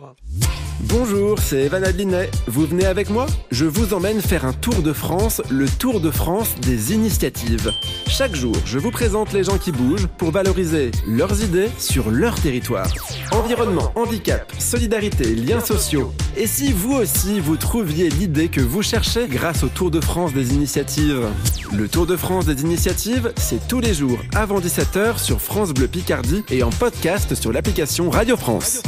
Bonjour, 0.82 1.38
c'est 1.40 1.62
Evan 1.64 1.84
Adlinet. 1.84 2.30
Vous 2.48 2.66
venez 2.66 2.86
avec 2.86 3.10
moi? 3.10 3.28
Je 3.52 3.66
vous 3.66 3.94
emmène 3.94 4.20
faire 4.20 4.46
un 4.46 4.54
tour 4.54 4.82
de 4.82 4.94
France, 4.94 5.42
le 5.50 5.68
Tour 5.68 6.02
de 6.02 6.10
France 6.10 6.56
des 6.62 6.94
initiatives. 6.94 7.71
Chaque 8.08 8.36
jour, 8.36 8.56
je 8.66 8.78
vous 8.78 8.92
présente 8.92 9.32
les 9.34 9.44
gens 9.44 9.58
qui 9.58 9.72
bougent 9.72 10.08
pour 10.18 10.32
valoriser 10.32 10.92
leurs 11.08 11.42
idées 11.44 11.70
sur 11.78 12.12
leur 12.12 12.36
territoire. 12.36 12.88
Environnement, 13.32 13.92
handicap, 13.96 14.52
solidarité, 14.60 15.34
liens 15.34 15.62
sociaux. 15.62 16.14
Et 16.36 16.46
si 16.46 16.74
vous 16.74 16.94
aussi 16.94 17.40
vous 17.40 17.56
trouviez 17.56 18.10
l'idée 18.10 18.50
que 18.50 18.62
vous 18.62 18.82
cherchez 18.82 19.28
grâce 19.28 19.64
au 19.64 19.70
Tour 19.70 19.92
de 19.92 20.02
France 20.02 20.34
des 20.34 20.54
initiatives 20.54 21.26
Le 21.74 21.88
Tour 21.88 22.06
de 22.06 22.18
France 22.18 22.46
des 22.46 22.62
initiatives, 22.62 23.32
c'est 23.38 23.68
tous 23.68 23.80
les 23.80 23.94
jours 23.94 24.20
avant 24.36 24.60
17h 24.60 25.18
sur 25.18 25.42
France 25.42 25.74
Bleu 25.74 25.88
Picardie 25.88 26.44
et 26.50 26.64
en 26.64 26.70
podcast 26.70 27.34
sur 27.36 27.52
l'application 27.52 28.10
Radio 28.10 28.36
France. 28.36 28.84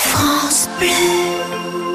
France 0.00 0.68
Bleu. 0.78 1.87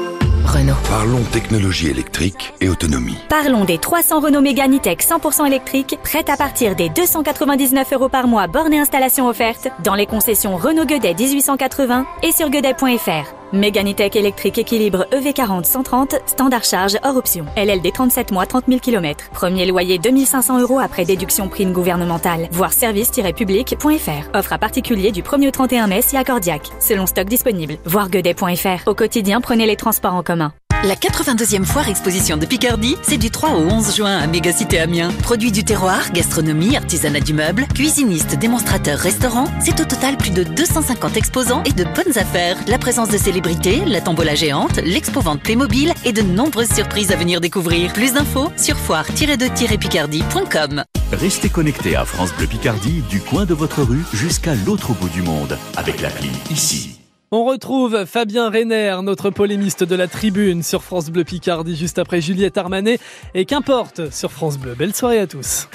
Renault. 0.54 0.76
Parlons 0.88 1.22
technologie 1.32 1.88
électrique 1.88 2.54
et 2.60 2.68
autonomie. 2.68 3.16
Parlons 3.28 3.64
des 3.64 3.78
300 3.78 4.20
Renault 4.20 4.40
Mégane 4.40 4.76
E-Tech 4.76 4.98
100% 4.98 5.46
électriques, 5.46 5.98
prêtes 6.02 6.30
à 6.30 6.36
partir 6.36 6.76
des 6.76 6.88
299 6.88 7.92
euros 7.92 8.08
par 8.08 8.28
mois, 8.28 8.46
borne 8.46 8.72
et 8.72 8.78
installation 8.78 9.26
offerte, 9.26 9.68
dans 9.82 9.94
les 9.94 10.06
concessions 10.06 10.56
Renault 10.56 10.86
Guedet 10.86 11.14
1880 11.14 12.06
et 12.22 12.30
sur 12.30 12.50
guedet.fr. 12.50 13.43
Mégane 13.54 13.92
E-Tech 13.92 14.16
électrique 14.16 14.58
équilibre 14.58 15.06
E 15.12 15.20
EV40 15.20 15.64
130, 15.64 16.16
standard 16.26 16.64
charge 16.64 16.98
hors 17.04 17.16
option. 17.16 17.46
LLD 17.56 17.92
37 17.92 18.32
mois, 18.32 18.46
30 18.46 18.64
000 18.66 18.80
km. 18.80 19.30
Premier 19.32 19.64
loyer 19.66 19.98
2500 19.98 20.60
euros 20.60 20.80
après 20.80 21.04
déduction 21.04 21.48
prime 21.48 21.72
gouvernementale. 21.72 22.48
Voir 22.50 22.72
service-public.fr. 22.72 24.36
Offre 24.36 24.52
à 24.52 24.58
particulier 24.58 25.12
du 25.12 25.22
1er 25.22 25.48
au 25.48 25.52
31 25.52 25.86
mai 25.86 26.02
si 26.02 26.16
accordiaque. 26.16 26.68
Selon 26.80 27.06
stock 27.06 27.28
disponible. 27.28 27.76
Voir 27.84 28.10
guedet.fr. 28.10 28.88
Au 28.88 28.94
quotidien, 28.94 29.40
prenez 29.40 29.66
les 29.66 29.76
transports 29.76 30.14
en 30.14 30.22
commun. 30.22 30.52
La 30.86 30.96
82e 30.96 31.64
foire 31.64 31.88
exposition 31.88 32.36
de 32.36 32.44
Picardie, 32.44 32.96
c'est 33.00 33.16
du 33.16 33.30
3 33.30 33.52
au 33.52 33.70
11 33.70 33.96
juin 33.96 34.18
à 34.18 34.26
Mégacité 34.26 34.78
Amiens. 34.78 35.12
Produits 35.22 35.50
du 35.50 35.64
terroir, 35.64 36.12
gastronomie, 36.12 36.76
artisanat 36.76 37.20
du 37.20 37.32
meuble, 37.32 37.66
cuisinistes, 37.74 38.38
démonstrateurs, 38.38 38.98
restaurants, 38.98 39.46
c'est 39.62 39.80
au 39.80 39.86
total 39.86 40.18
plus 40.18 40.28
de 40.28 40.42
250 40.42 41.16
exposants 41.16 41.62
et 41.64 41.72
de 41.72 41.84
bonnes 41.84 42.18
affaires. 42.18 42.58
La 42.66 42.76
présence 42.76 43.08
de 43.08 43.16
célébrités, 43.16 43.82
la 43.86 44.02
tombola 44.02 44.34
géante, 44.34 44.76
l'expo-vente 44.76 45.40
Playmobil 45.40 45.94
et 46.04 46.12
de 46.12 46.20
nombreuses 46.20 46.74
surprises 46.74 47.12
à 47.12 47.16
venir 47.16 47.40
découvrir. 47.40 47.94
Plus 47.94 48.12
d'infos 48.12 48.52
sur 48.58 48.76
foire-de-picardie.com. 48.76 50.84
Restez 51.12 51.48
connectés 51.48 51.96
à 51.96 52.04
France 52.04 52.34
Bleu 52.36 52.46
Picardie 52.46 53.02
du 53.08 53.22
coin 53.22 53.46
de 53.46 53.54
votre 53.54 53.82
rue 53.82 54.04
jusqu'à 54.12 54.54
l'autre 54.54 54.92
bout 54.92 55.08
du 55.08 55.22
monde 55.22 55.56
avec 55.76 56.02
l'appli 56.02 56.28
ici. 56.50 56.98
On 57.36 57.42
retrouve 57.42 58.04
Fabien 58.04 58.48
Reiner, 58.48 58.96
notre 59.02 59.28
polémiste 59.30 59.82
de 59.82 59.96
la 59.96 60.06
tribune 60.06 60.62
sur 60.62 60.84
France 60.84 61.10
Bleu 61.10 61.24
Picardie, 61.24 61.74
juste 61.74 61.98
après 61.98 62.20
Juliette 62.20 62.56
Armanet. 62.56 63.00
Et 63.34 63.44
qu'importe 63.44 64.12
sur 64.12 64.30
France 64.30 64.56
Bleu. 64.56 64.76
Belle 64.76 64.94
soirée 64.94 65.18
à 65.18 65.26
tous. 65.26 65.68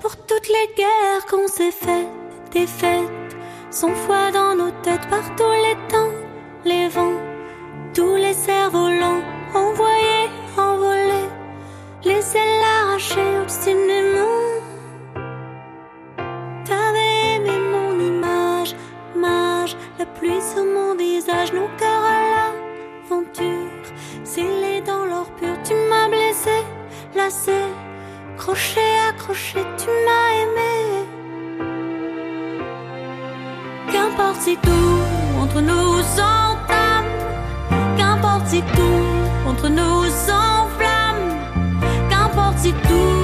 Pour 0.00 0.16
toutes 0.24 0.48
les 0.48 0.74
guerres 0.74 1.26
qu'on 1.28 1.46
s'est 1.48 1.70
faites, 1.70 2.08
des 2.50 2.66
fêtes, 2.66 3.36
sans 3.70 3.94
foi 3.94 4.30
dans 4.32 4.56
nos 4.56 4.70
têtes 4.82 5.06
par 5.10 5.36
tous 5.36 5.52
les 5.52 5.76
temps, 5.90 6.14
les 6.64 6.88
vents, 6.88 7.20
tous 7.92 8.16
les 8.16 8.32
cerfs-volants, 8.32 9.20
envoyés, 9.54 10.30
envolés, 10.56 11.28
les 12.06 12.12
ailes 12.12 12.64
arrachées 12.80 13.38
obstinément. 13.42 14.32
T'avais 16.64 17.17
la 19.98 20.06
pluie 20.06 20.40
sur 20.54 20.64
mon 20.64 20.94
visage, 20.96 21.52
nos 21.52 21.68
cœurs 21.78 22.06
à 22.16 22.20
l'aventure, 22.32 23.84
scellés 24.24 24.80
dans 24.86 25.04
l'or 25.04 25.30
pur, 25.38 25.54
tu 25.64 25.74
m'as 25.88 26.08
blessé, 26.08 26.58
lassé, 27.14 27.60
crochet, 28.36 28.80
accroché, 29.08 29.60
tu 29.76 29.88
m'as 30.06 30.30
aimé. 30.42 30.76
Qu'importe 33.92 34.40
si 34.40 34.56
tout 34.56 35.00
entre 35.42 35.60
nous 35.60 36.02
s'entame, 36.16 37.10
qu'importe 37.96 38.46
si 38.46 38.60
tout 38.60 39.48
entre 39.48 39.68
nous 39.68 40.04
s'enflamme, 40.04 41.26
qu'importe 42.08 42.58
si 42.58 42.72
tout 42.72 43.17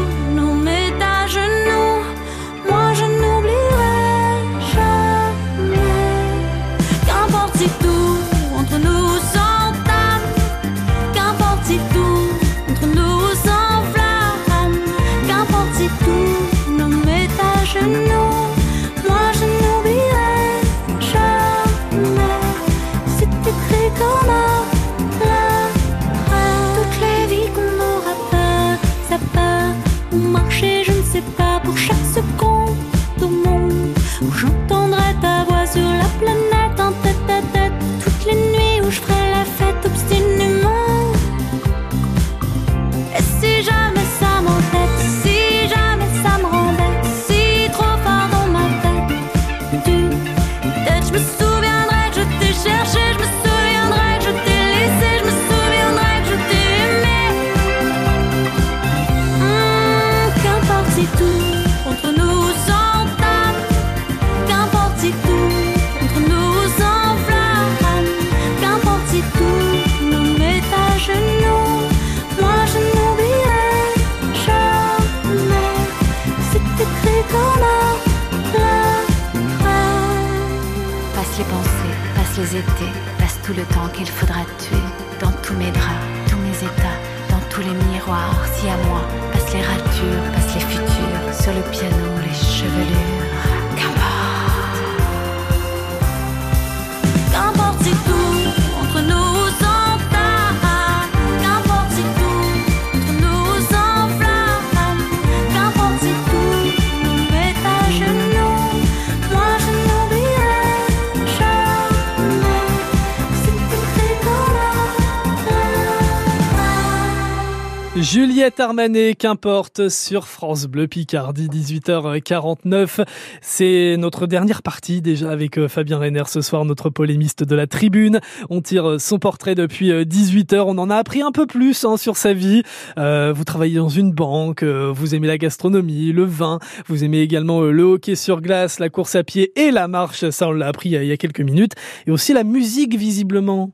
Juliette 118.45 118.61
Armanet, 118.61 119.15
qu'importe, 119.15 119.89
sur 119.89 120.27
France 120.27 120.67
Bleu 120.67 120.87
Picardie, 120.87 121.49
18h49. 121.49 123.03
C'est 123.41 123.97
notre 123.97 124.27
dernière 124.27 124.61
partie 124.61 125.01
déjà 125.01 125.31
avec 125.31 125.57
euh, 125.57 125.67
Fabien 125.67 125.97
Reiner 125.97 126.25
ce 126.27 126.43
soir, 126.43 126.67
notre 126.67 126.91
polémiste 126.91 127.43
de 127.43 127.57
la 127.57 127.67
tribune. 127.67 128.21
On 128.51 128.61
tire 128.61 128.91
euh, 128.91 128.99
son 128.99 129.19
portrait 129.19 129.55
depuis 129.55 129.91
18h. 129.93 130.63
On 130.67 130.77
en 130.77 130.91
a 130.91 130.97
appris 130.97 131.23
un 131.23 131.33
peu 131.33 131.47
plus 131.47 131.87
hein, 131.87 131.97
sur 131.97 132.19
sa 132.19 132.35
vie. 132.35 132.63
Euh, 132.99 133.33
vous 133.35 133.45
travaillez 133.45 133.77
dans 133.77 133.89
une 133.89 134.13
banque, 134.13 134.63
euh, 134.63 134.93
vous 134.95 135.15
aimez 135.15 135.29
la 135.29 135.39
gastronomie, 135.39 136.13
le 136.13 136.25
vin, 136.25 136.59
vous 136.87 137.03
aimez 137.03 137.21
également 137.21 137.63
euh, 137.63 137.71
le 137.71 137.85
hockey 137.85 138.15
sur 138.15 138.43
glace, 138.43 138.79
la 138.79 138.91
course 138.91 139.15
à 139.15 139.25
pied 139.25 139.59
et 139.59 139.71
la 139.71 139.89
marche. 139.89 140.29
Ça, 140.29 140.49
on 140.49 140.53
l'a 140.53 140.67
appris 140.67 140.91
il 140.91 141.03
y 141.03 141.13
a 141.13 141.17
quelques 141.17 141.41
minutes. 141.41 141.73
Et 142.07 142.11
aussi 142.11 142.35
la 142.35 142.45
musique, 142.45 142.95
visiblement. 142.95 143.73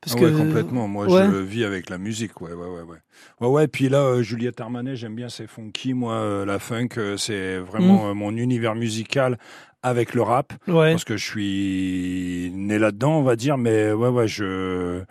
Parce 0.00 0.16
Ah 0.16 0.20
que 0.20 0.24
ouais, 0.26 0.32
complètement. 0.32 0.86
Moi, 0.86 1.06
Ouais. 1.06 1.26
je 1.26 1.36
vis 1.36 1.64
avec 1.64 1.90
la 1.90 1.98
musique. 1.98 2.40
Ouais, 2.40 2.52
ouais, 2.52 2.66
ouais, 2.68 2.82
ouais. 2.82 2.98
Ouais, 3.40 3.48
ouais. 3.48 3.66
Puis 3.68 3.88
là, 3.88 3.98
euh, 3.98 4.22
Juliette 4.22 4.60
Armanet, 4.60 4.94
j'aime 4.96 5.16
bien, 5.16 5.28
c'est 5.28 5.46
funky. 5.48 5.92
Moi, 5.92 6.14
euh, 6.14 6.44
la 6.46 6.58
funk, 6.60 6.90
euh, 6.98 7.16
c'est 7.16 7.58
vraiment 7.58 8.14
Mm. 8.14 8.18
mon 8.18 8.36
univers 8.36 8.74
musical 8.76 9.38
avec 9.82 10.14
le 10.14 10.22
rap. 10.22 10.52
Ouais. 10.68 10.92
Parce 10.92 11.04
que 11.04 11.16
je 11.16 11.24
suis 11.24 12.52
né 12.54 12.78
là-dedans, 12.78 13.18
on 13.18 13.22
va 13.22 13.34
dire. 13.34 13.58
Mais 13.58 13.90
ouais, 13.92 14.08
ouais, 14.08 14.28
je, 14.28 15.02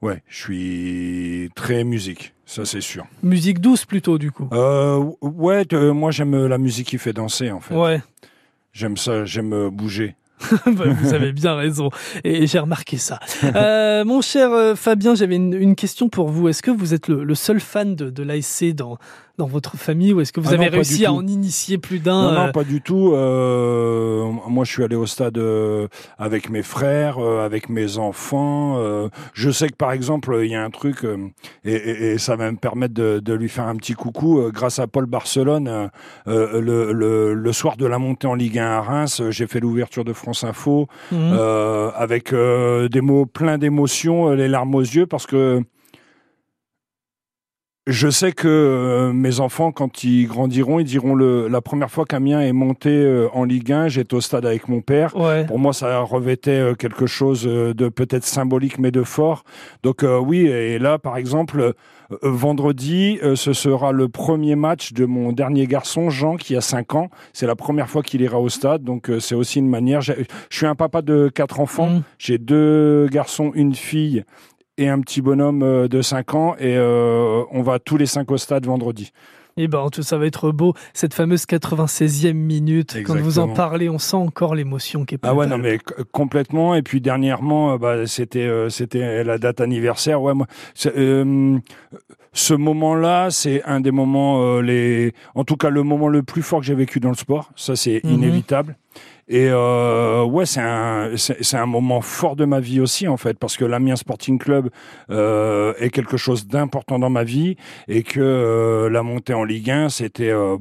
ouais, 0.00 0.22
je 0.28 0.36
suis 0.38 1.50
très 1.54 1.84
musique. 1.84 2.32
Ça, 2.46 2.64
c'est 2.64 2.80
sûr. 2.80 3.04
musique 3.22 3.58
douce 3.60 3.84
plutôt, 3.84 4.16
du 4.18 4.30
coup. 4.32 4.48
Ouais, 5.20 5.64
moi, 5.92 6.10
j'aime 6.10 6.46
la 6.46 6.58
musique 6.58 6.88
qui 6.88 6.98
fait 6.98 7.12
danser, 7.12 7.50
en 7.50 7.60
fait. 7.60 7.74
Ouais. 7.74 8.00
J'aime 8.72 8.96
ça, 8.96 9.24
j'aime 9.24 9.68
bouger. 9.68 10.14
Bah, 10.66 10.84
vous 10.88 11.14
avez 11.14 11.32
bien 11.32 11.54
raison. 11.54 11.90
Et 12.24 12.46
j'ai 12.46 12.58
remarqué 12.58 12.98
ça. 12.98 13.18
Euh, 13.44 14.04
mon 14.06 14.20
cher 14.20 14.52
euh, 14.52 14.74
Fabien, 14.74 15.14
j'avais 15.14 15.36
une, 15.36 15.54
une 15.54 15.74
question 15.74 16.08
pour 16.08 16.28
vous. 16.28 16.48
Est-ce 16.48 16.62
que 16.62 16.70
vous 16.70 16.94
êtes 16.94 17.08
le, 17.08 17.24
le 17.24 17.34
seul 17.34 17.60
fan 17.60 17.94
de, 17.94 18.10
de 18.10 18.22
l'ASC 18.22 18.72
dans, 18.74 18.98
dans 19.38 19.46
votre 19.46 19.76
famille 19.76 20.12
ou 20.12 20.20
est-ce 20.20 20.32
que 20.32 20.40
vous 20.40 20.48
Ah 20.50 20.54
avez 20.54 20.66
non, 20.66 20.72
réussi 20.72 21.04
à 21.06 21.12
en 21.12 21.26
initier 21.26 21.78
plus 21.78 21.98
d'un 21.98 22.22
Non, 22.22 22.32
non, 22.32 22.40
euh, 22.48 22.52
pas 22.52 22.64
du 22.64 22.80
tout. 22.80 23.12
Euh, 23.14 24.24
moi, 24.48 24.64
je 24.64 24.72
suis 24.72 24.82
allé 24.82 24.96
au 24.96 25.06
stade 25.06 25.38
euh, 25.38 25.88
avec 26.18 26.48
mes 26.50 26.62
frères, 26.62 27.18
euh, 27.18 27.44
avec 27.44 27.68
mes 27.68 27.98
enfants. 27.98 28.78
je 29.34 29.50
sais 29.50 29.68
que, 29.68 29.74
par 29.76 29.92
exemple, 29.92 30.38
il 30.42 30.50
y 30.50 30.54
a 30.54 30.62
un 30.64 30.70
truc, 30.70 31.04
et, 31.64 31.72
et- 31.74 32.12
et 32.12 32.18
ça 32.18 32.36
va 32.36 32.50
me 32.50 32.56
permettre 32.56 32.94
de, 32.94 33.20
de 33.22 33.32
lui 33.34 33.48
faire 33.48 33.66
un 33.66 33.76
petit 33.76 33.94
coucou. 33.94 34.42
grâce 34.52 34.78
à 34.78 34.86
Paul 34.86 35.06
Barcelone, 35.06 35.90
le, 36.26 36.92
le- 36.92 37.34
le 37.34 37.52
soir 37.52 37.76
de 37.76 37.86
la 37.86 37.98
montée 37.98 38.26
en 38.26 38.34
Ligue 38.34 38.58
1 38.58 38.64
à 38.66 38.80
Reims, 38.80 39.22
j'ai 39.30 39.46
fait 39.46 39.60
l'ouverture 39.60 40.04
de 40.04 40.12
France 40.12 40.44
Info 40.44 40.88
euh, 41.12 41.90
avec 41.94 42.32
des 42.34 43.00
mots 43.00 43.26
pleins 43.26 43.58
d'émotions, 43.58 44.30
les 44.30 44.48
larmes 44.48 44.74
aux 44.74 44.80
yeux, 44.80 45.06
parce 45.06 45.26
que 45.26 45.60
je 47.86 48.08
sais 48.10 48.32
que 48.32 48.48
euh, 48.48 49.12
mes 49.12 49.40
enfants, 49.40 49.70
quand 49.70 50.02
ils 50.02 50.26
grandiront, 50.26 50.80
ils 50.80 50.84
diront 50.84 51.14
le, 51.14 51.46
la 51.48 51.60
première 51.60 51.90
fois 51.90 52.04
qu'Amiens 52.04 52.40
est 52.40 52.52
monté 52.52 52.90
euh, 52.90 53.28
en 53.32 53.44
Ligue 53.44 53.70
1, 53.70 53.88
j'étais 53.88 54.14
au 54.14 54.20
stade 54.20 54.44
avec 54.44 54.68
mon 54.68 54.80
père. 54.80 55.16
Ouais. 55.16 55.46
Pour 55.46 55.58
moi, 55.58 55.72
ça 55.72 56.00
revêtait 56.00 56.50
euh, 56.50 56.74
quelque 56.74 57.06
chose 57.06 57.46
euh, 57.46 57.74
de 57.74 57.88
peut-être 57.88 58.24
symbolique, 58.24 58.78
mais 58.78 58.90
de 58.90 59.04
fort. 59.04 59.44
Donc 59.84 60.02
euh, 60.02 60.18
oui, 60.18 60.46
et 60.46 60.78
là, 60.80 60.98
par 60.98 61.16
exemple, 61.16 61.74
euh, 62.12 62.16
vendredi, 62.22 63.18
euh, 63.22 63.36
ce 63.36 63.52
sera 63.52 63.92
le 63.92 64.08
premier 64.08 64.56
match 64.56 64.92
de 64.92 65.04
mon 65.04 65.32
dernier 65.32 65.66
garçon, 65.66 66.10
Jean, 66.10 66.36
qui 66.36 66.56
a 66.56 66.60
5 66.60 66.94
ans. 66.94 67.10
C'est 67.32 67.46
la 67.46 67.56
première 67.56 67.88
fois 67.88 68.02
qu'il 68.02 68.20
ira 68.20 68.40
au 68.40 68.48
stade, 68.48 68.82
donc 68.82 69.10
euh, 69.10 69.20
c'est 69.20 69.34
aussi 69.34 69.58
une 69.58 69.68
manière. 69.68 70.00
Je 70.00 70.12
suis 70.50 70.66
un 70.66 70.74
papa 70.74 71.02
de 71.02 71.28
quatre 71.32 71.60
enfants. 71.60 71.90
Mhm. 71.90 72.02
J'ai 72.18 72.38
deux 72.38 73.08
garçons, 73.10 73.52
une 73.54 73.74
fille 73.74 74.24
et 74.78 74.88
un 74.88 75.00
petit 75.00 75.20
bonhomme 75.22 75.62
euh, 75.62 75.88
de 75.88 76.02
5 76.02 76.34
ans 76.34 76.54
et 76.58 76.76
euh, 76.76 77.42
on 77.50 77.62
va 77.62 77.78
tous 77.78 77.96
les 77.96 78.06
cinq 78.06 78.30
au 78.30 78.36
stade 78.36 78.66
vendredi. 78.66 79.12
Eh 79.58 79.68
ben, 79.68 79.88
tout 79.90 80.02
ça 80.02 80.18
va 80.18 80.26
être 80.26 80.50
beau. 80.52 80.74
Cette 80.92 81.14
fameuse 81.14 81.44
96e 81.46 82.34
minute, 82.34 82.98
quand 83.06 83.16
vous 83.16 83.38
en 83.38 83.48
parlez, 83.48 83.88
on 83.88 83.98
sent 83.98 84.16
encore 84.18 84.54
l'émotion 84.54 85.06
qui 85.06 85.14
est 85.14 85.18
Ah 85.22 85.34
ouais 85.34 85.46
non 85.46 85.56
mais 85.56 85.78
complètement 86.12 86.74
et 86.74 86.82
puis 86.82 87.00
dernièrement 87.00 87.72
euh, 87.72 87.78
bah, 87.78 88.06
c'était 88.06 88.40
euh, 88.40 88.68
c'était 88.68 89.24
la 89.24 89.38
date 89.38 89.62
anniversaire 89.62 90.20
ouais 90.20 90.34
moi 90.34 90.46
euh, 90.84 91.56
ce 92.34 92.52
moment-là 92.52 93.30
c'est 93.30 93.62
un 93.64 93.80
des 93.80 93.92
moments 93.92 94.42
euh, 94.42 94.60
les 94.60 95.14
en 95.34 95.44
tout 95.44 95.56
cas 95.56 95.70
le 95.70 95.82
moment 95.82 96.08
le 96.08 96.22
plus 96.22 96.42
fort 96.42 96.60
que 96.60 96.66
j'ai 96.66 96.74
vécu 96.74 97.00
dans 97.00 97.08
le 97.08 97.14
sport 97.16 97.50
ça 97.56 97.76
c'est 97.76 98.02
Mhm. 98.04 98.12
inévitable 98.12 98.76
et 99.28 99.48
euh, 99.50 100.22
ouais, 100.24 100.46
c'est 100.46 100.60
un, 100.60 101.10
c'est 101.16 101.42
c'est 101.42 101.56
un 101.56 101.66
moment 101.66 102.00
fort 102.00 102.36
de 102.36 102.44
ma 102.44 102.60
vie 102.60 102.80
aussi 102.80 103.08
en 103.08 103.16
fait, 103.16 103.38
parce 103.38 103.56
que 103.56 103.64
l'Amiens 103.64 103.96
Sporting 103.96 104.38
Club 104.38 104.70
euh, 105.10 105.72
est 105.78 105.90
quelque 105.90 106.16
chose 106.16 106.46
d'important 106.46 106.98
dans 106.98 107.10
ma 107.10 107.24
vie 107.24 107.56
et 107.88 108.02
que 108.02 108.20
euh, 108.20 108.88
la 108.88 109.02
montée 109.02 109.34
en 109.34 109.44
Ligue 109.44 109.70
1, 109.70 109.88
c'était 109.88 110.30
euh, 110.30 110.56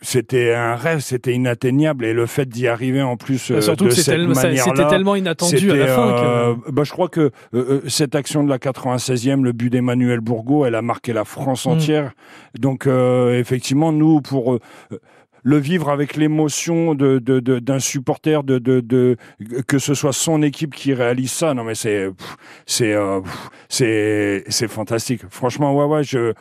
c'était 0.00 0.54
un 0.54 0.74
rêve, 0.74 1.00
c'était 1.00 1.34
inatteignable 1.34 2.04
et 2.06 2.14
le 2.14 2.24
fait 2.26 2.46
d'y 2.48 2.66
arriver 2.66 3.02
en 3.02 3.16
plus 3.18 3.50
Bah, 3.50 3.58
euh, 3.58 3.60
surtout 3.60 3.84
de 3.84 3.88
que 3.90 3.94
cette 3.96 4.18
manière-là, 4.18 4.62
c'était 4.74 4.88
tellement 4.88 5.14
inattendu 5.16 5.70
à 5.70 5.76
la 5.76 5.86
fin 5.88 6.12
que- 6.12 6.18
euh, 6.24 6.54
bah, 6.72 6.82
je 6.84 6.92
crois 6.92 7.08
que 7.08 7.20
euh, 7.20 7.30
euh, 7.54 7.80
cette 7.88 8.14
action 8.14 8.42
de 8.42 8.48
la 8.48 8.58
96e, 8.58 9.42
le 9.44 9.52
but 9.52 9.68
d'Emmanuel 9.70 10.20
Bourgault, 10.20 10.64
elle 10.64 10.74
a 10.76 10.82
marqué 10.82 11.12
la 11.12 11.24
France 11.24 11.66
Mm. 11.66 11.70
entière. 11.70 12.12
Donc 12.58 12.86
euh, 12.86 13.38
effectivement, 13.38 13.92
nous 13.92 14.20
pour 14.22 14.54
euh, 14.54 14.60
le 15.46 15.58
vivre 15.58 15.90
avec 15.90 16.16
l'émotion 16.16 16.96
de, 16.96 17.20
d'un 17.20 17.78
supporter, 17.78 18.42
de, 18.42 18.58
de, 18.58 18.80
de 18.80 19.16
que 19.68 19.78
ce 19.78 19.94
soit 19.94 20.12
son 20.12 20.42
équipe 20.42 20.74
qui 20.74 20.92
réalise 20.92 21.30
ça. 21.30 21.54
Non 21.54 21.62
mais 21.62 21.76
c'est 21.76 22.10
c'est 22.66 22.92
euh, 22.92 23.20
c'est 23.68 24.42
c'est 24.48 24.66
fantastique. 24.66 25.22
Franchement, 25.30 25.72
ouais 25.76 25.84
ouais, 25.84 26.02
je 26.02 26.34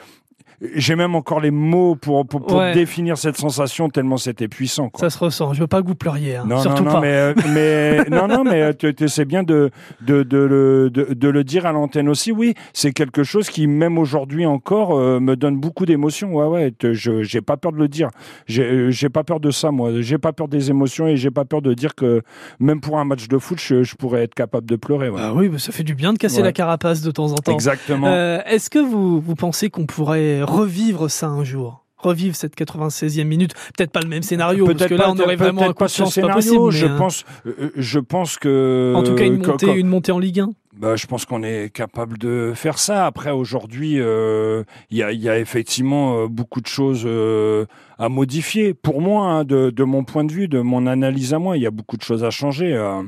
j'ai 0.75 0.95
même 0.95 1.15
encore 1.15 1.39
les 1.39 1.51
mots 1.51 1.95
pour 1.95 2.25
pour, 2.27 2.45
pour 2.45 2.57
Ouais. 2.57 2.73
définir 2.73 3.17
cette 3.17 3.37
sensation 3.37 3.89
tellement 3.89 4.17
c'était 4.17 4.47
puissant. 4.47 4.89
Quoi. 4.89 5.01
Ça 5.09 5.09
se 5.09 5.23
ressent. 5.23 5.53
Je 5.53 5.59
veux 5.61 5.67
pas 5.67 5.81
que 5.81 5.87
vous 5.87 5.95
pleuriez. 5.95 6.37
hein. 6.37 6.45
Non, 6.47 6.59
Surtout 6.61 6.83
non, 6.83 6.89
non, 6.91 6.95
pas. 6.95 7.01
mais, 7.01 7.13
euh, 7.13 7.33
mais 7.53 8.03
non, 8.09 8.27
non, 8.27 8.43
mais 8.43 8.61
euh, 8.61 8.73
tu 8.77 8.93
tu 8.95 9.07
sais 9.09 9.25
bien 9.25 9.43
de, 9.43 9.69
de, 10.01 10.23
de, 10.23 10.37
le, 10.37 10.89
de, 10.89 11.13
de 11.13 11.27
le 11.29 11.43
dire 11.43 11.65
à 11.65 11.71
l'antenne 11.71 12.07
aussi. 12.09 12.31
Oui, 12.31 12.53
c'est 12.73 12.91
quelque 12.93 13.23
chose 13.23 13.49
qui, 13.49 13.67
même 13.67 13.97
aujourd'hui 13.97 14.45
encore, 14.45 14.97
euh, 14.97 15.19
me 15.19 15.35
donne 15.35 15.57
beaucoup 15.59 15.85
d'émotions. 15.85 16.33
Ouais, 16.33 16.45
ouais, 16.47 16.71
te- 16.71 16.93
je 16.93 17.23
j'ai 17.23 17.41
pas 17.41 17.57
peur 17.57 17.71
de 17.71 17.77
le 17.77 17.87
dire. 17.87 18.09
J'ai 18.47 18.63
euh, 18.63 18.91
j'ai 18.91 19.09
pas 19.09 19.23
peur 19.23 19.39
de 19.39 19.51
ça, 19.51 19.71
moi. 19.71 19.91
J'ai 20.01 20.17
pas 20.17 20.31
peur 20.33 20.47
des 20.47 20.69
émotions 20.69 21.07
et 21.07 21.17
j'ai 21.17 21.31
pas 21.31 21.45
peur 21.45 21.61
de 21.61 21.73
dire 21.73 21.95
que 21.95 22.21
même 22.59 22.79
pour 22.81 22.97
un 22.99 23.05
match 23.05 23.27
de 23.27 23.37
foot, 23.37 23.59
je, 23.61 23.83
je 23.83 23.95
pourrais 23.95 24.23
être 24.23 24.35
capable 24.35 24.67
de 24.67 24.75
pleurer. 24.75 25.09
ouais. 25.09 25.19
Ah 25.21 25.33
oui, 25.33 25.49
mais 25.51 25.57
ça 25.59 25.71
fait 25.71 25.83
du 25.83 25.95
bien 25.95 26.13
de 26.13 26.17
casser 26.17 26.37
Ouais. 26.37 26.43
la 26.43 26.51
carapace 26.53 27.01
de 27.01 27.11
temps 27.11 27.31
en 27.31 27.35
temps. 27.35 27.53
Exactement. 27.53 28.07
Euh, 28.07 28.39
Est-ce 28.45 28.69
que 28.69 28.79
vous, 28.79 29.19
vous 29.19 29.35
pensez 29.35 29.69
qu'on 29.69 29.85
pourrait 29.85 30.41
revivre 30.45 31.09
ça 31.09 31.27
un 31.27 31.43
jour 31.43 31.81
Revivre 31.97 32.35
cette 32.35 32.55
96e 32.55 33.23
minute 33.23 33.53
Peut-être 33.75 33.91
pas 33.91 34.01
le 34.01 34.07
même 34.07 34.21
scénario, 34.21 34.65
parce 34.65 34.85
que 34.85 34.93
là, 34.93 35.05
pas- 35.05 35.11
on 35.11 35.19
aurait 35.19 35.37
vraiment 35.37 35.69
un 35.69 35.73
pas 35.73 35.85
de 35.85 35.89
ce 35.91 35.97
chance 35.97 36.15
pas 36.15 36.21
scénario. 36.21 36.65
possible. 36.65 36.71
je 36.71 36.85
euh, 36.85 36.97
pense, 36.97 37.25
euh, 37.47 37.71
je 37.75 37.99
pense 37.99 38.37
que. 38.37 38.93
En 38.95 39.01
tout 39.01 39.15
cas, 39.15 39.25
une 39.25 39.45
montée, 39.45 39.73
une 39.73 39.87
montée 39.87 40.11
en 40.11 40.19
Ligue 40.19 40.41
1 40.41 40.49
Bah, 40.77 40.97
je 40.97 41.07
pense 41.07 41.23
qu'on 41.23 41.41
est 41.41 41.73
capable 41.73 42.17
de 42.17 42.51
faire 42.53 42.79
ça. 42.79 43.05
Après, 43.05 43.31
aujourd'hui, 43.31 43.99
euh, 43.99 44.63
il 44.89 44.97
y, 44.97 45.29
a, 45.29 45.39
effectivement 45.39 46.23
euh, 46.23 46.27
beaucoup 46.27 46.59
de 46.59 46.67
choses 46.67 47.03
euh, 47.05 47.65
à 47.97 48.09
modifier. 48.09 48.73
Pour 48.73 48.99
moi, 48.99 49.27
hein, 49.27 49.43
de, 49.45 49.83
mon 49.83 50.03
point 50.03 50.25
de 50.25 50.33
vue, 50.33 50.49
de 50.49 50.59
mon 50.59 50.85
analyse 50.85 51.33
à 51.33 51.39
moi, 51.39 51.55
il 51.55 51.63
y 51.63 51.65
a 51.65 51.71
beaucoup 51.71 51.95
de 51.95 52.01
choses 52.01 52.25
à 52.25 52.29
changer. 52.29 52.73
Euh, 52.73 53.03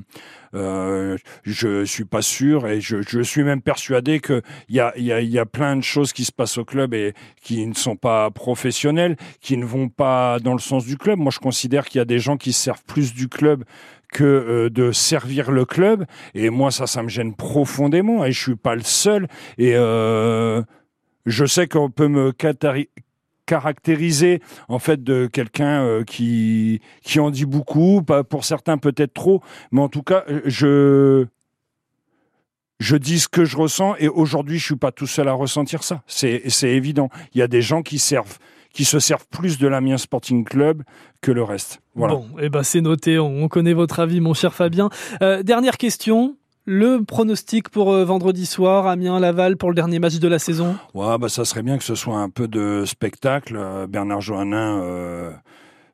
euh, 0.56 1.18
je 1.44 1.84
suis 1.84 2.06
pas 2.06 2.22
sûr 2.22 2.68
et 2.68 2.80
je, 2.80 3.22
suis 3.22 3.44
même 3.44 3.62
persuadé 3.62 4.22
que 4.22 4.42
il 4.70 4.76
y 4.76 4.80
a, 4.80 4.98
y, 4.98 5.26
y 5.26 5.40
a 5.40 5.46
plein 5.46 5.76
de 5.76 5.84
choses 5.84 6.14
qui 6.14 6.24
se 6.24 6.32
passent 6.32 6.58
au 6.58 6.64
club 6.64 6.94
et 6.94 7.14
qui 7.42 7.68
ne 7.68 7.74
sont 7.74 7.98
pas 7.98 8.32
professionnelles, 8.32 9.18
qui 9.42 9.58
ne 9.58 9.66
vont 9.66 9.90
pas 9.90 10.40
dans 10.40 10.54
le 10.54 10.60
sens 10.60 10.86
du 10.86 10.98
club. 10.98 11.20
Moi, 11.20 11.32
je 11.34 11.40
considère 11.40 11.86
qu'il 11.86 12.00
y 12.00 12.02
a 12.02 12.06
des 12.06 12.20
gens 12.20 12.38
qui 12.38 12.54
se 12.54 12.64
servent 12.64 12.84
plus 12.86 13.14
du 13.14 13.28
club 13.28 13.66
que 14.12 14.24
euh, 14.24 14.70
de 14.70 14.92
servir 14.92 15.52
le 15.52 15.66
club. 15.66 16.06
Et 16.34 16.50
moi, 16.50 16.72
ça, 16.72 16.88
ça 16.88 17.04
me 17.04 17.10
gêne 17.10 17.36
profondément. 17.36 18.26
Et 18.26 18.32
je 18.32 18.42
suis 18.42 18.56
pas 18.56 18.76
le 18.76 18.82
seul. 18.82 19.28
Et 19.58 19.74
euh, 19.76 20.62
je 21.26 21.46
sais 21.46 21.68
qu'on 21.68 21.90
peut 21.90 22.08
me 22.08 22.34
caractériser 23.46 24.42
en 24.68 24.80
fait 24.80 25.04
de 25.04 25.28
quelqu'un 25.28 25.84
euh, 25.84 26.04
qui 26.04 26.82
qui 27.02 27.20
en 27.20 27.30
dit 27.32 27.46
beaucoup, 27.46 28.02
pas 28.02 28.24
pour 28.24 28.46
certains 28.46 28.78
peut-être 28.78 29.14
trop, 29.14 29.42
mais 29.72 29.82
en 29.82 29.90
tout 29.90 30.04
cas, 30.04 30.24
je 30.46 31.26
je 32.80 32.96
dis 32.96 33.20
ce 33.20 33.28
que 33.28 33.44
je 33.44 33.58
ressens 33.58 33.96
et 33.98 34.08
aujourd'hui, 34.08 34.60
je 34.60 34.66
suis 34.66 34.76
pas 34.76 34.92
tout 34.92 35.08
seul 35.08 35.28
à 35.28 35.34
ressentir 35.34 35.84
ça. 35.84 36.04
C'est 36.06 36.44
évident. 36.64 37.10
Il 37.34 37.40
y 37.40 37.42
a 37.42 37.48
des 37.48 37.62
gens 37.62 37.82
qui 37.82 38.00
servent 38.00 38.38
qui 38.78 38.86
se 38.86 39.00
servent 39.00 39.26
plus 39.32 39.58
de 39.58 39.68
l'Amiens 39.68 39.98
Sporting 39.98 40.46
Club 40.46 40.84
que 41.22 41.32
le 41.32 41.42
reste. 41.42 41.82
Voilà. 41.96 42.14
Bon, 42.14 42.28
eh 42.40 42.48
ben 42.48 42.62
c'est 42.62 42.80
noté, 42.80 43.18
on 43.18 43.42
on 43.42 43.48
connaît 43.48 43.74
votre 43.74 44.00
avis, 44.00 44.22
mon 44.22 44.36
cher 44.36 44.54
Fabien. 44.54 44.90
Euh, 45.24 45.42
dernière 45.42 45.78
question. 45.78 46.36
Le 46.66 47.02
pronostic 47.02 47.70
pour 47.70 47.92
euh, 47.92 48.04
vendredi 48.06 48.46
soir, 48.46 48.86
Amiens-Laval 48.86 49.58
pour 49.58 49.70
le 49.70 49.76
dernier 49.76 49.98
match 49.98 50.20
de 50.20 50.28
la 50.28 50.38
saison? 50.38 50.76
Ouais, 50.94 51.18
bah 51.18 51.30
ça 51.30 51.44
serait 51.46 51.64
bien 51.64 51.78
que 51.78 51.84
ce 51.84 51.96
soit 51.96 52.18
un 52.18 52.30
peu 52.30 52.48
de 52.48 52.84
spectacle. 52.86 53.56
Euh, 53.58 53.88
Bernard 53.88 54.22
Johannin 54.22 54.80
euh, 54.84 55.32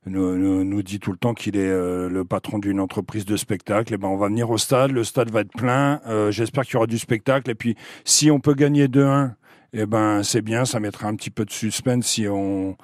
nous, 0.06 0.36
nous, 0.36 0.66
nous 0.66 0.84
dit 0.84 1.00
tout 1.00 1.12
le 1.12 1.18
temps 1.18 1.34
qu'il 1.34 1.56
est 1.56 1.70
le 1.70 2.24
patron 2.26 2.60
d'une 2.60 2.82
entreprise 2.82 3.24
de 3.24 3.38
spectacle. 3.38 3.94
Et 3.94 3.98
ben, 3.98 4.10
on 4.10 4.18
va 4.18 4.28
venir 4.28 4.50
au 4.50 4.58
stade, 4.58 4.92
le 4.92 5.06
stade 5.06 5.30
va 5.30 5.42
être 5.42 5.54
plein. 5.54 6.02
J'espère 6.32 6.66
qu'il 6.66 6.74
y 6.74 6.78
aura 6.78 6.88
du 6.88 6.98
spectacle. 6.98 7.50
Et 7.50 7.56
puis, 7.56 7.78
si 8.04 8.30
on 8.30 8.42
peut 8.42 8.54
gagner 8.54 8.88
2-1, 8.88 9.36
eh 9.74 9.86
ben, 9.86 10.24
c'est 10.24 10.42
bien. 10.42 10.66
Ça 10.66 10.80
mettra 10.80 11.08
un 11.08 11.16
petit 11.16 11.30
peu 11.30 11.46
de 11.46 11.52
suspense 11.52 12.06
si 12.06 12.28
on, 12.28 12.78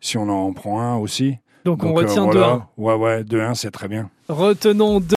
si 0.00 0.16
on 0.18 0.28
en 0.28 0.52
prend 0.52 0.80
un 0.80 0.96
aussi. 0.96 1.36
Donc, 1.64 1.84
on 1.84 1.92
retient 1.92 2.24
voilà. 2.24 2.68
Ouais, 2.78 2.94
ouais, 2.94 3.22
2-1, 3.22 3.54
c'est 3.54 3.70
très 3.70 3.88
bien. 3.88 4.10
Retenons 4.28 5.00